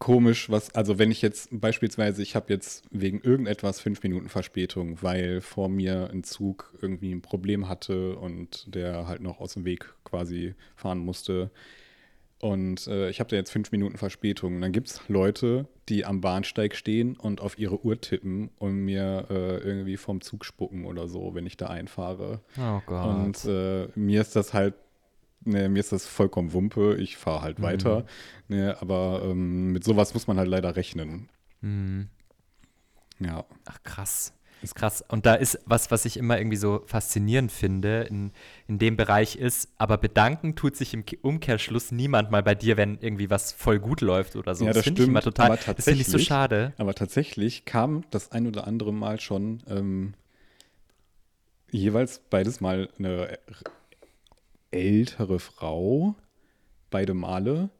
komisch, 0.00 0.50
was, 0.50 0.74
also 0.74 0.98
wenn 0.98 1.12
ich 1.12 1.22
jetzt 1.22 1.48
beispielsweise, 1.52 2.22
ich 2.22 2.34
habe 2.34 2.52
jetzt 2.52 2.84
wegen 2.90 3.20
irgendetwas 3.20 3.80
fünf 3.80 4.02
Minuten 4.02 4.28
Verspätung, 4.28 5.02
weil 5.02 5.40
vor 5.42 5.68
mir 5.68 6.10
ein 6.10 6.24
Zug 6.24 6.74
irgendwie 6.80 7.12
ein 7.12 7.22
Problem 7.22 7.68
hatte 7.68 8.16
und 8.16 8.74
der 8.74 9.06
halt 9.06 9.20
noch 9.20 9.40
aus 9.40 9.52
dem 9.54 9.64
Weg 9.64 9.94
quasi 10.02 10.54
fahren 10.74 10.98
musste. 10.98 11.50
Und 12.40 12.86
äh, 12.86 13.10
ich 13.10 13.20
habe 13.20 13.28
da 13.28 13.36
jetzt 13.36 13.50
fünf 13.50 13.70
Minuten 13.70 13.98
Verspätung. 13.98 14.58
Dann 14.62 14.72
gibt 14.72 14.88
es 14.88 15.02
Leute, 15.08 15.68
die 15.90 16.06
am 16.06 16.22
Bahnsteig 16.22 16.74
stehen 16.74 17.14
und 17.16 17.42
auf 17.42 17.58
ihre 17.58 17.84
Uhr 17.84 18.00
tippen 18.00 18.48
und 18.58 18.72
mir 18.72 19.26
äh, 19.28 19.58
irgendwie 19.58 19.98
vom 19.98 20.22
Zug 20.22 20.46
spucken 20.46 20.86
oder 20.86 21.08
so, 21.08 21.34
wenn 21.34 21.44
ich 21.44 21.58
da 21.58 21.66
einfahre. 21.66 22.40
Oh 22.58 22.80
Gott. 22.86 23.06
Und 23.06 23.44
äh, 23.44 23.88
mir 23.94 24.22
ist 24.22 24.34
das 24.34 24.54
halt, 24.54 24.72
ne, 25.44 25.68
mir 25.68 25.80
ist 25.80 25.92
das 25.92 26.06
vollkommen 26.06 26.52
Wumpe. 26.52 26.96
Ich 26.96 27.16
fahre 27.16 27.42
halt 27.42 27.62
weiter. 27.62 28.04
Ne, 28.48 28.76
aber 28.80 29.22
ähm, 29.24 29.72
mit 29.72 29.84
sowas 29.84 30.14
muss 30.14 30.26
man 30.26 30.38
halt 30.38 30.48
leider 30.48 30.76
rechnen. 30.76 31.28
Mhm. 31.60 32.08
Ja. 33.18 33.44
Ach 33.66 33.82
krass. 33.82 34.32
Ist 34.62 34.74
krass. 34.74 35.02
Und 35.08 35.24
da 35.24 35.34
ist 35.36 35.58
was, 35.64 35.90
was 35.90 36.04
ich 36.04 36.18
immer 36.18 36.36
irgendwie 36.38 36.58
so 36.58 36.82
faszinierend 36.84 37.50
finde 37.50 38.02
in, 38.02 38.30
in 38.68 38.78
dem 38.78 38.94
Bereich 38.94 39.36
ist, 39.36 39.70
aber 39.78 39.96
bedanken 39.96 40.54
tut 40.54 40.76
sich 40.76 40.92
im 40.92 41.06
Ke- 41.06 41.16
Umkehrschluss 41.22 41.92
niemand 41.92 42.30
mal 42.30 42.42
bei 42.42 42.54
dir, 42.54 42.76
wenn 42.76 42.98
irgendwie 43.00 43.30
was 43.30 43.52
voll 43.52 43.78
gut 43.78 44.02
läuft 44.02 44.36
oder 44.36 44.54
so. 44.54 44.66
Ja, 44.66 44.74
das 44.74 44.84
finde 44.84 45.00
ich 45.02 45.08
immer 45.08 45.22
stimmt, 45.22 45.36
total. 45.38 45.58
Das 45.74 45.84
finde 45.86 46.02
ich 46.02 46.08
so 46.08 46.18
schade. 46.18 46.74
Aber 46.76 46.94
tatsächlich 46.94 47.64
kam 47.64 48.04
das 48.10 48.32
ein 48.32 48.46
oder 48.46 48.66
andere 48.66 48.92
Mal 48.92 49.18
schon 49.18 49.62
ähm, 49.66 50.12
jeweils 51.70 52.18
beides 52.28 52.60
Mal 52.60 52.90
eine 52.98 53.38
ältere 54.70 55.38
Frau, 55.38 56.14
beide 56.90 57.14
Male, 57.14 57.70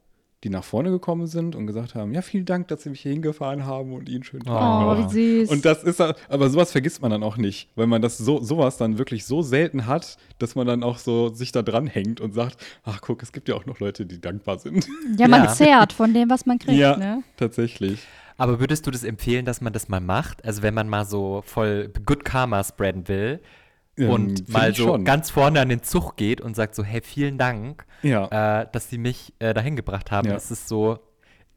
die 0.43 0.49
nach 0.49 0.63
vorne 0.63 0.89
gekommen 0.89 1.27
sind 1.27 1.55
und 1.55 1.67
gesagt 1.67 1.93
haben, 1.93 2.13
ja, 2.13 2.23
vielen 2.23 2.45
Dank, 2.45 2.67
dass 2.69 2.81
Sie 2.81 2.89
mich 2.89 3.01
hier 3.01 3.11
hingefahren 3.11 3.65
haben 3.65 3.93
und 3.93 4.09
Ihnen 4.09 4.23
schönen 4.23 4.43
Tag 4.45 4.81
Oh, 4.81 4.97
wie 4.97 5.43
süß. 5.43 5.51
Und 5.51 5.65
das 5.65 5.83
ist, 5.83 6.01
aber 6.01 6.49
sowas 6.49 6.71
vergisst 6.71 7.01
man 7.01 7.11
dann 7.11 7.21
auch 7.21 7.37
nicht, 7.37 7.69
weil 7.75 7.85
man 7.85 8.01
das 8.01 8.17
so, 8.17 8.41
sowas 8.41 8.77
dann 8.77 8.97
wirklich 8.97 9.25
so 9.25 9.43
selten 9.43 9.85
hat, 9.85 10.17
dass 10.39 10.55
man 10.55 10.65
dann 10.65 10.81
auch 10.81 10.97
so 10.97 11.29
sich 11.31 11.51
da 11.51 11.61
dran 11.61 11.85
hängt 11.85 12.19
und 12.21 12.33
sagt, 12.33 12.57
ach 12.83 13.01
guck, 13.01 13.21
es 13.21 13.31
gibt 13.31 13.49
ja 13.49 13.55
auch 13.55 13.67
noch 13.67 13.79
Leute, 13.79 14.07
die 14.07 14.19
dankbar 14.19 14.57
sind. 14.57 14.87
ja, 15.17 15.27
man 15.27 15.43
Ja. 15.43 15.53
zehrt 15.53 15.93
von 15.93 16.11
dem, 16.13 16.29
was 16.31 16.47
man 16.47 16.57
kriegt, 16.57 16.79
ja, 16.79 16.97
ne? 16.97 17.23
tatsächlich. 17.37 17.99
Aber 18.37 18.59
würdest 18.59 18.87
du 18.87 18.91
das 18.91 19.03
empfehlen, 19.03 19.45
dass 19.45 19.61
man 19.61 19.71
das 19.73 19.89
mal 19.89 19.99
macht? 20.01 20.43
Also 20.43 20.63
wenn 20.63 20.73
man 20.73 20.89
mal 20.89 21.05
so 21.05 21.43
voll 21.45 21.91
Good 22.03 22.25
Karma 22.25 22.63
spreaden 22.63 23.07
will 23.07 23.39
und 23.97 24.37
find 24.39 24.49
mal 24.49 24.73
so 24.73 24.83
schon. 24.83 25.05
ganz 25.05 25.29
vorne 25.29 25.59
an 25.61 25.69
den 25.69 25.83
Zug 25.83 26.15
geht 26.17 26.41
und 26.41 26.55
sagt 26.55 26.75
so, 26.75 26.83
hey, 26.83 27.01
vielen 27.01 27.37
Dank, 27.37 27.85
Ja. 28.03 28.61
äh, 28.61 28.67
dass 28.71 28.89
sie 28.89 28.97
mich 28.97 29.33
äh, 29.39 29.53
dahin 29.53 29.75
gebracht 29.75 30.11
haben. 30.11 30.29
Ja. 30.29 30.35
Ist 30.35 30.49
es 30.51 30.67
so 30.67 30.99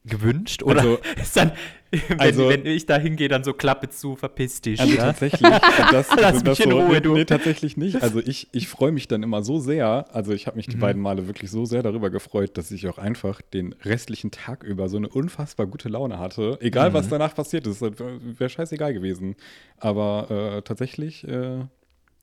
gewünscht? 0.05 0.63
Oder 0.63 0.81
Also- 0.81 0.99
ist 1.23 1.35
dann, 1.37 1.53
wenn, 1.91 2.21
Also- 2.21 2.49
wenn 2.51 2.67
ich 2.67 2.85
da 2.85 2.99
hingehe, 2.99 3.29
dann 3.29 3.43
so 3.45 3.55
Klappe 3.55 3.89
zu, 3.89 4.17
verpiss 4.17 4.61
dich. 4.61 4.79
Also 4.81 4.93
ja? 4.95 5.05
tatsächlich, 5.05 5.41
das, 5.91 6.09
Lass 6.11 6.11
also 6.11 6.35
mich 6.35 6.43
das 6.43 6.61
in 6.61 6.71
so, 6.73 6.81
Ruhe, 6.81 7.01
du. 7.01 7.15
nee, 7.15 7.25
tatsächlich 7.25 7.77
nicht. 7.79 8.03
Also 8.03 8.21
ich, 8.21 8.49
ich 8.53 8.69
freue 8.69 8.93
mich 8.93 9.09
dann 9.09 9.23
immer 9.23 9.43
so 9.43 9.59
sehr, 9.61 10.05
also 10.15 10.33
ich 10.33 10.47
habe 10.47 10.57
mich 10.59 10.69
Mhm. 10.69 10.73
die 10.73 10.77
beiden 10.79 11.01
Male 11.01 11.27
wirklich 11.27 11.51
so 11.51 11.65
sehr 11.65 11.83
darüber 11.83 12.11
gefreut, 12.11 12.59
dass 12.59 12.71
ich 12.71 12.87
auch 12.89 12.99
einfach 12.99 13.41
den 13.41 13.73
restlichen 13.85 14.31
Tag 14.31 14.63
über 14.65 14.89
so 14.91 14.99
eine 14.99 15.09
unfassbar 15.09 15.67
gute 15.67 15.89
Laune 15.89 16.19
hatte. 16.19 16.59
Egal, 16.61 16.91
Mhm. 16.91 16.95
was 16.95 17.09
danach 17.09 17.35
passiert 17.35 17.67
ist, 17.67 17.81
wäre 17.81 18.49
scheißegal 18.51 18.93
gewesen. 18.93 19.37
Aber 19.79 20.57
äh, 20.59 20.63
tatsächlich, 20.63 21.27
äh, 21.27 21.61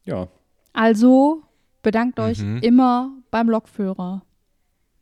ja, 0.05 0.27
Also 0.73 1.43
bedankt 1.81 2.19
euch 2.19 2.39
Mhm. 2.39 2.57
immer 2.59 3.11
beim 3.31 3.49
Lokführer. 3.49 4.23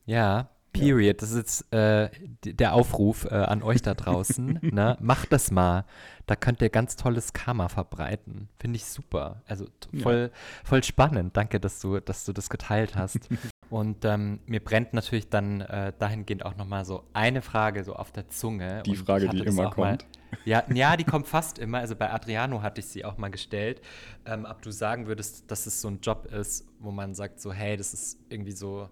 Ja, 0.06 0.50
Period. 0.72 1.22
Das 1.22 1.32
ist 1.32 1.38
jetzt 1.38 1.74
äh, 1.74 2.10
der 2.46 2.74
Aufruf 2.76 3.26
äh, 3.26 3.34
an 3.34 3.64
euch 3.64 3.82
da 3.82 3.96
draußen. 3.96 4.60
ne? 4.72 4.98
Macht 5.02 5.32
das 5.34 5.50
mal. 5.52 5.84
Da 6.28 6.36
könnt 6.36 6.62
ihr 6.62 6.70
ganz 6.70 6.96
tolles 6.96 7.34
Karma 7.34 7.70
verbreiten. 7.70 8.50
Finde 8.60 8.78
ich 8.78 8.86
super. 8.86 9.42
Also 9.48 9.66
t- 9.66 9.98
Ja. 9.98 10.04
voll, 10.04 10.32
voll 10.64 10.84
spannend. 10.84 11.36
Danke, 11.36 11.60
dass 11.60 11.80
du, 11.80 12.00
dass 12.00 12.24
du 12.24 12.34
das 12.34 12.50
geteilt 12.52 12.96
hast. 12.96 13.18
Und 13.70 14.04
ähm, 14.06 14.40
mir 14.48 14.60
brennt 14.64 14.94
natürlich 14.94 15.30
dann 15.30 15.62
äh, 15.62 15.94
dahingehend 16.00 16.44
auch 16.46 16.56
nochmal 16.58 16.86
so 16.86 17.04
eine 17.14 17.42
Frage 17.44 17.84
so 17.84 17.94
auf 17.96 18.12
der 18.12 18.28
Zunge. 18.30 18.82
Die 18.86 18.92
Und 18.92 18.98
Frage, 18.98 19.30
die 19.30 19.40
immer 19.40 19.68
auch 19.70 19.78
mal- 19.78 19.98
kommt. 19.98 20.06
Ja, 20.46 20.64
ja, 20.74 20.96
die 20.96 21.04
kommt 21.04 21.28
fast 21.28 21.58
immer. 21.60 21.80
Also 21.80 21.96
bei 21.96 22.12
Adriano 22.12 22.62
hatte 22.62 22.80
ich 22.82 22.88
sie 22.88 23.04
auch 23.04 23.18
mal 23.18 23.30
gestellt. 23.30 23.82
Ähm, 24.26 24.46
ob 24.50 24.62
du 24.62 24.72
sagen 24.72 25.08
würdest, 25.08 25.50
dass 25.50 25.66
es 25.66 25.82
so 25.82 25.88
ein 25.88 26.00
Job 26.02 26.28
ist, 26.32 26.66
wo 26.80 26.92
man 26.92 27.14
sagt, 27.16 27.40
so, 27.42 27.52
hey, 27.52 27.76
das 27.78 27.94
ist 27.94 28.20
irgendwie 28.30 28.52
so 28.52 28.90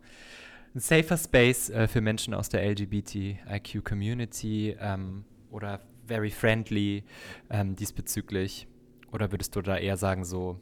ein 0.76 0.80
safer 0.80 1.18
Space 1.18 1.70
äh, 1.70 1.88
für 1.88 2.02
Menschen 2.02 2.34
aus 2.34 2.50
der 2.50 2.64
LGBTIQ-Community 2.68 4.76
ähm, 4.80 5.24
oder 5.52 5.80
very 6.06 6.30
friendly 6.32 7.04
ähm, 7.50 7.76
diesbezüglich? 7.76 8.68
Oder 9.12 9.32
würdest 9.32 9.56
du 9.56 9.62
da 9.62 9.78
eher 9.78 9.98
sagen, 9.98 10.26
so, 10.26 10.60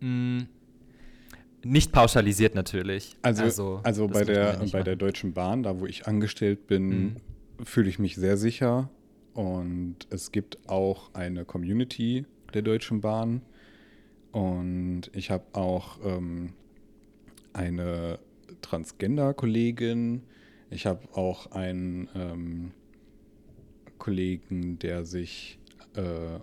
mh, 0.00 0.44
nicht 1.64 1.92
pauschalisiert 1.92 2.54
natürlich. 2.54 3.16
Also, 3.22 3.80
also, 3.82 4.06
das 4.06 4.18
bei, 4.18 4.24
der, 4.24 4.60
bei 4.72 4.82
der. 4.82 4.96
Deutschen 4.96 5.32
Bahn, 5.32 5.62
da 5.62 5.80
wo 5.80 5.86
ich 5.86 6.06
angestellt 6.06 6.66
bin, 6.66 6.88
Mhm. 6.88 7.16
fühle 7.62 7.88
ich 7.88 7.98
mich 7.98 8.16
sehr 8.16 8.36
sicher. 8.36 8.90
Und 9.34 9.96
es 10.10 10.32
gibt 10.32 10.58
auch 10.68 11.14
eine 11.14 11.44
Community 11.44 12.26
der 12.54 12.62
Deutschen 12.62 13.00
Bahn. 13.00 13.42
Und 14.32 15.10
ich 15.12 15.30
habe 15.30 15.44
auch 15.52 15.98
ähm, 16.04 16.52
eine 17.52 18.18
Transgender-Kollegin. 18.62 20.22
Ich 20.70 20.86
habe 20.86 21.08
auch 21.14 21.52
einen 21.52 22.08
ähm, 22.14 22.72
Kollegen, 23.98 24.78
der 24.78 25.04
sich 25.04 25.58
äh, 25.94 26.38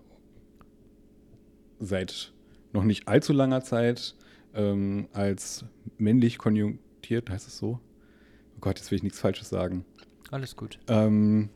seit 1.80 2.34
noch 2.74 2.84
nicht 2.84 3.08
allzu 3.08 3.34
langer 3.34 3.62
Zeit 3.62 4.16
ähm, 4.56 5.08
als 5.14 5.66
männlich 5.98 6.38
konjunktiert, 6.38 7.30
heißt 7.30 7.48
es 7.48 7.58
so? 7.58 7.80
Oh 8.56 8.60
Gott, 8.62 8.78
jetzt 8.80 8.90
will 8.92 8.98
ich 8.98 9.04
nichts 9.04 9.20
Falsches 9.20 9.50
sagen. 9.50 9.86
Alles 10.32 10.56
gut. 10.56 10.80
Ähm, 10.88 11.50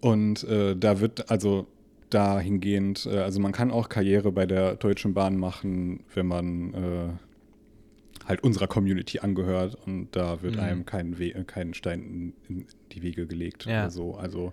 und 0.00 0.44
äh, 0.44 0.76
da 0.76 1.00
wird 1.00 1.30
also 1.30 1.66
dahingehend, 2.10 3.06
äh, 3.06 3.18
also 3.18 3.40
man 3.40 3.52
kann 3.52 3.70
auch 3.70 3.88
Karriere 3.88 4.32
bei 4.32 4.46
der 4.46 4.76
Deutschen 4.76 5.14
Bahn 5.14 5.36
machen, 5.36 6.02
wenn 6.14 6.26
man 6.26 6.74
äh, 6.74 7.08
halt 8.26 8.42
unserer 8.42 8.66
Community 8.66 9.20
angehört 9.20 9.76
und 9.86 10.08
da 10.12 10.42
wird 10.42 10.54
Mhm. 10.56 10.60
einem 10.60 10.86
kein, 10.86 11.18
We 11.18 11.34
äh, 11.34 11.44
kein 11.44 11.74
Stein 11.74 12.34
in, 12.48 12.56
in 12.56 12.66
die 12.92 13.02
Wege 13.02 13.26
gelegt 13.26 13.66
Ja. 13.66 13.82
oder 13.82 13.90
so. 13.90 14.14
Also 14.16 14.52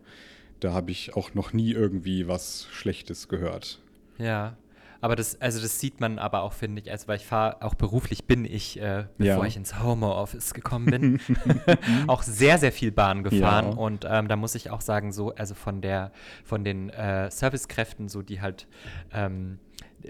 da 0.60 0.74
habe 0.74 0.92
ich 0.92 1.16
auch 1.16 1.34
noch 1.34 1.54
nie 1.54 1.72
irgendwie 1.72 2.28
was 2.28 2.68
Schlechtes 2.72 3.28
gehört. 3.28 3.82
Ja, 4.18 4.58
aber 5.02 5.16
das, 5.16 5.40
also 5.42 5.62
das 5.62 5.80
sieht 5.80 6.00
man 6.00 6.20
aber 6.20 6.42
auch, 6.44 6.54
finde 6.54 6.82
ich, 6.82 6.92
also 6.92 7.08
weil 7.08 7.18
ich 7.18 7.26
fahre, 7.26 7.62
auch 7.62 7.76
beruflich 7.76 8.26
bin 8.26 8.46
ich, 8.46 8.80
äh, 8.80 9.06
bevor 9.18 9.44
Ja. 9.44 9.46
ich 9.46 9.56
ins 9.58 9.82
Homeoffice 9.82 10.54
gekommen 10.54 10.86
bin, 10.88 11.20
auch 12.08 12.24
sehr, 12.24 12.58
sehr 12.58 12.72
viel 12.72 12.92
Bahn 12.92 13.24
gefahren. 13.24 13.72
Ja. 13.72 13.78
Und 13.78 14.06
ähm, 14.10 14.28
da 14.28 14.36
muss 14.36 14.56
ich 14.56 14.70
auch 14.72 14.82
sagen, 14.82 15.12
so, 15.12 15.34
also 15.36 15.54
von 15.56 15.82
der, 15.82 16.12
von 16.44 16.64
den 16.64 16.90
äh, 16.90 17.30
Servicekräften, 17.30 18.10
so 18.10 18.22
die 18.22 18.42
halt, 18.42 18.68
ähm, 19.14 19.60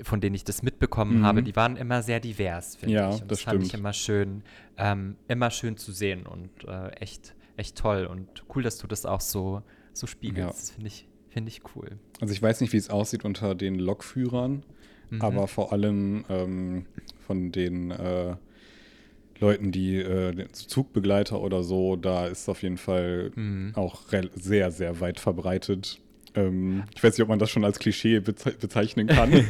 von 0.04 0.20
denen 0.22 0.36
ich 0.36 0.44
das 0.44 0.64
mitbekommen 0.64 1.20
Mhm. 1.20 1.26
habe, 1.26 1.44
die 1.44 1.56
waren 1.56 1.78
immer 1.78 2.04
sehr 2.04 2.20
divers, 2.20 2.76
finde 2.76 2.96
Ja, 2.96 3.10
ich. 3.10 3.22
Und 3.22 3.32
das 3.32 3.40
das 3.40 3.42
fand 3.42 3.62
ich 3.64 3.70
stimmt. 3.70 3.80
immer 3.82 3.94
schön, 3.94 4.44
ähm, 4.78 5.16
immer 5.28 5.50
schön 5.50 5.78
zu 5.78 5.92
sehen 5.92 6.26
und 6.28 6.50
äh, 6.68 6.90
echt, 7.00 7.36
echt 7.56 7.78
toll. 7.78 8.06
Und 8.06 8.44
cool, 8.54 8.64
dass 8.64 8.78
du 8.78 8.88
das 8.88 9.06
auch 9.06 9.22
so, 9.22 9.64
so 9.94 10.06
spiegelst. 10.06 10.40
Ja. 10.40 10.48
Das 10.48 10.72
finde 10.72 10.88
ich, 10.88 11.08
finde 11.30 11.50
ich 11.50 11.62
cool. 11.76 11.98
Also 12.20 12.34
ich 12.34 12.42
weiß 12.42 12.62
nicht, 12.62 12.74
wie 12.74 12.78
es 12.78 12.90
aussieht 12.90 13.24
unter 13.26 13.56
den 13.56 13.76
Lokführern, 13.80 14.64
Mhm. 15.10 15.22
aber 15.22 15.48
vor 15.48 15.72
allem 15.72 16.26
ähm, 16.30 16.86
von 17.26 17.52
den 17.52 17.92
äh, 17.92 18.36
Leuten, 19.40 19.72
die 19.72 19.98
äh, 19.98 20.48
Zugbegleiter 20.52 21.40
oder 21.42 21.64
so, 21.64 21.96
da 21.96 22.28
ist 22.28 22.50
auf 22.50 22.64
jeden 22.64 22.78
Fall 22.78 23.32
Mhm. 23.36 23.74
auch 23.76 24.02
sehr, 24.36 24.72
sehr 24.72 25.00
weit 25.00 25.20
verbreitet. 25.20 26.00
Ähm, 26.36 26.84
ich 26.96 27.04
weiß 27.04 27.14
nicht, 27.14 27.22
ob 27.24 27.30
man 27.30 27.40
das 27.40 27.50
schon 27.50 27.64
als 27.64 27.80
Klischee 27.80 28.20
beze 28.20 28.52
bezeichnen 28.52 29.08
kann. 29.08 29.32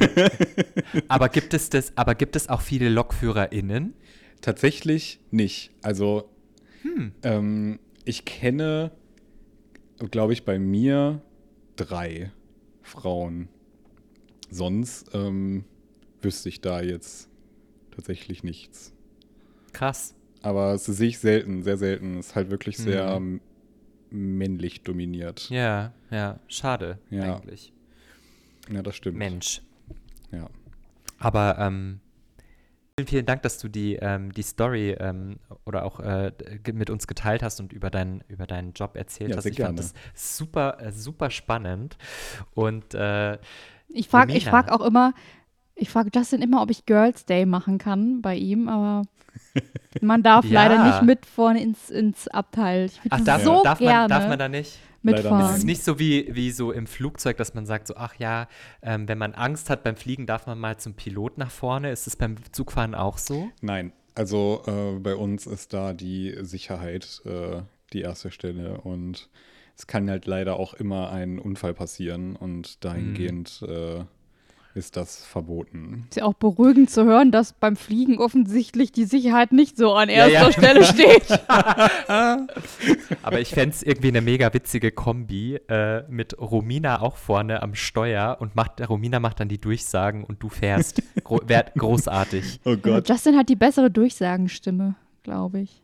Aber 1.07 1.29
gibt 1.29 1.53
es 1.53 1.69
das, 1.69 1.93
aber 1.95 2.15
gibt 2.15 2.35
es 2.35 2.49
auch 2.49 2.61
viele 2.61 2.89
LokführerInnen? 2.89 3.93
Tatsächlich 4.41 5.19
nicht. 5.31 5.71
Also 5.81 6.29
Hm. 6.83 7.11
ähm, 7.23 7.79
ich 8.05 8.23
kenne, 8.25 8.91
glaube 10.11 10.33
ich, 10.33 10.43
bei 10.45 10.59
mir 10.59 11.21
drei 11.75 12.31
Frauen. 12.83 13.49
Sonst 14.49 15.09
ähm, 15.13 15.65
wüsste 16.21 16.49
ich 16.49 16.61
da 16.61 16.81
jetzt 16.81 17.29
tatsächlich 17.91 18.43
nichts. 18.43 18.93
Krass. 19.73 20.13
Aber 20.41 20.73
es 20.73 20.85
sehe 20.85 21.09
ich 21.09 21.19
selten, 21.19 21.63
sehr 21.63 21.77
selten. 21.77 22.17
Es 22.19 22.27
ist 22.27 22.35
halt 22.35 22.49
wirklich 22.49 22.77
sehr 22.77 23.19
Mhm. 23.19 23.41
männlich 24.09 24.81
dominiert. 24.83 25.49
Ja, 25.49 25.91
ja, 26.09 26.39
schade 26.47 26.99
Ja. 27.09 27.35
eigentlich. 27.35 27.73
Ja, 28.71 28.81
das 28.81 28.95
stimmt. 28.95 29.17
Mensch. 29.17 29.61
Ja. 30.31 30.49
Aber 31.19 31.57
ähm, 31.59 31.99
vielen, 32.97 33.07
vielen 33.07 33.25
Dank, 33.25 33.41
dass 33.41 33.57
du 33.59 33.67
die, 33.67 33.95
ähm, 33.95 34.31
die 34.31 34.41
Story 34.43 34.91
ähm, 34.99 35.37
oder 35.65 35.83
auch 35.85 35.99
äh, 35.99 36.31
mit 36.73 36.89
uns 36.89 37.07
geteilt 37.07 37.43
hast 37.43 37.59
und 37.59 37.73
über, 37.73 37.89
dein, 37.89 38.23
über 38.27 38.45
deinen 38.45 38.73
Job 38.73 38.95
erzählt 38.95 39.31
Ja, 39.31 39.37
hast. 39.37 39.45
ich 39.45 39.57
fand 39.57 39.77
gerne. 39.77 39.81
das 39.81 39.93
super, 40.13 40.77
äh, 40.81 40.91
super 40.91 41.29
spannend. 41.31 41.97
Und 42.53 42.93
äh, 42.93 43.37
Ich 43.89 44.07
frage 44.07 44.33
ich 44.33 44.45
frag 44.45 44.71
auch 44.71 44.81
immer, 44.81 45.13
ich 45.75 45.89
frage 45.89 46.09
Justin 46.13 46.41
immer, 46.41 46.61
ob 46.61 46.71
ich 46.71 46.85
Girls 46.85 47.25
Day 47.25 47.45
machen 47.45 47.77
kann 47.77 48.21
bei 48.21 48.35
ihm, 48.35 48.67
aber 48.67 49.03
man 50.01 50.23
darf 50.23 50.45
Ja. 50.45 50.63
leider 50.63 50.83
nicht 50.83 51.03
mit 51.03 51.25
vorne 51.25 51.61
ins, 51.61 51.89
ins 51.89 52.27
Abteil. 52.27 52.85
Ich 52.85 52.99
ach, 53.09 53.23
darf, 53.23 53.43
so 53.43 53.63
darf, 53.63 53.79
gerne 53.79 54.01
man, 54.01 54.09
darf 54.09 54.27
man 54.27 54.39
da 54.39 54.49
nicht? 54.49 54.79
Mitfahren. 55.03 55.45
Es 55.53 55.59
ist 55.59 55.63
nicht 55.63 55.83
so 55.83 55.99
wie, 55.99 56.27
wie 56.35 56.51
so 56.51 56.71
im 56.71 56.88
Flugzeug, 56.88 57.38
dass 57.38 57.53
man 57.53 57.65
sagt, 57.65 57.88
so, 57.88 57.95
ach 57.95 58.15
ja, 58.15 58.47
ähm, 58.81 59.07
wenn 59.07 59.17
man 59.17 59.33
Angst 59.35 59.69
hat 59.69 59.83
beim 59.83 59.95
Fliegen, 59.95 60.25
darf 60.25 60.47
man 60.47 60.59
mal 60.59 60.77
zum 60.77 60.95
Pilot 60.95 61.38
nach 61.38 61.51
vorne. 61.51 61.91
Ist 61.91 62.07
es 62.07 62.15
beim 62.15 62.35
Zugfahren 62.51 62.95
auch 62.95 63.17
so? 63.17 63.49
Nein, 63.61 63.93
also 64.15 64.63
äh, 64.65 64.99
bei 64.99 65.15
uns 65.15 65.45
ist 65.47 65.73
da 65.73 65.93
die 65.93 66.35
Sicherheit 66.41 67.21
äh, 67.25 67.61
die 67.93 68.01
erste 68.01 68.31
Stelle 68.31 68.81
und 68.81 69.29
es 69.78 69.86
kann 69.86 70.09
halt 70.09 70.25
leider 70.25 70.57
auch 70.59 70.73
immer 70.73 71.11
ein 71.11 71.38
Unfall 71.38 71.73
passieren 71.73 72.36
und 72.36 72.84
dahingehend 72.84 73.61
äh, 73.67 74.03
ist 74.73 74.97
das 74.97 75.23
verboten. 75.25 76.05
Ist 76.09 76.17
ja 76.17 76.25
auch 76.25 76.34
beruhigend 76.34 76.89
zu 76.89 77.05
hören, 77.05 77.32
dass 77.32 77.53
beim 77.53 77.75
Fliegen 77.75 78.17
offensichtlich 78.19 78.91
die 78.91 79.05
Sicherheit 79.05 79.51
nicht 79.51 79.78
so 79.78 79.93
an 79.93 80.09
Ja, 80.09 80.28
erster 80.28 80.45
ja. 80.45 80.51
Stelle 80.51 80.84
steht. 80.84 81.39
Aber 83.23 83.39
ich 83.39 83.49
fände 83.49 83.75
es 83.75 83.84
irgendwie 83.84 84.07
eine 84.07 84.21
mega 84.21 84.51
witzige 84.53 84.91
Kombi 84.91 85.55
äh, 85.67 86.03
mit 86.09 86.39
Romina 86.39 87.01
auch 87.01 87.17
vorne 87.17 87.61
am 87.61 87.75
Steuer 87.75 88.38
und 88.39 88.55
macht, 88.55 88.88
Romina 88.88 89.19
macht 89.19 89.39
dann 89.39 89.49
die 89.49 89.61
Durchsagen 89.61 90.23
und 90.23 90.41
du 90.41 90.49
fährst. 90.49 91.03
Gro 91.23 91.41
wär 91.47 91.65
großartig. 91.75 92.61
Oh 92.65 92.75
Justin 93.05 93.36
hat 93.36 93.49
die 93.49 93.55
bessere 93.55 93.91
Durchsagenstimme, 93.91 94.95
glaube 95.21 95.59
ich. 95.59 95.84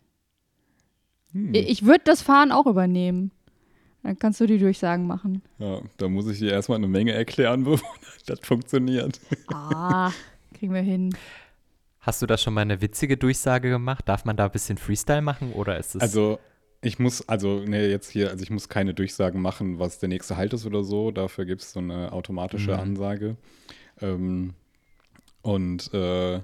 Hm. 1.31 1.53
Ich 1.53 1.85
würde 1.85 2.03
das 2.05 2.21
Fahren 2.23 2.51
auch 2.51 2.65
übernehmen. 2.65 3.31
Dann 4.03 4.19
kannst 4.19 4.39
du 4.41 4.45
die 4.45 4.57
Durchsagen 4.57 5.07
machen. 5.07 5.41
Ja, 5.59 5.81
da 5.97 6.09
muss 6.09 6.27
ich 6.27 6.39
dir 6.39 6.51
erstmal 6.51 6.77
eine 6.77 6.87
Menge 6.87 7.13
erklären, 7.13 7.63
bevor 7.65 7.89
das 8.25 8.39
funktioniert. 8.41 9.19
Ah, 9.53 10.11
kriegen 10.53 10.73
wir 10.73 10.81
hin. 10.81 11.15
Hast 12.01 12.21
du 12.21 12.25
da 12.25 12.37
schon 12.37 12.53
mal 12.53 12.61
eine 12.61 12.81
witzige 12.81 13.15
Durchsage 13.15 13.69
gemacht? 13.69 14.07
Darf 14.09 14.25
man 14.25 14.35
da 14.35 14.45
ein 14.45 14.51
bisschen 14.51 14.77
Freestyle 14.77 15.21
machen 15.21 15.53
oder 15.53 15.77
ist 15.77 15.95
es. 15.95 16.01
Also 16.01 16.37
ich 16.81 16.99
muss, 16.99 17.27
also 17.29 17.59
ne, 17.61 17.87
jetzt 17.87 18.09
hier, 18.09 18.29
also 18.29 18.43
ich 18.43 18.49
muss 18.49 18.67
keine 18.67 18.93
Durchsagen 18.93 19.41
machen, 19.41 19.79
was 19.79 19.99
der 19.99 20.09
nächste 20.09 20.35
Halt 20.35 20.51
ist 20.51 20.65
oder 20.65 20.83
so. 20.83 21.11
Dafür 21.11 21.45
gibt 21.45 21.61
es 21.61 21.71
so 21.71 21.79
eine 21.79 22.11
automatische 22.11 22.73
Mhm. 22.73 22.79
Ansage. 22.79 23.37
Ähm, 24.01 24.53
und 25.43 25.93
äh, 25.93 26.41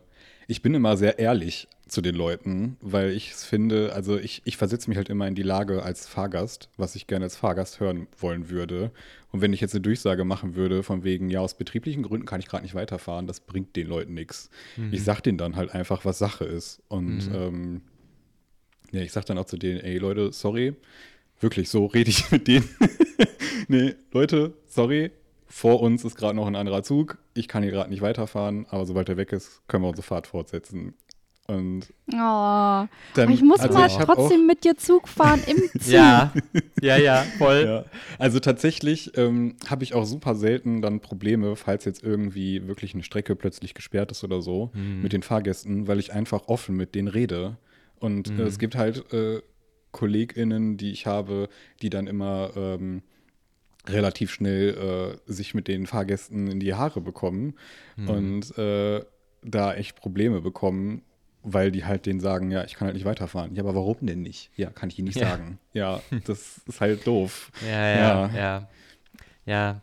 ich 0.48 0.62
bin 0.62 0.74
immer 0.76 0.96
sehr 0.96 1.20
ehrlich 1.20 1.68
zu 1.90 2.02
den 2.02 2.16
Leuten, 2.16 2.78
weil 2.82 3.10
ich 3.12 3.32
es 3.32 3.44
finde, 3.44 3.94
also 3.94 4.18
ich, 4.18 4.42
ich 4.46 4.58
versetze 4.58 4.90
mich 4.90 4.98
halt 4.98 5.10
immer 5.10 5.28
in 5.28 5.36
die 5.36 5.44
Lage 5.44 5.84
als 5.84 6.08
Fahrgast, 6.08 6.70
was 6.78 6.96
ich 6.96 7.08
gerne 7.08 7.26
als 7.26 7.36
Fahrgast 7.36 7.80
hören 7.80 8.08
wollen 8.18 8.50
würde. 8.50 8.92
Und 9.32 9.42
wenn 9.42 9.54
ich 9.54 9.62
jetzt 9.62 9.74
eine 9.76 9.82
Durchsage 9.82 10.24
machen 10.26 10.56
würde, 10.56 10.82
von 10.84 11.04
wegen, 11.04 11.30
ja, 11.30 11.40
aus 11.42 11.56
betrieblichen 11.56 12.04
Gründen 12.04 12.26
kann 12.26 12.40
ich 12.40 12.48
gerade 12.48 12.64
nicht 12.64 12.76
weiterfahren, 12.76 13.28
das 13.28 13.40
bringt 13.42 13.76
den 13.76 13.88
Leuten 13.88 14.14
nichts. 14.14 14.50
Mhm. 14.78 14.94
Ich 14.94 15.04
sag 15.04 15.22
denen 15.22 15.38
dann 15.38 15.56
halt 15.56 15.72
einfach, 15.72 16.06
was 16.06 16.18
Sache 16.18 16.46
ist. 16.46 16.82
Und 16.88 17.30
Mhm. 17.30 17.36
ähm, 17.36 17.82
ja, 18.92 19.02
ich 19.02 19.12
sag 19.12 19.26
dann 19.26 19.38
auch 19.38 19.46
zu 19.46 19.58
denen, 19.58 19.80
ey 19.82 19.98
Leute, 19.98 20.32
sorry, 20.32 20.76
wirklich, 21.40 21.70
so 21.70 21.86
rede 21.86 22.10
ich 22.10 22.30
mit 22.32 22.48
denen. 22.48 22.68
nee, 23.68 23.94
Leute, 24.12 24.54
sorry, 24.68 25.12
vor 25.48 25.82
uns 25.82 26.04
ist 26.06 26.16
gerade 26.16 26.36
noch 26.36 26.48
ein 26.48 26.56
anderer 26.56 26.84
Zug. 26.84 27.18
Ich 27.34 27.48
kann 27.48 27.64
hier 27.64 27.72
gerade 27.72 27.90
nicht 27.90 28.02
weiterfahren, 28.02 28.66
aber 28.70 28.86
sobald 28.86 29.10
er 29.10 29.18
weg 29.18 29.32
ist, 29.32 29.62
können 29.68 29.84
wir 29.84 29.90
unsere 29.90 30.06
Fahrt 30.06 30.28
fortsetzen. 30.28 30.94
Und 31.50 31.92
Oh. 32.12 32.86
dann, 33.16 33.30
ich 33.32 33.42
muss 33.42 33.60
also 33.60 33.74
mal 33.80 33.88
ich 33.88 33.94
trotzdem 33.94 34.46
mit 34.46 34.64
dir 34.64 34.78
Zug 34.78 35.08
fahren 35.08 35.42
im 35.48 35.58
Zug. 35.80 35.92
Ja, 35.92 36.32
ja, 36.80 36.98
ja, 36.98 37.26
voll. 37.38 37.64
Ja, 37.66 37.86
also 38.20 38.40
tatsächlich 38.40 39.18
ähm, 39.18 39.56
habe 39.68 39.84
ich 39.84 39.94
auch 39.96 40.06
super 40.06 40.36
selten 40.36 40.82
dann 40.84 41.00
Probleme, 41.00 41.56
falls 41.56 41.86
jetzt 41.86 42.04
irgendwie 42.04 42.68
wirklich 42.68 42.94
eine 42.94 43.04
Strecke 43.04 43.36
plötzlich 43.36 43.74
gesperrt 43.74 44.12
ist 44.12 44.24
oder 44.24 44.42
so 44.42 44.72
Mhm. 44.76 45.02
mit 45.02 45.12
den 45.14 45.24
Fahrgästen, 45.24 45.88
weil 45.88 45.98
ich 46.00 46.14
einfach 46.14 46.48
offen 46.48 46.76
mit 46.76 46.94
denen 46.94 47.08
rede. 47.08 47.58
Und 48.00 48.30
äh, 48.38 48.44
es 48.44 48.60
gibt 48.60 48.76
halt 48.76 49.12
äh, 49.12 49.42
KollegInnen, 49.92 50.78
die 50.78 50.92
ich 50.92 51.08
habe, 51.08 51.50
die 51.82 51.90
dann 51.90 52.06
immer 52.06 52.52
ähm, 52.56 53.02
relativ 53.88 54.32
schnell 54.32 55.18
äh, 55.28 55.32
sich 55.32 55.54
mit 55.56 55.68
den 55.68 55.88
Fahrgästen 55.88 56.48
in 56.48 56.60
die 56.60 56.76
Haare 56.76 57.02
bekommen 57.02 57.56
und 58.06 58.56
äh, 58.58 59.04
da 59.42 59.74
echt 59.74 59.96
Probleme 59.96 60.42
bekommen, 60.42 61.02
weil 61.54 61.72
die 61.72 61.86
halt 61.86 62.06
denen 62.06 62.20
sagen, 62.20 62.52
ja, 62.52 62.64
ich 62.64 62.76
kann 62.76 62.88
halt 62.88 62.96
nicht 62.96 63.06
weiterfahren. 63.06 63.56
Ja, 63.56 63.64
aber 63.64 63.76
warum 63.76 63.98
denn 64.02 64.22
nicht? 64.22 64.50
Ja, 64.56 64.70
kann 64.70 64.90
ich 64.90 64.98
Ihnen 65.00 65.08
nicht 65.08 65.20
Ja. 65.20 65.30
sagen. 65.30 65.60
Ja, 65.74 66.02
das 66.26 66.62
ist 66.66 66.82
halt 66.82 67.06
doof. 67.06 67.52
Ja, 67.68 67.88
ja, 67.98 68.30
ja. 68.36 68.68
Ja, 69.46 69.82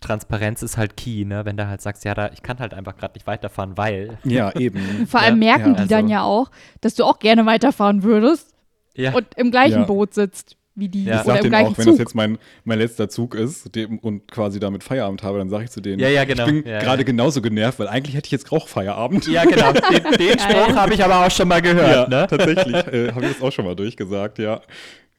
Transparenz 0.00 0.62
ist 0.62 0.76
halt 0.76 0.96
key, 0.96 1.24
ne? 1.24 1.44
Wenn 1.46 1.56
du 1.56 1.66
halt 1.66 1.80
sagst, 1.80 2.04
ja, 2.04 2.14
da, 2.14 2.30
ich 2.32 2.42
kann 2.42 2.58
halt 2.58 2.74
einfach 2.74 2.96
gerade 2.96 3.14
nicht 3.14 3.26
weiterfahren, 3.26 3.76
weil. 3.76 4.18
Ja, 4.24 4.54
eben. 4.54 5.06
Vor 5.06 5.20
allem 5.20 5.40
Ja, 5.42 5.56
merken 5.56 5.68
ja, 5.70 5.74
die 5.74 5.80
also- 5.80 5.94
dann 5.94 6.08
ja 6.08 6.22
auch, 6.22 6.50
dass 6.80 6.94
du 6.94 7.04
auch 7.04 7.18
gerne 7.18 7.46
weiterfahren 7.46 8.02
würdest 8.02 8.54
Ja, 8.94 9.14
und 9.14 9.26
im 9.36 9.50
gleichen 9.50 9.80
Ja. 9.80 9.84
Boot 9.84 10.12
sitzt 10.14 10.56
wie 10.76 10.88
die 10.88 11.04
Ja. 11.04 11.18
Ich 11.20 11.22
sag 11.22 11.36
im 11.36 11.42
denen 11.42 11.50
gleichen 11.50 11.66
auch, 11.72 11.78
wenn 11.78 11.84
Zug. 11.84 11.92
das 11.94 11.98
jetzt 12.00 12.14
mein, 12.14 12.38
mein 12.64 12.78
letzter 12.78 13.08
Zug 13.08 13.34
ist 13.34 13.74
dem, 13.76 13.98
und 14.00 14.30
quasi 14.30 14.58
damit 14.60 14.82
Feierabend 14.82 15.22
habe, 15.22 15.38
dann 15.38 15.48
sage 15.48 15.64
ich 15.64 15.70
zu 15.70 15.80
denen, 15.80 16.00
Ja, 16.00 16.08
ja, 16.08 16.24
genau. 16.24 16.46
ich 16.46 16.52
bin 16.62 16.66
Ja, 16.70 16.80
gerade 16.80 17.02
ja. 17.02 17.06
genauso 17.06 17.40
genervt, 17.42 17.78
weil 17.78 17.88
eigentlich 17.88 18.16
hätte 18.16 18.26
ich 18.26 18.32
jetzt 18.32 18.50
auch 18.52 18.66
Feierabend. 18.68 19.26
ja 19.28 19.44
genau. 19.44 19.72
Den, 19.90 20.02
den 20.18 20.38
Spruch 20.38 20.74
habe 20.74 20.94
ich 20.94 21.04
aber 21.04 21.26
auch 21.26 21.30
schon 21.30 21.48
mal 21.48 21.62
gehört, 21.62 22.10
Ja, 22.10 22.20
ne? 22.22 22.26
tatsächlich. 22.28 22.74
äh, 22.74 23.12
habe 23.12 23.26
ich 23.26 23.32
das 23.34 23.42
auch 23.42 23.52
schon 23.52 23.64
mal 23.64 23.76
durchgesagt, 23.76 24.38
ja. 24.38 24.60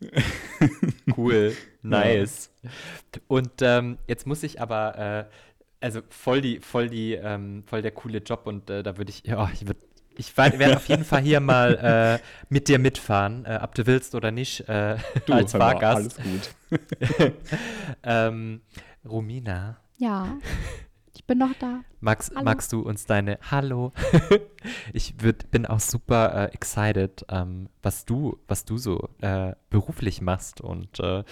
Cool, 1.16 1.53
nice. 1.82 2.49
Und 3.28 3.49
ähm, 3.62 3.97
jetzt 4.08 4.28
muss 4.28 4.43
ich 4.43 4.60
aber, 4.62 5.28
äh, 5.30 5.86
also 5.86 6.01
voll 6.10 6.41
die, 6.41 6.60
voll 6.60 6.89
die, 6.89 7.14
ähm, 7.14 7.64
voll 7.66 7.82
der 7.82 7.91
coole 7.91 8.18
Job 8.20 8.41
und 8.45 8.70
äh, 8.70 8.84
da 8.84 8.97
würde 8.97 9.12
ich, 9.12 9.24
ja, 9.26 9.49
ich 9.53 9.68
würde, 9.68 9.80
ich 10.18 10.36
werde 10.38 10.76
auf 10.76 10.88
jeden 10.88 11.03
Fall 11.03 11.22
hier 11.22 11.39
mal 11.39 12.20
äh, 12.22 12.26
mit 12.49 12.68
dir 12.68 12.80
mitfahren, 12.80 13.45
äh, 13.45 13.59
ob 13.61 13.76
du 13.76 13.86
willst 13.86 14.16
oder 14.16 14.32
nicht, 14.32 14.68
äh, 14.70 14.97
Du, 15.26 15.34
als 15.34 15.53
hör 15.53 15.59
mal, 15.59 15.72
Fahrgast. 15.72 16.20
Alles 16.20 16.49
gut. 16.70 17.32
ähm, 18.03 18.61
Romina, 19.07 19.78
ja, 19.97 20.38
ich 21.13 21.26
bin 21.26 21.38
noch 21.38 21.53
da. 21.59 21.82
magst, 22.01 22.34
magst 22.34 22.74
du 22.74 22.82
uns 22.82 23.05
deine 23.05 23.39
Hallo? 23.49 23.93
ich 24.93 25.22
würd, 25.22 25.49
bin 25.51 25.66
auch 25.66 25.80
super 25.80 26.49
äh, 26.49 26.53
excited, 26.53 27.26
ähm, 27.30 27.70
was 27.82 28.05
du, 28.05 28.38
was 28.47 28.66
du 28.66 28.78
so 28.78 29.09
äh, 29.22 29.53
beruflich 29.70 30.22
machst 30.22 30.59
und 30.61 30.99
äh, 30.99 31.24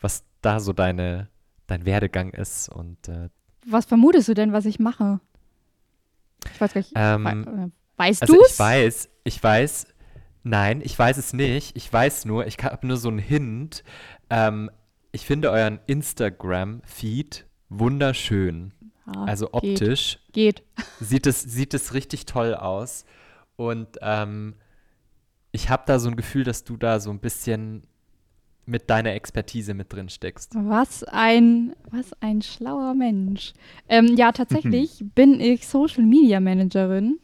was 0.00 0.24
da 0.40 0.60
so 0.60 0.72
deine, 0.72 1.28
dein 1.66 1.84
Werdegang 1.84 2.30
ist 2.30 2.68
und 2.68 3.08
äh, 3.08 3.28
Was 3.66 3.84
vermutest 3.84 4.28
du 4.28 4.34
denn, 4.34 4.52
was 4.52 4.64
ich 4.64 4.78
mache? 4.78 5.20
Ich 6.52 6.60
weiß 6.60 6.72
gar 6.72 6.80
nicht. 6.80 6.92
Ähm, 6.94 7.26
äh, 7.26 7.77
weißt 7.98 8.22
Also 8.22 8.34
du's? 8.34 8.52
ich 8.52 8.58
weiß, 8.58 9.08
ich 9.24 9.42
weiß, 9.42 9.86
nein, 10.44 10.80
ich 10.82 10.98
weiß 10.98 11.16
es 11.18 11.32
nicht. 11.32 11.76
Ich 11.76 11.92
weiß 11.92 12.24
nur, 12.24 12.46
ich 12.46 12.56
habe 12.58 12.86
nur 12.86 12.96
so 12.96 13.08
einen 13.08 13.18
Hint. 13.18 13.84
Ähm, 14.30 14.70
ich 15.12 15.24
finde 15.26 15.50
euren 15.50 15.80
Instagram-Feed 15.86 17.46
wunderschön. 17.68 18.72
Ja, 19.06 19.24
Also 19.24 19.46
geht, 19.46 19.54
optisch 19.54 20.18
Geht. 20.32 20.62
sieht 21.00 21.26
es, 21.26 21.42
sieht 21.42 21.74
es 21.74 21.94
richtig 21.94 22.26
toll 22.26 22.54
aus. 22.54 23.04
Und 23.56 23.88
ähm, 24.02 24.54
ich 25.52 25.70
habe 25.70 25.82
da 25.86 25.98
so 25.98 26.08
ein 26.08 26.16
Gefühl, 26.16 26.44
dass 26.44 26.64
du 26.64 26.76
da 26.76 27.00
so 27.00 27.10
ein 27.10 27.18
bisschen 27.18 27.84
mit 28.66 28.90
deiner 28.90 29.12
Expertise 29.14 29.72
mit 29.72 29.90
drin 29.92 30.10
steckst. 30.10 30.52
Was 30.54 31.02
ein, 31.04 31.74
was 31.90 32.12
ein 32.20 32.42
schlauer 32.42 32.94
Mensch. 32.94 33.54
Ähm, 33.88 34.14
ja, 34.16 34.30
tatsächlich 34.32 35.02
bin 35.14 35.40
ich 35.40 35.66
Social 35.66 36.04
Media 36.04 36.38
Managerin 36.38 37.18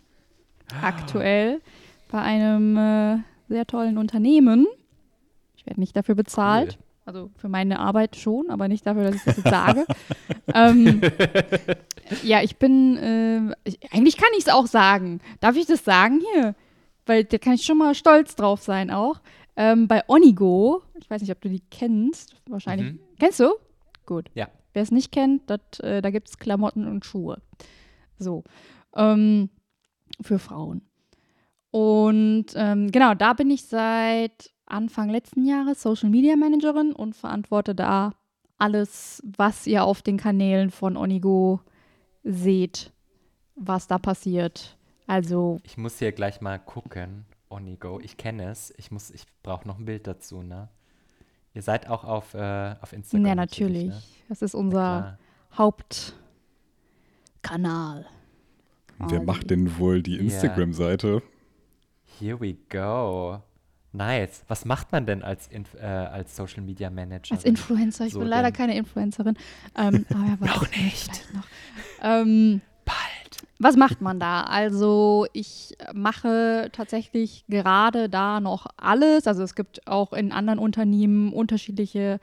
aktuell 0.82 1.60
bei 2.10 2.20
einem 2.20 2.76
äh, 2.76 3.18
sehr 3.48 3.66
tollen 3.66 3.98
Unternehmen. 3.98 4.66
Ich 5.56 5.66
werde 5.66 5.80
nicht 5.80 5.96
dafür 5.96 6.14
bezahlt. 6.14 6.78
Also 7.06 7.30
für 7.36 7.48
meine 7.50 7.80
Arbeit 7.80 8.16
schon, 8.16 8.48
aber 8.48 8.66
nicht 8.66 8.86
dafür, 8.86 9.04
dass 9.04 9.16
ich 9.16 9.24
das 9.24 9.36
jetzt 9.36 9.48
sage. 9.48 9.84
ähm, 10.54 11.02
ja, 12.22 12.42
ich 12.42 12.56
bin, 12.56 12.96
äh, 12.96 13.54
ich, 13.64 13.92
eigentlich 13.92 14.16
kann 14.16 14.30
ich 14.38 14.46
es 14.46 14.52
auch 14.52 14.66
sagen. 14.66 15.20
Darf 15.40 15.56
ich 15.56 15.66
das 15.66 15.84
sagen 15.84 16.22
hier? 16.32 16.54
Weil 17.04 17.24
da 17.24 17.36
kann 17.36 17.54
ich 17.54 17.66
schon 17.66 17.76
mal 17.76 17.94
stolz 17.94 18.36
drauf 18.36 18.62
sein 18.62 18.90
auch. 18.90 19.20
Ähm, 19.56 19.86
bei 19.86 20.02
Onigo, 20.08 20.82
ich 20.98 21.08
weiß 21.10 21.20
nicht, 21.20 21.30
ob 21.30 21.40
du 21.42 21.50
die 21.50 21.62
kennst, 21.70 22.36
wahrscheinlich. 22.48 22.94
Mhm. 22.94 23.00
Kennst 23.18 23.40
du? 23.40 23.52
Gut. 24.06 24.30
Ja. 24.34 24.48
Wer 24.72 24.82
es 24.82 24.90
nicht 24.90 25.12
kennt, 25.12 25.48
dat, 25.48 25.80
äh, 25.80 26.00
da 26.00 26.10
gibt 26.10 26.28
es 26.28 26.38
Klamotten 26.38 26.86
und 26.86 27.04
Schuhe. 27.04 27.40
So. 28.18 28.44
Ähm, 28.96 29.50
für 30.20 30.38
Frauen. 30.38 30.82
Und 31.70 32.46
ähm, 32.54 32.90
genau, 32.90 33.14
da 33.14 33.32
bin 33.32 33.50
ich 33.50 33.64
seit 33.64 34.52
Anfang 34.66 35.10
letzten 35.10 35.44
Jahres 35.44 35.82
Social 35.82 36.10
Media 36.10 36.36
Managerin 36.36 36.92
und 36.92 37.16
verantworte 37.16 37.74
da 37.74 38.12
alles, 38.58 39.22
was 39.36 39.66
ihr 39.66 39.84
auf 39.84 40.00
den 40.02 40.16
Kanälen 40.16 40.70
von 40.70 40.96
Onigo 40.96 41.60
seht, 42.22 42.92
was 43.56 43.88
da 43.88 43.98
passiert. 43.98 44.78
Also, 45.06 45.60
Ich 45.64 45.76
muss 45.76 45.98
hier 45.98 46.12
gleich 46.12 46.40
mal 46.40 46.58
gucken. 46.58 47.26
Onigo, 47.50 48.00
ich 48.00 48.16
kenne 48.16 48.50
es. 48.50 48.72
Ich 48.78 48.90
muss, 48.90 49.10
ich 49.10 49.26
brauche 49.42 49.68
noch 49.68 49.78
ein 49.78 49.84
Bild 49.84 50.06
dazu, 50.06 50.42
ne? 50.42 50.68
Ihr 51.52 51.62
seid 51.62 51.88
auch 51.88 52.04
auf, 52.04 52.34
äh, 52.34 52.74
auf 52.80 52.92
Instagram. 52.92 53.26
ja, 53.26 53.34
natürlich. 53.34 53.88
ne? 53.88 54.02
Das 54.28 54.42
ist 54.42 54.54
unser. 54.54 55.18
Hauptkanal. 55.56 56.14
Und 58.98 59.10
wer 59.10 59.18
quasi. 59.18 59.26
macht 59.26 59.50
denn 59.50 59.78
wohl 59.78 60.02
die 60.02 60.16
Instagram-Seite? 60.18 61.22
Here 62.18 62.40
we 62.40 62.56
go. 62.68 63.42
Nice. 63.92 64.42
Was 64.48 64.64
macht 64.64 64.90
man 64.92 65.06
denn 65.06 65.22
als, 65.22 65.46
Inf 65.48 65.74
äh, 65.74 65.84
als 65.84 66.34
Social 66.34 66.62
Media 66.62 66.90
Manager? 66.90 67.34
Als 67.34 67.44
Influencer. 67.44 68.06
Ich 68.06 68.12
So 68.12 68.18
bin 68.20 68.28
leider 68.28 68.50
denn. 68.50 68.52
keine 68.56 68.76
Influencerin. 68.76 69.36
Ähm, 69.76 70.04
aber 70.10 70.46
Noch 70.46 70.68
nicht. 70.70 71.10
Noch. 71.34 71.46
Ähm, 72.02 72.60
Bald. 72.84 73.46
was 73.60 73.76
macht 73.76 74.00
man 74.00 74.18
da? 74.18 74.42
Also 74.42 75.26
ich 75.32 75.76
mache 75.94 76.70
tatsächlich 76.72 77.44
gerade 77.48 78.08
da 78.08 78.40
noch 78.40 78.66
alles. 78.76 79.26
Also 79.28 79.42
es 79.44 79.54
gibt 79.54 79.86
auch 79.86 80.12
in 80.12 80.32
anderen 80.32 80.58
Unternehmen 80.58 81.32
unterschiedliche 81.32 82.18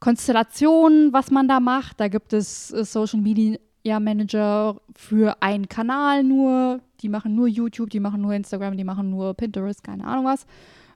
Konstellationen, 0.00 1.12
was 1.12 1.30
man 1.30 1.48
da 1.48 1.60
macht. 1.60 2.00
Da 2.00 2.08
gibt 2.08 2.32
es 2.32 2.72
äh, 2.72 2.84
Social 2.84 3.20
Media 3.20 3.56
Manager 4.00 4.80
für 4.94 5.42
einen 5.42 5.68
Kanal 5.68 6.22
nur. 6.22 6.80
Die 7.00 7.08
machen 7.08 7.34
nur 7.34 7.48
YouTube, 7.48 7.90
die 7.90 8.00
machen 8.00 8.20
nur 8.20 8.34
Instagram, 8.34 8.76
die 8.76 8.84
machen 8.84 9.10
nur 9.10 9.34
Pinterest, 9.34 9.82
keine 9.82 10.04
Ahnung 10.04 10.24
was. 10.24 10.46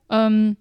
Ähm, 0.09 0.57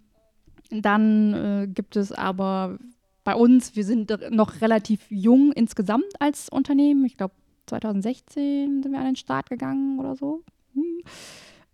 dann 0.71 1.35
äh, 1.35 1.67
gibt 1.67 1.97
es 1.97 2.13
aber 2.13 2.79
bei 3.25 3.35
uns, 3.35 3.77
wir 3.77 3.85
sind 3.85 4.17
noch 4.31 4.61
relativ 4.61 5.01
jung 5.11 5.53
insgesamt 5.53 6.13
als 6.19 6.49
Unternehmen. 6.49 7.05
Ich 7.05 7.17
glaube, 7.17 7.35
2016 7.67 8.83
sind 8.83 8.93
wir 8.93 8.99
an 8.99 9.07
den 9.07 9.17
Start 9.17 9.49
gegangen 9.49 9.99
oder 9.99 10.17
so. 10.17 10.43
Hm. 10.75 11.03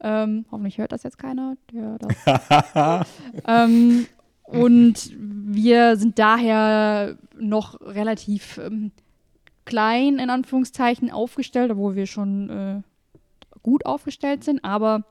Ähm, 0.00 0.44
hoffentlich 0.50 0.78
hört 0.78 0.92
das 0.92 1.02
jetzt 1.02 1.18
keiner. 1.18 1.56
Das 1.98 3.06
ähm, 3.46 4.06
und 4.42 5.12
wir 5.16 5.96
sind 5.96 6.18
daher 6.18 7.16
noch 7.38 7.80
relativ 7.80 8.58
ähm, 8.58 8.92
klein, 9.68 10.18
in 10.18 10.30
Anführungszeichen, 10.30 11.10
aufgestellt, 11.10 11.70
obwohl 11.70 11.94
wir 11.94 12.06
schon 12.06 12.50
äh, 12.50 12.82
gut 13.62 13.84
aufgestellt 13.84 14.42
sind, 14.42 14.64
aber 14.64 15.04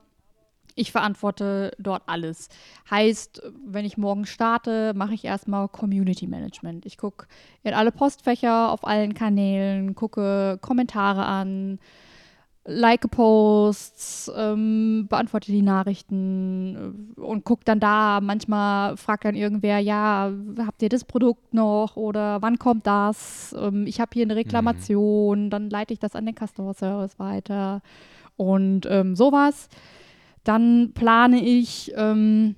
ich 0.74 0.90
verantworte 0.90 1.72
dort 1.78 2.02
alles. 2.06 2.48
Heißt, 2.90 3.42
wenn 3.66 3.84
ich 3.84 3.96
morgen 3.96 4.26
starte, 4.26 4.94
mache 4.94 5.14
ich 5.14 5.24
erstmal 5.24 5.68
Community 5.68 6.26
Management. 6.26 6.86
Ich 6.86 6.98
gucke 6.98 7.26
in 7.62 7.72
alle 7.72 7.92
Postfächer 7.92 8.70
auf 8.72 8.86
allen 8.86 9.14
Kanälen, 9.14 9.94
gucke 9.94 10.58
Kommentare 10.60 11.24
an, 11.24 11.78
like 12.68 13.10
Posts, 13.10 14.30
ähm, 14.36 15.06
beantworte 15.08 15.50
die 15.50 15.62
Nachrichten 15.62 17.14
äh, 17.16 17.20
und 17.20 17.44
gucke 17.44 17.64
dann 17.64 17.80
da. 17.80 18.20
Manchmal 18.20 18.96
fragt 18.98 19.24
dann 19.24 19.34
irgendwer, 19.34 19.78
ja, 19.78 20.30
habt 20.58 20.82
ihr 20.82 20.90
das 20.90 21.04
Produkt 21.04 21.54
noch 21.54 21.96
oder 21.96 22.42
wann 22.42 22.58
kommt 22.58 22.86
das? 22.86 23.56
Ähm, 23.58 23.86
ich 23.86 24.00
habe 24.00 24.10
hier 24.12 24.24
eine 24.24 24.36
Reklamation, 24.36 25.48
dann 25.50 25.70
leite 25.70 25.94
ich 25.94 25.98
das 25.98 26.14
an 26.14 26.26
den 26.26 26.34
Customer 26.36 26.74
Service 26.74 27.18
weiter 27.18 27.80
und 28.36 28.86
ähm, 28.86 29.16
sowas. 29.16 29.68
Dann 30.44 30.92
plane 30.92 31.42
ich 31.42 31.92
ähm, 31.96 32.54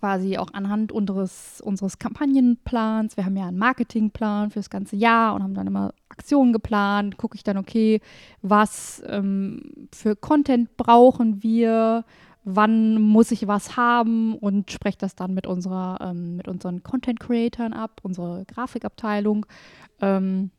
quasi 0.00 0.38
auch 0.38 0.52
anhand 0.54 0.92
unseres, 0.92 1.60
unseres 1.60 1.98
Kampagnenplans, 1.98 3.18
wir 3.18 3.26
haben 3.26 3.36
ja 3.36 3.46
einen 3.46 3.58
Marketingplan 3.58 4.50
für 4.50 4.58
das 4.58 4.70
ganze 4.70 4.96
Jahr 4.96 5.34
und 5.34 5.42
haben 5.42 5.54
dann 5.54 5.66
immer 5.66 5.92
Aktionen 6.08 6.54
geplant, 6.54 7.18
gucke 7.18 7.36
ich 7.36 7.44
dann, 7.44 7.58
okay, 7.58 8.00
was 8.40 9.02
ähm, 9.06 9.88
für 9.92 10.16
Content 10.16 10.76
brauchen 10.78 11.42
wir, 11.42 12.04
wann 12.44 13.00
muss 13.00 13.30
ich 13.30 13.46
was 13.46 13.76
haben? 13.76 14.34
Und 14.34 14.70
spreche 14.70 14.98
das 14.98 15.14
dann 15.14 15.34
mit 15.34 15.46
unserer, 15.46 15.98
ähm, 16.00 16.36
mit 16.36 16.48
unseren 16.48 16.82
Content-Creatern 16.82 17.74
ab, 17.74 18.00
unsere 18.02 18.46
Grafikabteilung, 18.46 19.44
ähm, 20.00 20.50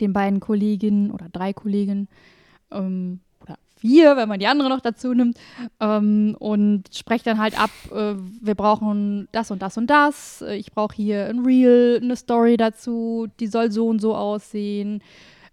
den 0.00 0.12
beiden 0.12 0.38
Kolleginnen 0.38 1.10
oder 1.10 1.28
drei 1.28 1.52
Kolleginnen. 1.52 2.08
Ähm, 2.70 3.20
vier, 3.80 4.16
wenn 4.16 4.28
man 4.28 4.40
die 4.40 4.46
andere 4.46 4.68
noch 4.68 4.80
dazu 4.80 5.14
nimmt, 5.14 5.38
ähm, 5.80 6.36
und 6.38 6.84
spreche 6.92 7.24
dann 7.24 7.38
halt 7.38 7.60
ab, 7.60 7.70
äh, 7.92 8.14
wir 8.40 8.54
brauchen 8.54 9.28
das 9.32 9.50
und 9.50 9.62
das 9.62 9.76
und 9.76 9.88
das, 9.88 10.42
äh, 10.42 10.56
ich 10.56 10.72
brauche 10.72 10.94
hier 10.94 11.26
ein 11.26 11.44
Reel, 11.44 12.00
eine 12.02 12.16
Story 12.16 12.56
dazu, 12.56 13.28
die 13.40 13.46
soll 13.46 13.70
so 13.70 13.86
und 13.88 14.00
so 14.00 14.14
aussehen. 14.14 15.02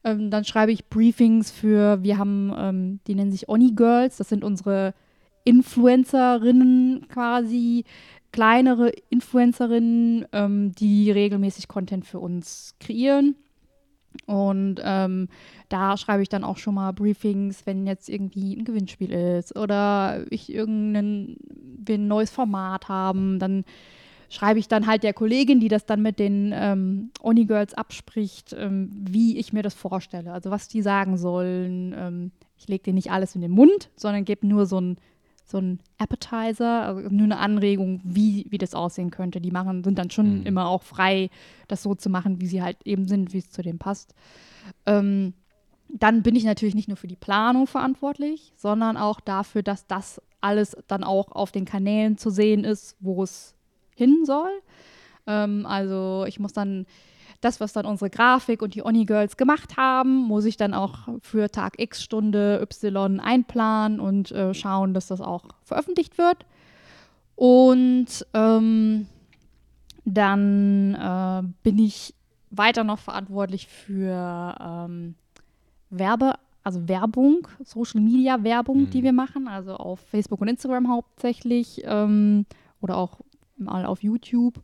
Ähm, 0.04 0.30
dann 0.30 0.46
schreibe 0.46 0.72
ich 0.72 0.86
Briefings 0.86 1.52
für, 1.52 2.04
wir 2.04 2.18
haben, 2.18 2.54
ähm, 2.58 3.00
die 3.08 3.16
nennen 3.16 3.32
sich 3.32 3.50
Oni 3.50 3.72
Girls, 3.72 4.18
das 4.18 4.30
sind 4.30 4.44
unsere 4.44 4.94
Influencerinnen 5.44 7.08
quasi, 7.08 7.86
kleinere 8.32 8.92
Influencerinnen, 9.10 10.26
ähm, 10.34 10.74
die 10.74 11.10
regelmäßig 11.12 11.68
Content 11.68 12.06
für 12.06 12.20
uns 12.20 12.76
kreieren. 12.80 13.36
Und 14.26 14.82
ähm, 14.84 15.28
da 15.70 15.98
schreibe 15.98 16.24
ich 16.24 16.30
dann 16.30 16.44
auch 16.44 16.58
schon 16.58 16.76
mal 16.76 16.92
Briefings, 16.92 17.66
wenn 17.66 17.88
jetzt 17.88 18.10
irgendwie 18.10 18.56
ein 18.56 18.66
Gewinnspiel 18.66 19.12
ist 19.12 19.56
oder 19.56 20.26
ich 20.30 20.54
irgendein 20.54 21.38
wir 21.88 21.96
ein 21.96 22.08
neues 22.08 22.32
Format 22.32 22.90
haben, 22.90 23.40
dann 23.40 23.64
schreibe 24.30 24.60
ich 24.60 24.68
dann 24.68 24.88
halt 24.88 25.04
der 25.04 25.14
Kollegin, 25.14 25.60
die 25.60 25.68
das 25.68 25.86
dann 25.86 26.02
mit 26.02 26.20
den 26.20 26.52
ähm, 26.54 27.12
Oni-Girls 27.22 27.74
abspricht, 27.74 28.56
ähm, 28.58 28.90
wie 28.92 29.38
ich 29.38 29.54
mir 29.54 29.64
das 29.64 29.74
vorstelle. 29.74 30.34
Also 30.34 30.52
was 30.52 30.68
die 30.68 30.82
sagen 30.82 31.18
sollen. 31.18 31.96
Ähm, 31.98 32.32
ich 32.58 32.68
lege 32.68 32.84
denen 32.84 32.96
nicht 32.96 33.12
alles 33.12 33.36
in 33.36 33.42
den 33.42 33.52
Mund, 33.52 33.90
sondern 33.96 34.26
gebe 34.26 34.48
nur 34.48 34.66
so 34.66 34.80
ein 34.80 34.98
so 35.48 35.60
ein 35.60 35.80
Appetizer, 36.00 36.84
also 36.88 37.10
nur 37.10 37.26
eine 37.26 37.38
Anregung, 37.38 38.02
wie, 38.04 38.48
wie 38.50 38.58
das 38.58 38.74
aussehen 38.74 39.12
könnte. 39.12 39.40
Die 39.40 39.52
machen, 39.52 39.84
sind 39.84 40.00
dann 40.00 40.10
schon 40.10 40.40
Mhm. 40.40 40.46
immer 40.46 40.68
auch 40.68 40.82
frei, 40.82 41.30
das 41.68 41.84
so 41.84 41.94
zu 41.94 42.10
machen, 42.10 42.42
wie 42.42 42.48
sie 42.48 42.64
halt 42.64 42.78
eben 42.84 43.08
sind, 43.08 43.32
wie 43.34 43.38
es 43.38 43.52
zu 43.52 43.62
dem 43.62 43.78
passt. 43.78 44.16
Ähm, 44.86 45.34
dann 45.90 46.24
bin 46.24 46.36
ich 46.36 46.44
natürlich 46.46 46.74
nicht 46.74 46.88
nur 46.88 46.98
für 46.98 47.08
die 47.08 47.16
Planung 47.16 47.68
verantwortlich, 47.68 48.54
sondern 48.56 48.98
auch 48.98 49.20
dafür, 49.20 49.62
dass 49.62 49.86
das 49.86 50.20
alles 50.42 50.76
dann 50.88 51.04
auch 51.04 51.32
auf 51.32 51.52
den 51.52 51.66
Kanälen 51.66 52.18
zu 52.18 52.32
sehen 52.32 52.64
ist, 52.64 52.96
wo 53.00 53.22
es 53.22 53.54
hin 53.96 54.26
soll. 54.26 54.52
Ähm, 55.28 55.66
also 55.68 56.26
ich 56.28 56.40
muss 56.40 56.54
dann 56.54 56.88
das, 57.42 57.60
was 57.60 57.74
dann 57.74 57.86
unsere 57.86 58.10
Grafik 58.10 58.62
und 58.62 58.76
die 58.76 58.84
Oni-Girls 58.84 59.38
gemacht 59.38 59.78
haben, 59.78 60.16
muss 60.16 60.46
ich 60.46 60.58
dann 60.58 60.74
auch 60.74 61.08
für 61.22 61.50
Tag 61.50 61.80
X 61.80 62.04
Stunde 62.04 62.60
Y 62.62 63.20
einplanen 63.20 64.00
und 64.00 64.32
äh, 64.32 64.54
schauen, 64.54 64.94
dass 64.94 65.08
das 65.08 65.22
auch 65.22 65.44
veröffentlicht 65.64 66.18
wird. 66.18 66.46
Und 67.36 68.08
ähm, 68.34 69.08
dann 70.06 70.96
äh, 70.96 71.44
bin 71.64 71.80
ich 71.80 72.14
weiter 72.52 72.84
noch 72.84 73.00
verantwortlich 73.00 73.68
für 73.68 74.56
ähm, 74.60 75.16
Werbe, 75.90 76.34
also 76.64 76.88
Werbung, 76.88 77.48
Social 77.64 78.02
Media 78.02 78.44
Werbung, 78.44 78.84
Mhm. 78.84 78.90
die 78.92 79.04
wir 79.04 79.14
machen, 79.14 79.48
also 79.48 79.76
auf 79.76 80.00
Facebook 80.00 80.42
und 80.42 80.48
Instagram 80.48 80.90
hauptsächlich 80.90 81.82
ähm, 81.84 82.46
oder 82.82 82.98
auch 82.98 83.20
mal 83.58 83.86
auf 83.86 84.04
YouTube. 84.04 84.62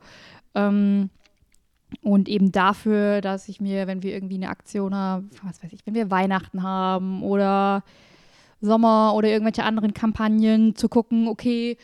Ähm, 0.56 1.10
und 2.02 2.30
eben 2.30 2.52
dafür, 2.52 3.22
dass 3.22 3.50
ich 3.50 3.60
mir, 3.60 3.88
wenn 3.88 4.04
wir 4.04 4.14
irgendwie 4.14 4.36
eine 4.36 4.50
Aktion 4.50 4.96
haben, 4.96 5.30
was 5.44 5.64
weiß 5.64 5.74
ich, 5.74 5.86
wenn 5.86 5.94
wir 5.94 6.12
Weihnachten 6.12 6.64
haben 6.64 7.24
oder 7.24 7.84
Sommer 8.62 9.14
oder 9.16 9.28
irgendwelche 9.28 9.64
anderen 9.64 9.94
Kampagnen, 9.94 10.76
zu 10.76 10.88
gucken, 10.88 11.28
okay, 11.28 11.78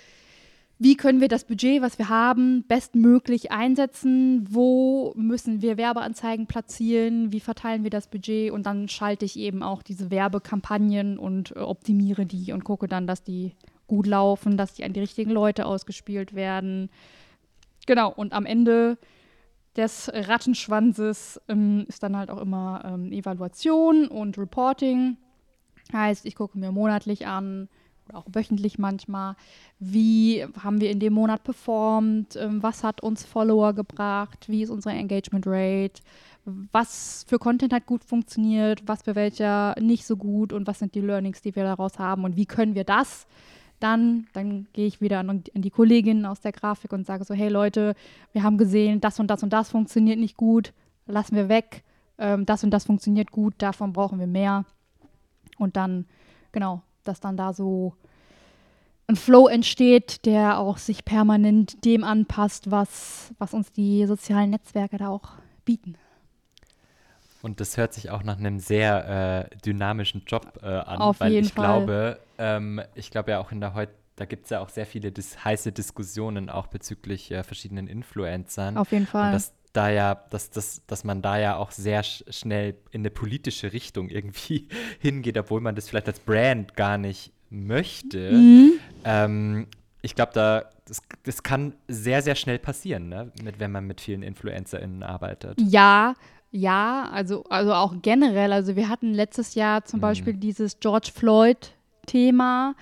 wie 0.79 0.95
können 0.95 1.21
wir 1.21 1.27
das 1.27 1.43
Budget, 1.43 1.81
was 1.81 1.97
wir 1.97 2.07
haben, 2.07 2.63
bestmöglich 2.67 3.51
einsetzen? 3.51 4.45
Wo 4.47 5.11
müssen 5.15 5.63
wir 5.63 5.77
Werbeanzeigen 5.77 6.45
platzieren? 6.45 7.31
Wie 7.31 7.39
verteilen 7.39 7.81
wir 7.81 7.89
das 7.89 8.07
Budget? 8.07 8.51
Und 8.51 8.67
dann 8.67 8.87
schalte 8.87 9.25
ich 9.25 9.39
eben 9.39 9.63
auch 9.63 9.81
diese 9.81 10.11
Werbekampagnen 10.11 11.17
und 11.17 11.55
äh, 11.55 11.59
optimiere 11.59 12.27
die 12.27 12.51
und 12.53 12.63
gucke 12.63 12.87
dann, 12.87 13.07
dass 13.07 13.23
die 13.23 13.53
gut 13.87 14.05
laufen, 14.05 14.55
dass 14.55 14.75
die 14.75 14.83
an 14.83 14.93
die 14.93 14.99
richtigen 14.99 15.31
Leute 15.31 15.65
ausgespielt 15.65 16.35
werden. 16.35 16.89
Genau, 17.87 18.11
und 18.11 18.33
am 18.33 18.45
Ende 18.45 18.99
des 19.77 20.11
Rattenschwanzes 20.13 21.39
ähm, 21.47 21.85
ist 21.87 22.03
dann 22.03 22.17
halt 22.17 22.29
auch 22.29 22.41
immer 22.41 22.83
ähm, 22.85 23.11
Evaluation 23.11 24.07
und 24.07 24.37
Reporting. 24.37 25.17
Heißt, 25.93 26.25
ich 26.25 26.35
gucke 26.35 26.57
mir 26.57 26.71
monatlich 26.71 27.27
an 27.27 27.69
oder 28.09 28.19
auch 28.19 28.25
wöchentlich 28.31 28.79
manchmal, 28.79 29.35
wie 29.79 30.45
haben 30.61 30.81
wir 30.81 30.89
in 30.89 30.99
dem 30.99 31.13
Monat 31.13 31.43
performt, 31.43 32.35
ähm, 32.35 32.63
was 32.63 32.83
hat 32.83 33.01
uns 33.01 33.25
Follower 33.25 33.73
gebracht, 33.73 34.49
wie 34.49 34.63
ist 34.63 34.69
unsere 34.69 34.95
Engagement 34.95 35.45
Rate, 35.47 36.01
was 36.71 37.25
für 37.27 37.39
Content 37.39 37.73
hat 37.73 37.85
gut 37.85 38.03
funktioniert, 38.03 38.81
was 38.85 39.03
für 39.03 39.15
welcher 39.15 39.75
nicht 39.79 40.05
so 40.05 40.15
gut 40.15 40.53
und 40.53 40.67
was 40.67 40.79
sind 40.79 40.95
die 40.95 41.01
Learnings, 41.01 41.41
die 41.41 41.55
wir 41.55 41.63
daraus 41.63 41.99
haben 41.99 42.23
und 42.23 42.35
wie 42.35 42.45
können 42.45 42.75
wir 42.75 42.85
das 42.85 43.27
dann, 43.79 44.27
dann 44.33 44.67
gehe 44.73 44.87
ich 44.87 45.01
wieder 45.01 45.19
an, 45.19 45.29
an 45.29 45.61
die 45.61 45.69
Kolleginnen 45.69 46.25
aus 46.25 46.41
der 46.41 46.51
Grafik 46.51 46.93
und 46.93 47.05
sage 47.05 47.23
so, 47.23 47.33
hey 47.33 47.49
Leute, 47.49 47.95
wir 48.31 48.43
haben 48.43 48.57
gesehen, 48.57 49.01
das 49.01 49.19
und 49.19 49.27
das 49.27 49.43
und 49.43 49.51
das 49.53 49.69
funktioniert 49.69 50.19
nicht 50.19 50.37
gut, 50.37 50.73
lassen 51.05 51.35
wir 51.35 51.49
weg, 51.49 51.83
ähm, 52.17 52.45
das 52.45 52.63
und 52.63 52.71
das 52.71 52.85
funktioniert 52.85 53.31
gut, 53.31 53.53
davon 53.59 53.93
brauchen 53.93 54.19
wir 54.19 54.27
mehr. 54.27 54.65
Und 55.57 55.75
dann, 55.75 56.05
genau, 56.51 56.81
dass 57.03 57.19
dann 57.19 57.37
da 57.37 57.53
so 57.53 57.93
ein 59.07 59.15
Flow 59.15 59.47
entsteht, 59.47 60.25
der 60.25 60.59
auch 60.59 60.77
sich 60.77 61.05
permanent 61.05 61.85
dem 61.85 62.03
anpasst, 62.03 62.69
was, 62.71 63.33
was 63.37 63.53
uns 63.53 63.71
die 63.71 64.05
sozialen 64.05 64.49
Netzwerke 64.49 64.97
da 64.97 65.09
auch 65.09 65.33
bieten. 65.63 65.95
Und 67.41 67.59
das 67.59 67.77
hört 67.77 67.93
sich 67.93 68.09
auch 68.09 68.23
nach 68.23 68.37
einem 68.37 68.59
sehr 68.59 69.49
äh, 69.51 69.57
dynamischen 69.57 70.23
Job 70.25 70.59
äh, 70.61 70.65
an, 70.65 70.99
Auf 70.99 71.19
weil 71.19 71.31
jeden 71.31 71.47
ich 71.47 71.53
Fall. 71.53 71.65
glaube, 71.65 72.19
ähm, 72.37 72.81
ich 72.95 73.11
glaube 73.11 73.31
ja 73.31 73.39
auch 73.39 73.51
in 73.51 73.61
der 73.61 73.73
heute, 73.73 73.93
da 74.15 74.25
gibt 74.25 74.45
es 74.45 74.49
ja 74.49 74.61
auch 74.61 74.69
sehr 74.69 74.85
viele 74.85 75.11
dis 75.11 75.43
heiße 75.45 75.71
Diskussionen 75.71 76.49
auch 76.49 76.67
bezüglich 76.67 77.31
äh, 77.31 77.43
verschiedenen 77.43 77.87
Influencern. 77.87 78.77
Auf 78.77 78.91
jeden 78.91 79.05
Fall. 79.05 79.27
Und 79.27 79.33
dass 79.33 79.53
da 79.73 79.89
ja, 79.89 80.15
dass, 80.31 80.49
dass, 80.49 80.81
dass 80.87 81.03
man 81.03 81.21
da 81.21 81.37
ja 81.37 81.55
auch 81.57 81.71
sehr 81.71 82.01
sch 82.01 82.23
schnell 82.29 82.75
in 82.91 83.01
eine 83.01 83.11
politische 83.11 83.73
Richtung 83.73 84.09
irgendwie 84.09 84.67
hingeht, 84.99 85.37
obwohl 85.37 85.61
man 85.61 85.75
das 85.75 85.89
vielleicht 85.89 86.07
als 86.07 86.19
Brand 86.19 86.75
gar 86.75 86.97
nicht 86.97 87.31
möchte. 87.49 88.31
Mhm. 88.31 88.79
Ähm, 89.03 89.67
ich 90.01 90.15
glaube, 90.15 90.31
da 90.33 90.65
das, 90.87 91.01
das 91.23 91.43
kann 91.43 91.73
sehr, 91.87 92.21
sehr 92.21 92.35
schnell 92.35 92.59
passieren, 92.59 93.09
ne? 93.09 93.31
mit, 93.43 93.59
wenn 93.59 93.71
man 93.71 93.85
mit 93.85 94.01
vielen 94.01 94.23
InfluencerInnen 94.23 95.03
arbeitet. 95.03 95.59
Ja, 95.61 96.13
ja, 96.51 97.09
also, 97.11 97.43
also 97.49 97.73
auch 97.73 97.95
generell. 98.01 98.51
Also 98.53 98.75
wir 98.75 98.89
hatten 98.89 99.13
letztes 99.13 99.55
Jahr 99.55 99.83
zum 99.85 99.97
Mhm. 99.99 100.01
Beispiel 100.01 100.33
dieses 100.33 100.79
George 100.79 101.09
Floyd-Thema, 101.13 102.75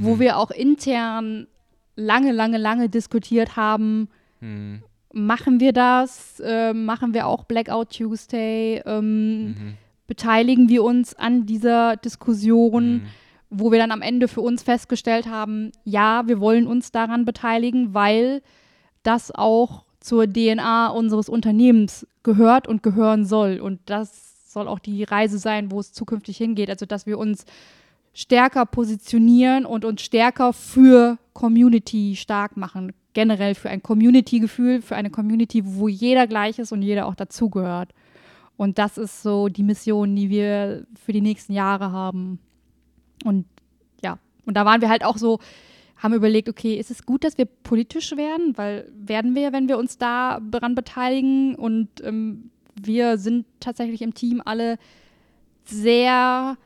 wo 0.00 0.14
Mhm. 0.16 0.20
wir 0.20 0.38
auch 0.38 0.50
intern 0.50 1.46
lange, 1.96 2.32
lange, 2.32 2.58
lange 2.58 2.88
diskutiert 2.88 3.56
haben, 3.56 4.08
Mhm. 4.40 4.82
machen 5.12 5.60
wir 5.60 5.72
das, 5.72 6.42
ähm, 6.44 6.84
machen 6.86 7.14
wir 7.14 7.26
auch 7.26 7.44
Blackout 7.44 7.90
Tuesday, 7.96 8.82
ähm, 8.84 9.44
Mhm. 9.46 9.74
beteiligen 10.06 10.68
wir 10.68 10.82
uns 10.82 11.14
an 11.14 11.46
dieser 11.46 11.96
Diskussion, 11.96 12.94
Mhm. 12.94 13.02
wo 13.50 13.70
wir 13.70 13.78
dann 13.78 13.92
am 13.92 14.02
Ende 14.02 14.26
für 14.26 14.40
uns 14.40 14.62
festgestellt 14.64 15.28
haben, 15.28 15.70
ja, 15.84 16.26
wir 16.26 16.40
wollen 16.40 16.66
uns 16.66 16.90
daran 16.90 17.24
beteiligen, 17.24 17.94
weil 17.94 18.42
das 19.04 19.30
auch 19.32 19.83
zur 20.04 20.26
DNA 20.30 20.88
unseres 20.88 21.30
Unternehmens 21.30 22.06
gehört 22.22 22.68
und 22.68 22.82
gehören 22.82 23.24
soll. 23.24 23.58
Und 23.58 23.80
das 23.86 24.52
soll 24.52 24.68
auch 24.68 24.78
die 24.78 25.02
Reise 25.02 25.38
sein, 25.38 25.70
wo 25.70 25.80
es 25.80 25.94
zukünftig 25.94 26.36
hingeht. 26.36 26.68
Also, 26.68 26.84
dass 26.84 27.06
wir 27.06 27.16
uns 27.16 27.46
stärker 28.12 28.66
positionieren 28.66 29.64
und 29.64 29.86
uns 29.86 30.02
stärker 30.02 30.52
für 30.52 31.16
Community 31.32 32.16
stark 32.16 32.58
machen. 32.58 32.92
Generell 33.14 33.54
für 33.54 33.70
ein 33.70 33.82
Community-Gefühl, 33.82 34.82
für 34.82 34.94
eine 34.94 35.08
Community, 35.08 35.62
wo 35.64 35.88
jeder 35.88 36.26
gleich 36.26 36.58
ist 36.58 36.70
und 36.70 36.82
jeder 36.82 37.06
auch 37.06 37.14
dazugehört. 37.14 37.94
Und 38.58 38.78
das 38.78 38.98
ist 38.98 39.22
so 39.22 39.48
die 39.48 39.62
Mission, 39.62 40.14
die 40.14 40.28
wir 40.28 40.86
für 41.02 41.14
die 41.14 41.22
nächsten 41.22 41.54
Jahre 41.54 41.92
haben. 41.92 42.40
Und 43.24 43.46
ja, 44.02 44.18
und 44.44 44.54
da 44.54 44.66
waren 44.66 44.82
wir 44.82 44.90
halt 44.90 45.02
auch 45.02 45.16
so, 45.16 45.38
haben 46.04 46.12
überlegt, 46.12 46.50
okay, 46.50 46.74
ist 46.74 46.90
es 46.90 47.06
gut, 47.06 47.24
dass 47.24 47.38
wir 47.38 47.46
politisch 47.46 48.14
werden? 48.14 48.58
Weil 48.58 48.92
werden 48.94 49.34
wir, 49.34 49.54
wenn 49.54 49.68
wir 49.68 49.78
uns 49.78 49.96
da 49.96 50.38
daran 50.50 50.74
beteiligen. 50.74 51.54
Und 51.54 51.88
ähm, 52.02 52.50
wir 52.74 53.16
sind 53.16 53.46
tatsächlich 53.58 54.02
im 54.02 54.12
Team 54.12 54.42
alle 54.44 54.76
sehr 55.64 56.58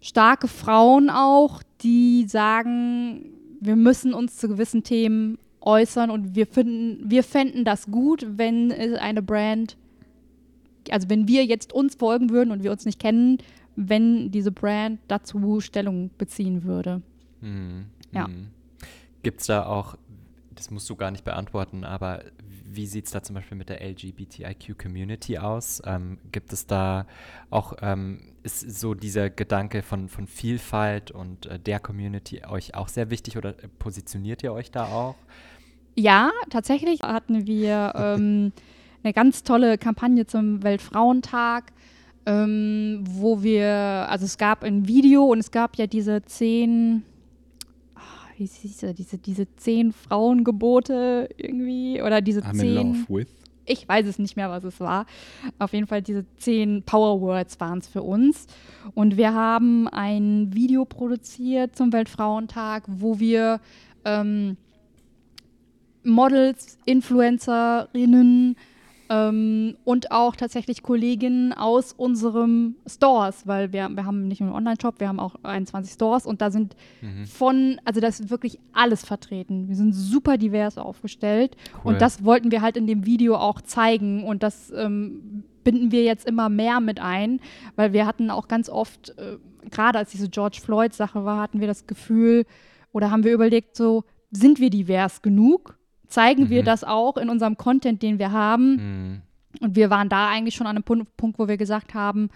starke 0.00 0.46
Frauen 0.46 1.10
auch, 1.10 1.64
die 1.82 2.24
sagen, 2.28 3.32
wir 3.60 3.74
müssen 3.74 4.14
uns 4.14 4.36
zu 4.36 4.46
gewissen 4.46 4.84
Themen 4.84 5.38
äußern 5.60 6.10
und 6.10 6.36
wir 6.36 6.46
finden, 6.46 7.10
wir 7.10 7.24
fänden 7.24 7.64
das 7.64 7.86
gut, 7.90 8.24
wenn 8.28 8.70
eine 8.70 9.22
Brand, 9.22 9.76
also 10.88 11.10
wenn 11.10 11.26
wir 11.26 11.44
jetzt 11.44 11.72
uns 11.72 11.96
folgen 11.96 12.30
würden 12.30 12.52
und 12.52 12.62
wir 12.62 12.70
uns 12.70 12.84
nicht 12.84 13.00
kennen, 13.00 13.38
wenn 13.74 14.30
diese 14.30 14.52
Brand 14.52 15.00
dazu 15.08 15.60
Stellung 15.60 16.10
beziehen 16.16 16.62
würde. 16.62 17.02
Mhm. 17.40 17.86
Ja. 18.12 18.28
Mhm. 18.28 18.50
Gibt 19.22 19.40
es 19.40 19.46
da 19.46 19.66
auch, 19.66 19.96
das 20.50 20.70
musst 20.70 20.88
du 20.90 20.96
gar 20.96 21.10
nicht 21.10 21.24
beantworten, 21.24 21.84
aber 21.84 22.24
wie 22.74 22.86
sieht 22.86 23.06
es 23.06 23.12
da 23.12 23.22
zum 23.22 23.34
Beispiel 23.34 23.56
mit 23.56 23.68
der 23.68 23.82
LGBTIQ-Community 23.82 25.38
aus? 25.38 25.82
Ähm, 25.84 26.18
gibt 26.32 26.52
es 26.52 26.66
da 26.66 27.06
auch, 27.50 27.74
ähm, 27.82 28.32
ist 28.42 28.60
so 28.80 28.94
dieser 28.94 29.30
Gedanke 29.30 29.82
von, 29.82 30.08
von 30.08 30.26
Vielfalt 30.26 31.10
und 31.10 31.46
äh, 31.46 31.58
der 31.58 31.80
Community 31.80 32.42
euch 32.44 32.74
auch 32.74 32.88
sehr 32.88 33.10
wichtig 33.10 33.36
oder 33.36 33.52
positioniert 33.78 34.42
ihr 34.42 34.52
euch 34.52 34.70
da 34.70 34.86
auch? 34.86 35.16
Ja, 35.94 36.30
tatsächlich 36.50 37.02
hatten 37.02 37.46
wir 37.46 37.92
ähm, 37.96 38.52
eine 39.02 39.12
ganz 39.12 39.42
tolle 39.42 39.78
Kampagne 39.78 40.26
zum 40.26 40.62
Weltfrauentag, 40.62 41.72
ähm, 42.24 43.04
wo 43.06 43.42
wir, 43.42 44.06
also 44.08 44.24
es 44.24 44.38
gab 44.38 44.64
ein 44.64 44.86
Video 44.86 45.24
und 45.24 45.38
es 45.38 45.50
gab 45.50 45.76
ja 45.76 45.86
diese 45.86 46.22
zehn, 46.22 47.02
wie 48.42 48.46
hieß 48.46 48.82
es, 48.82 48.94
diese, 48.94 49.18
diese 49.18 49.46
zehn 49.56 49.92
Frauengebote 49.92 51.28
irgendwie 51.36 52.02
oder 52.02 52.20
diese 52.20 52.40
I'm 52.40 52.52
in 52.52 52.58
zehn, 52.58 52.76
love 52.76 53.04
with. 53.08 53.28
ich 53.66 53.88
weiß 53.88 54.06
es 54.06 54.18
nicht 54.18 54.36
mehr, 54.36 54.50
was 54.50 54.64
es 54.64 54.80
war. 54.80 55.06
Auf 55.58 55.72
jeden 55.72 55.86
Fall 55.86 56.02
diese 56.02 56.24
zehn 56.36 56.82
Power 56.82 57.20
Words 57.20 57.60
waren 57.60 57.78
es 57.78 57.86
für 57.86 58.02
uns. 58.02 58.46
Und 58.94 59.16
wir 59.16 59.32
haben 59.32 59.88
ein 59.88 60.52
Video 60.52 60.84
produziert 60.84 61.76
zum 61.76 61.92
Weltfrauentag, 61.92 62.84
wo 62.88 63.20
wir 63.20 63.60
ähm, 64.04 64.56
Models, 66.02 66.78
Influencerinnen 66.84 68.56
ähm, 69.12 69.76
und 69.84 70.10
auch 70.10 70.34
tatsächlich 70.36 70.82
Kolleginnen 70.82 71.52
aus 71.52 71.92
unserem 71.92 72.76
Stores, 72.86 73.46
weil 73.46 73.72
wir, 73.72 73.90
wir 73.90 74.06
haben 74.06 74.26
nicht 74.26 74.40
nur 74.40 74.48
einen 74.50 74.56
Online-Shop, 74.56 75.00
wir 75.00 75.08
haben 75.08 75.20
auch 75.20 75.34
21 75.42 75.92
Stores 75.92 76.24
und 76.26 76.40
da 76.40 76.50
sind 76.50 76.74
Mhm. 77.02 77.26
von, 77.26 77.80
also 77.84 78.00
da 78.00 78.06
ist 78.08 78.30
wirklich 78.30 78.58
alles 78.72 79.04
vertreten. 79.04 79.68
Wir 79.68 79.76
sind 79.76 79.92
super 79.92 80.38
divers 80.38 80.78
aufgestellt 80.78 81.56
Cool. 81.84 81.92
und 81.92 82.00
das 82.00 82.24
wollten 82.24 82.50
wir 82.50 82.62
halt 82.62 82.76
in 82.76 82.86
dem 82.86 83.04
Video 83.04 83.36
auch 83.36 83.60
zeigen 83.60 84.24
und 84.24 84.42
das 84.42 84.72
ähm, 84.74 85.44
binden 85.64 85.92
wir 85.92 86.04
jetzt 86.04 86.26
immer 86.26 86.48
mehr 86.48 86.80
mit 86.80 87.00
ein, 87.00 87.40
weil 87.76 87.92
wir 87.92 88.06
hatten 88.06 88.30
auch 88.30 88.48
ganz 88.48 88.68
oft, 88.70 89.10
äh, 89.18 89.36
gerade 89.70 89.98
als 89.98 90.10
diese 90.10 90.28
George 90.28 90.60
Floyd-Sache 90.62 91.24
war, 91.24 91.40
hatten 91.42 91.60
wir 91.60 91.66
das 91.66 91.86
Gefühl 91.86 92.46
oder 92.92 93.10
haben 93.10 93.24
wir 93.24 93.32
überlegt, 93.32 93.76
so 93.76 94.04
sind 94.30 94.58
wir 94.58 94.70
divers 94.70 95.20
genug? 95.22 95.76
Zeigen 96.12 96.50
wir 96.50 96.62
Mhm. 96.62 96.66
das 96.66 96.84
auch 96.84 97.16
in 97.16 97.28
unserem 97.28 97.56
Content, 97.56 98.02
den 98.02 98.18
wir 98.18 98.32
haben? 98.32 98.76
Mhm. 98.76 99.22
Und 99.60 99.76
wir 99.76 99.90
waren 99.90 100.08
da 100.08 100.28
eigentlich 100.28 100.54
schon 100.54 100.66
an 100.66 100.76
einem 100.76 100.84
Punkt, 100.84 101.16
Punkt 101.16 101.38
wo 101.38 101.48
wir 101.48 101.56
gesagt 101.56 101.94
haben, 101.94 102.28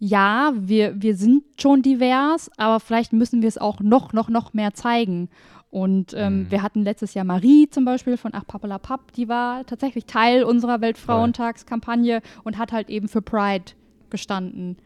ja, 0.00 0.52
wir, 0.54 1.00
wir 1.02 1.16
sind 1.16 1.42
schon 1.60 1.82
divers, 1.82 2.50
aber 2.56 2.78
vielleicht 2.78 3.12
müssen 3.12 3.42
wir 3.42 3.48
es 3.48 3.58
auch 3.58 3.80
noch, 3.80 4.12
noch, 4.12 4.28
noch 4.28 4.54
mehr 4.54 4.72
zeigen. 4.74 5.28
Und 5.70 6.14
ähm, 6.16 6.42
Mhm. 6.44 6.50
wir 6.50 6.62
hatten 6.62 6.82
letztes 6.82 7.14
Jahr 7.14 7.24
Marie 7.24 7.68
zum 7.68 7.84
Beispiel 7.84 8.16
von 8.16 8.30
Ach 8.34 8.46
Pappala 8.46 8.78
Papp, 8.78 9.12
die 9.12 9.28
war 9.28 9.66
tatsächlich 9.66 10.06
Teil 10.06 10.44
unserer 10.44 10.80
Weltfrauentagskampagne 10.80 12.20
und 12.44 12.58
hat 12.58 12.72
halt 12.72 12.88
eben 12.88 13.08
für 13.08 13.20
Pride 13.22 13.72
gestanden. 14.10 14.76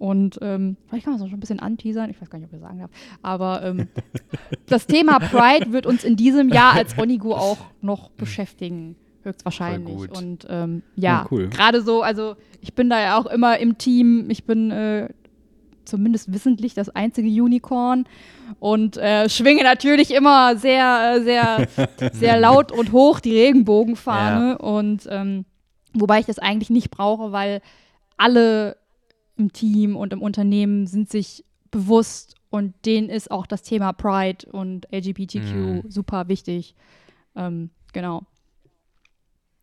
Und 0.00 0.38
ähm, 0.40 0.78
vielleicht 0.88 1.04
kann 1.04 1.12
man 1.12 1.20
es 1.20 1.26
auch 1.26 1.28
schon 1.28 1.36
ein 1.36 1.40
bisschen 1.40 1.60
anteasern, 1.60 2.08
ich 2.08 2.18
weiß 2.22 2.30
gar 2.30 2.38
nicht, 2.38 2.48
ob 2.48 2.54
ich 2.54 2.58
das 2.58 2.66
sagen 2.66 2.78
darf. 2.80 2.90
Aber 3.20 3.62
ähm, 3.62 3.88
das 4.66 4.86
Thema 4.86 5.18
Pride 5.18 5.72
wird 5.72 5.84
uns 5.84 6.04
in 6.04 6.16
diesem 6.16 6.48
Jahr 6.48 6.72
als 6.72 6.96
Onigo 6.96 7.34
auch 7.34 7.58
noch 7.82 8.08
beschäftigen, 8.12 8.96
höchstwahrscheinlich. 9.24 10.10
Und 10.10 10.46
ähm, 10.48 10.82
ja, 10.96 11.10
Ja, 11.20 11.26
cool. 11.30 11.48
gerade 11.50 11.82
so, 11.82 12.00
also 12.00 12.36
ich 12.62 12.72
bin 12.74 12.88
da 12.88 12.98
ja 12.98 13.18
auch 13.18 13.26
immer 13.26 13.58
im 13.58 13.76
Team, 13.76 14.30
ich 14.30 14.44
bin 14.44 14.70
äh, 14.70 15.10
zumindest 15.84 16.32
wissentlich 16.32 16.72
das 16.72 16.88
einzige 16.88 17.28
Unicorn 17.28 18.04
und 18.58 18.96
äh, 18.96 19.28
schwinge 19.28 19.64
natürlich 19.64 20.14
immer 20.14 20.56
sehr, 20.56 21.16
äh, 21.16 21.20
sehr, 21.22 21.68
sehr 22.14 22.40
laut 22.40 22.72
und 22.72 22.92
hoch 22.92 23.20
die 23.20 23.38
Regenbogenfahne. 23.38 24.56
Und 24.56 25.06
ähm, 25.10 25.44
wobei 25.92 26.20
ich 26.20 26.26
das 26.26 26.38
eigentlich 26.38 26.70
nicht 26.70 26.90
brauche, 26.90 27.32
weil 27.32 27.60
alle 28.16 28.79
im 29.40 29.52
Team 29.52 29.96
und 29.96 30.12
im 30.12 30.22
Unternehmen 30.22 30.86
sind 30.86 31.10
sich 31.10 31.44
bewusst 31.70 32.36
und 32.50 32.74
denen 32.84 33.08
ist 33.08 33.30
auch 33.30 33.46
das 33.46 33.62
Thema 33.62 33.92
Pride 33.92 34.46
und 34.50 34.86
LGBTQ 34.92 35.54
Mhm. 35.54 35.82
super 35.88 36.28
wichtig. 36.28 36.74
Ähm, 37.34 37.70
genau. 37.92 38.26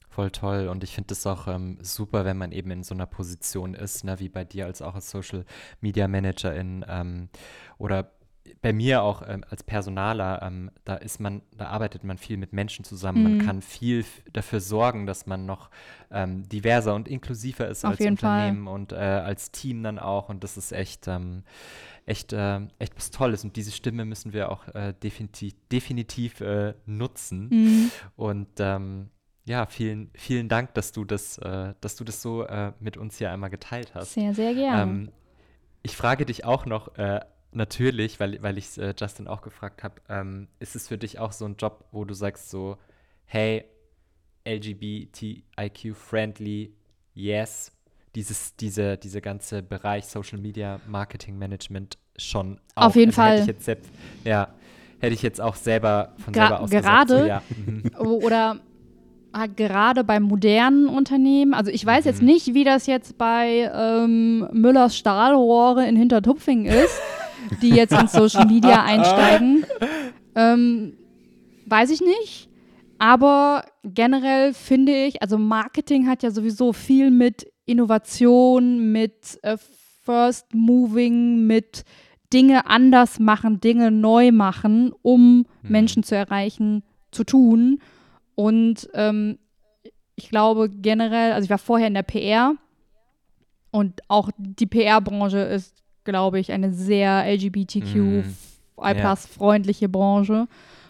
Voll 0.10 0.32
toll 0.32 0.68
und 0.68 0.84
ich 0.84 0.96
finde 0.96 1.14
es 1.14 1.28
auch 1.28 1.48
ähm, 1.48 1.78
super, 1.82 2.26
wenn 2.26 2.38
man 2.38 2.52
eben 2.52 2.72
in 2.72 2.84
so 2.84 2.96
einer 2.96 3.06
Position 3.06 3.76
ist, 3.76 4.04
ne, 4.04 4.20
wie 4.20 4.30
bei 4.30 4.44
dir 4.46 4.66
als 4.66 4.82
auch 4.82 4.96
als 4.96 5.12
Social 5.12 5.46
Media 5.80 6.08
Managerin 6.08 6.84
ähm, 6.90 7.30
oder 7.78 8.17
bei 8.62 8.74
mir 8.74 9.02
auch 9.04 9.22
ähm, 9.28 9.44
als 9.50 9.64
Personaler, 9.64 10.42
ähm, 10.42 10.72
da 10.86 10.96
ist 10.96 11.20
man, 11.20 11.42
da 11.56 11.68
arbeitet 11.68 12.04
man 12.04 12.18
viel 12.18 12.38
mit 12.38 12.54
Menschen 12.54 12.86
zusammen, 12.86 13.24
man 13.24 13.34
Mhm. 13.34 13.38
kann 13.40 13.62
viel 13.62 14.06
dafür 14.34 14.60
sorgen, 14.60 15.06
dass 15.06 15.26
man 15.26 15.46
noch 15.46 15.70
ähm, 16.12 16.48
diverser 16.50 16.96
und 16.96 17.08
inklusiver 17.08 17.68
ist 17.68 17.86
Auf 17.86 17.92
als 17.92 18.00
jeden 18.00 18.18
Fall. 18.18 18.32
Unternehmen 18.32 18.68
und 18.68 18.92
äh, 18.92 18.96
als 18.96 19.52
Team 19.52 19.84
dann 19.84 20.00
auch 20.00 20.30
und 20.30 20.44
das 20.44 20.58
ist 20.58 20.72
echt, 20.72 21.08
ähm, 21.08 21.44
echt, 22.06 22.34
äh, 22.34 22.60
echt 22.80 22.96
was 22.96 23.12
Tolles 23.12 23.44
und 23.44 23.56
diese 23.56 23.72
Stimme 23.72 24.06
müssen 24.06 24.34
wir 24.34 24.52
auch 24.52 24.68
äh, 24.70 24.94
definitiv, 25.02 25.54
definitiv 25.72 26.42
äh, 26.42 26.74
nutzen. 26.86 27.50
Mhm. 27.50 27.92
Und 28.16 28.48
ähm, 28.60 29.10
ja, 29.46 29.66
vielen, 29.66 30.10
vielen 30.14 30.50
Dank, 30.50 30.74
dass 30.74 30.92
du 30.92 31.06
das, 31.06 31.38
äh, 31.38 31.74
dass 31.82 31.96
du 31.96 32.04
das 32.04 32.22
so 32.22 32.44
äh, 32.44 32.74
mit 32.80 32.98
uns 32.98 33.18
hier 33.18 33.32
einmal 33.32 33.50
geteilt 33.50 33.94
hast. 33.96 34.14
Sehr, 34.14 34.34
sehr 34.34 34.54
gerne. 34.54 34.82
Ähm, 34.82 35.12
ich 35.84 35.96
frage 35.96 36.26
dich 36.26 36.44
auch 36.44 36.66
noch, 36.66 36.98
natürlich, 37.58 38.20
weil, 38.20 38.42
weil 38.42 38.58
ich 38.58 38.78
äh, 38.78 38.94
Justin 38.98 39.28
auch 39.28 39.42
gefragt 39.42 39.84
habe, 39.84 39.96
ähm, 40.08 40.48
ist 40.60 40.76
es 40.76 40.88
für 40.88 40.98
dich 40.98 41.20
auch 41.20 41.32
so 41.34 41.46
ein 41.46 41.58
Job, 41.58 41.86
wo 41.92 42.06
du 42.06 42.14
sagst 42.14 42.50
so, 42.50 42.78
hey, 43.26 43.66
LGBTIQ-friendly, 44.46 46.74
yes, 47.14 47.72
dieses, 48.16 48.56
diese, 48.56 48.98
diese 48.98 49.22
ganze 49.22 49.62
Bereich 49.62 50.06
Social 50.06 50.40
Media 50.40 50.80
Marketing 50.88 51.38
Management 51.38 51.98
schon 52.18 52.60
auch. 52.76 52.86
Auf 52.88 52.96
jeden 52.96 53.12
also 53.12 53.22
Hätte 53.24 53.34
Fall. 53.36 53.42
ich 53.42 53.48
jetzt 53.48 53.66
selbst, 53.66 53.92
ja, 54.24 54.48
hätte 55.00 55.14
ich 55.14 55.22
jetzt 55.22 55.42
auch 55.42 55.56
selber 55.56 56.14
von 56.18 56.34
Gra- 56.34 56.38
selber 56.40 56.60
aus 56.62 56.70
gesagt, 56.70 56.86
gerade? 56.86 57.20
so, 57.22 57.28
ja. 57.28 57.42
Oder 58.00 58.60
halt 59.34 59.58
gerade 59.58 60.04
bei 60.04 60.20
modernen 60.20 60.88
Unternehmen, 60.88 61.54
also 61.54 61.70
ich 61.70 61.86
weiß 61.86 62.06
jetzt 62.06 62.22
Mhm. 62.22 62.28
nicht, 62.28 62.54
wie 62.56 62.64
das 62.64 62.88
jetzt 62.88 63.18
bei 63.20 63.72
ähm, 63.74 64.48
Müllers 64.52 64.98
Stahlrohre 64.98 65.88
in 65.88 65.96
Hintertupfing 65.96 66.66
ist, 66.66 67.00
die 67.62 67.70
jetzt 67.70 67.94
in 67.94 68.08
Social 68.08 68.46
Media 68.46 68.84
einsteigen. 68.84 69.66
Ähm, 70.36 70.98
weiß 71.66 71.90
ich 71.92 72.02
nicht. 72.02 72.50
Aber 73.00 73.64
generell 73.84 74.54
finde 74.54 74.94
ich, 74.94 75.22
also 75.22 75.38
Marketing 75.38 76.08
hat 76.08 76.24
ja 76.24 76.32
sowieso 76.32 76.74
viel 76.74 77.12
mit 77.12 77.52
Innovation, 77.66 78.92
mit 78.92 79.40
äh, 79.44 79.58
First 80.04 80.54
Moving, 80.54 81.46
mit 81.46 81.84
Dinge 82.34 82.66
anders 82.68 83.20
machen, 83.20 83.60
Dinge 83.60 83.92
neu 83.92 84.32
machen, 84.32 84.92
um 85.02 85.46
Mhm. 85.62 85.72
Menschen 85.72 86.04
zu 86.04 86.16
erreichen, 86.16 86.84
zu 87.12 87.24
tun. 87.24 87.80
Und 88.36 88.90
ähm, 88.94 89.38
ich 90.16 90.30
glaube 90.30 90.70
generell, 90.70 91.34
also 91.34 91.46
ich 91.46 91.50
war 91.50 91.58
vorher 91.58 91.88
in 91.88 91.94
der 91.94 92.04
PR 92.04 92.56
und 93.72 94.02
auch 94.08 94.30
die 94.38 94.66
PR-Branche 94.66 95.40
ist, 95.40 95.84
glaube 96.08 96.40
ich, 96.40 96.52
eine 96.52 96.72
sehr 96.74 97.24
Mhm. 97.24 97.30
LGBTQ-freundliche 98.78 99.90
Branche. 99.90 100.48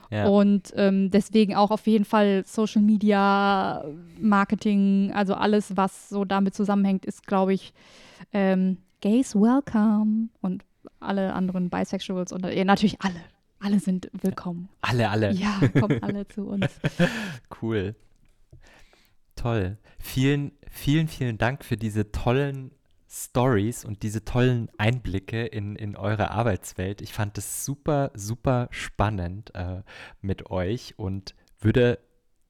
ja. 0.10 0.28
Und 0.28 0.72
ähm, 0.76 1.12
deswegen 1.12 1.56
auch 1.56 1.72
auf 1.72 1.86
jeden 1.88 2.06
Fall 2.06 2.44
Social 2.46 2.82
Media, 2.82 3.84
Marketing, 4.22 5.12
also 5.14 5.34
alles, 5.34 5.76
was 5.76 6.08
so 6.10 6.24
damit 6.24 6.54
zusammenhängt, 6.56 7.06
ist, 7.06 7.28
glaube 7.28 7.54
ich, 7.54 7.74
ähm, 8.32 8.78
Gays 9.02 9.36
welcome 9.36 10.30
und 10.42 10.64
alle 11.00 11.34
anderen 11.34 11.70
Bisexuals 11.70 12.32
und 12.32 12.46
ja, 12.46 12.64
natürlich 12.64 13.02
alle. 13.02 13.20
Alle 13.60 13.80
sind 13.80 14.10
willkommen. 14.22 14.70
alle, 14.82 15.10
alle. 15.10 15.32
Ja, 15.34 15.60
kommen 15.80 16.02
alle 16.04 16.28
zu 16.28 16.44
uns. 16.48 16.68
Cool. 17.62 17.96
Toll. 19.36 19.78
Vielen, 20.00 20.52
vielen, 20.70 21.08
vielen 21.08 21.38
Dank 21.38 21.64
für 21.66 21.76
diese 21.78 22.12
tollen 22.12 22.72
Stories 23.26 23.86
und 23.86 24.04
diese 24.04 24.24
tollen 24.24 24.70
Einblicke 24.78 25.46
in, 25.46 25.76
in 25.76 25.96
eure 25.96 26.32
Arbeitswelt. 26.32 27.02
Ich 27.02 27.14
fand 27.14 27.38
es 27.38 27.66
super, 27.66 28.12
super 28.14 28.68
spannend 28.72 29.54
äh, 29.56 29.82
mit 30.22 30.50
euch 30.50 30.94
und 30.98 31.36
würde 31.60 32.00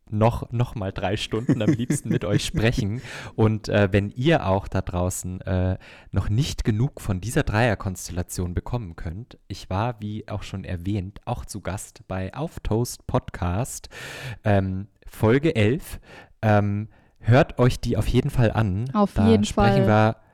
noch, 0.09 0.51
noch 0.51 0.75
mal 0.75 0.91
drei 0.91 1.17
Stunden 1.17 1.61
am 1.61 1.69
liebsten 1.69 2.09
mit 2.09 2.25
euch 2.25 2.45
sprechen. 2.45 3.01
Und 3.35 3.69
äh, 3.69 3.89
wenn 3.91 4.09
ihr 4.11 4.47
auch 4.47 4.67
da 4.67 4.81
draußen 4.81 5.41
äh, 5.41 5.77
noch 6.11 6.29
nicht 6.29 6.63
genug 6.63 7.01
von 7.01 7.21
dieser 7.21 7.43
Dreierkonstellation 7.43 8.53
bekommen 8.53 8.95
könnt, 8.95 9.37
ich 9.47 9.69
war, 9.69 9.99
wie 9.99 10.27
auch 10.27 10.43
schon 10.43 10.63
erwähnt, 10.63 11.19
auch 11.25 11.45
zu 11.45 11.61
Gast 11.61 12.07
bei 12.07 12.33
Auf 12.33 12.59
Toast 12.61 13.07
Podcast, 13.07 13.89
ähm, 14.43 14.87
Folge 15.05 15.55
11. 15.55 15.99
Ähm, 16.41 16.89
hört 17.19 17.59
euch 17.59 17.79
die 17.79 17.97
auf 17.97 18.07
jeden 18.07 18.29
Fall 18.29 18.51
an. 18.51 18.89
Auf 18.93 19.13
da 19.13 19.27
jeden 19.27 19.45
sprechen 19.45 19.85
Fall. 19.85 20.15
Wir, 20.15 20.26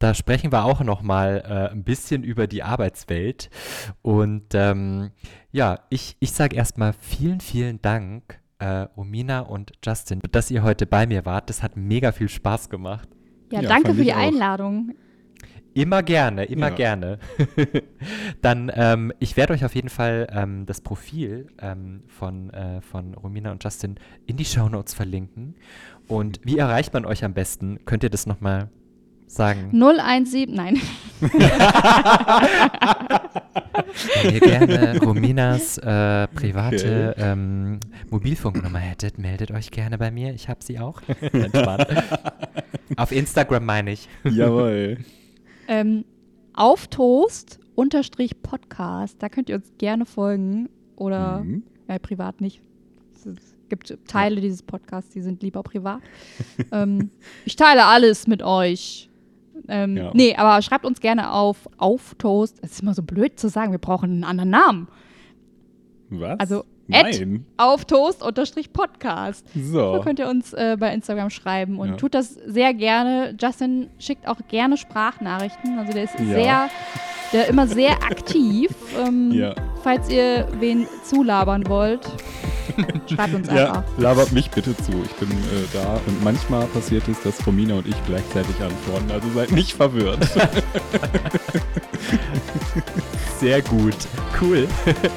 da 0.00 0.14
sprechen 0.14 0.50
wir 0.50 0.64
auch 0.64 0.80
noch 0.80 1.02
mal 1.02 1.42
äh, 1.46 1.72
ein 1.72 1.84
bisschen 1.84 2.24
über 2.24 2.46
die 2.46 2.62
Arbeitswelt. 2.62 3.50
Und 4.02 4.46
ähm, 4.54 5.10
ja, 5.52 5.80
ich, 5.90 6.16
ich 6.20 6.32
sage 6.32 6.56
erstmal 6.56 6.94
vielen, 6.94 7.40
vielen 7.40 7.80
Dank, 7.82 8.40
äh, 8.58 8.86
Romina 8.96 9.40
und 9.40 9.72
Justin, 9.84 10.20
dass 10.32 10.50
ihr 10.50 10.62
heute 10.62 10.86
bei 10.86 11.06
mir 11.06 11.24
wart. 11.26 11.50
Das 11.50 11.62
hat 11.62 11.76
mega 11.76 12.12
viel 12.12 12.28
Spaß 12.30 12.70
gemacht. 12.70 13.08
Ja, 13.52 13.60
Ja, 13.60 13.68
danke 13.68 13.94
für 13.94 14.02
die 14.02 14.12
auch. 14.14 14.18
Einladung. 14.18 14.94
Immer 15.74 16.02
gerne, 16.02 16.44
immer 16.46 16.70
Ja. 16.70 16.74
gerne. 16.74 17.18
Dann, 18.42 18.72
ähm, 18.74 19.12
ich 19.20 19.36
werde 19.36 19.52
euch 19.52 19.64
auf 19.64 19.74
jeden 19.74 19.88
Fall 19.90 20.26
ähm, 20.32 20.66
das 20.66 20.80
Profil 20.80 21.46
ähm, 21.60 22.02
von, 22.08 22.50
äh, 22.50 22.80
von 22.80 23.14
Romina 23.14 23.52
und 23.52 23.62
Justin 23.62 23.96
in 24.26 24.36
die 24.36 24.44
Shownotes 24.46 24.94
verlinken. 24.94 25.56
Und 26.08 26.40
wie 26.42 26.58
erreicht 26.58 26.92
man 26.92 27.04
euch 27.04 27.22
am 27.24 27.34
besten? 27.34 27.84
Könnt 27.84 28.02
ihr 28.02 28.10
das 28.10 28.26
nochmal 28.26 28.70
sagen? 29.34 29.70
017, 29.72 30.54
nein. 30.54 30.80
Wenn 34.22 34.34
ihr 34.34 34.40
gerne 34.40 34.98
Rominas 35.02 35.78
äh, 35.78 36.26
private 36.28 37.14
ähm, 37.18 37.80
Mobilfunknummer 38.10 38.78
hättet, 38.78 39.18
meldet 39.18 39.50
euch 39.50 39.70
gerne 39.70 39.98
bei 39.98 40.10
mir. 40.10 40.32
Ich 40.34 40.48
habe 40.48 40.60
sie 40.62 40.78
auch. 40.78 41.00
Auf 42.96 43.12
Instagram 43.12 43.64
meine 43.64 43.92
ich. 43.92 44.08
Jawohl. 44.24 44.98
Ähm, 45.68 46.04
auf 46.54 46.88
Toast 46.88 47.60
unterstrich 47.74 48.42
Podcast. 48.42 49.16
Da 49.22 49.28
könnt 49.28 49.48
ihr 49.48 49.56
uns 49.56 49.72
gerne 49.78 50.04
folgen. 50.06 50.68
Oder 50.96 51.40
Mhm. 51.40 51.62
ja, 51.88 51.98
privat 51.98 52.40
nicht. 52.40 52.60
Es 53.14 53.56
gibt 53.68 53.96
Teile 54.08 54.40
dieses 54.40 54.62
Podcasts, 54.62 55.12
die 55.12 55.20
sind 55.22 55.42
lieber 55.42 55.62
privat. 55.62 56.00
ähm, 56.72 57.10
ich 57.44 57.56
teile 57.56 57.84
alles 57.86 58.26
mit 58.26 58.42
euch. 58.42 59.09
Ähm, 59.68 59.96
Ja. 59.96 60.10
Nee, 60.14 60.34
aber 60.36 60.60
schreibt 60.62 60.84
uns 60.84 61.00
gerne 61.00 61.32
auf 61.32 61.68
auf 61.78 62.14
Toast. 62.18 62.58
Es 62.62 62.72
ist 62.72 62.82
immer 62.82 62.94
so 62.94 63.02
blöd 63.02 63.38
zu 63.38 63.48
sagen, 63.48 63.72
wir 63.72 63.78
brauchen 63.78 64.10
einen 64.10 64.24
anderen 64.24 64.50
Namen. 64.50 64.88
Was? 66.10 66.38
Also, 66.40 66.64
Nein. 66.88 67.44
Auf 67.56 67.84
Toast 67.84 68.20
unterstrich 68.20 68.72
Podcast. 68.72 69.46
So 69.54 69.94
So. 69.94 70.00
könnt 70.02 70.18
ihr 70.18 70.28
uns 70.28 70.52
äh, 70.52 70.76
bei 70.78 70.92
Instagram 70.92 71.30
schreiben 71.30 71.78
und 71.78 71.90
Ja. 71.90 71.96
tut 71.96 72.14
das 72.14 72.34
sehr 72.34 72.74
gerne. 72.74 73.36
Justin 73.40 73.90
schickt 74.00 74.26
auch 74.26 74.38
gerne 74.48 74.76
Sprachnachrichten. 74.76 75.78
Also 75.78 75.92
der 75.92 76.02
ist 76.04 76.18
Ja. 76.18 76.24
sehr, 76.26 76.68
der 77.32 77.48
immer 77.48 77.68
sehr 77.68 77.92
aktiv. 78.02 78.74
Ähm, 79.06 79.30
Ja. 79.30 79.54
Falls 79.84 80.10
ihr 80.10 80.48
wen 80.58 80.88
zulabern 81.04 81.68
wollt, 81.68 82.04
schreibt 83.12 83.34
uns 83.34 83.48
Ja, 83.52 83.72
einfach. 83.72 83.84
labert 83.98 84.32
mich 84.32 84.50
bitte 84.50 84.76
zu. 84.76 84.92
Ich 85.04 85.12
bin 85.16 85.30
äh, 85.30 85.66
da. 85.72 86.00
Und 86.06 86.24
manchmal 86.24 86.66
passiert 86.66 87.06
es, 87.08 87.20
dass 87.22 87.46
Romina 87.46 87.74
und 87.74 87.86
ich 87.86 87.96
gleichzeitig 88.06 88.54
antworten. 88.60 89.10
Also 89.10 89.28
seid 89.34 89.52
nicht 89.52 89.72
verwirrt. 89.72 90.26
Sehr 93.40 93.62
gut. 93.62 93.96
Cool. 94.40 94.68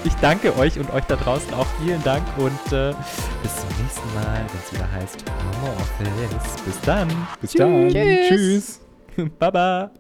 Ich 0.06 0.14
danke 0.22 0.56
euch 0.58 0.80
und 0.80 0.90
euch 0.94 1.04
da 1.06 1.16
draußen 1.16 1.54
auch 1.54 1.68
vielen 1.84 2.02
Dank 2.04 2.24
und 2.38 2.74
äh, 2.74 2.94
bis 3.42 3.56
zum 3.56 3.70
nächsten 3.82 4.14
Mal, 4.16 4.46
wenn 4.48 4.60
es 4.66 4.74
wieder 4.74 4.90
heißt 4.92 5.26
Homo 5.62 5.74
Office. 5.74 6.64
Bis 6.66 6.82
dann. 6.82 7.10
Bis 7.42 7.52
dann. 7.52 7.90
Tschüss. 7.90 8.80
Tschüss. 9.18 9.30
Baba. 9.40 9.92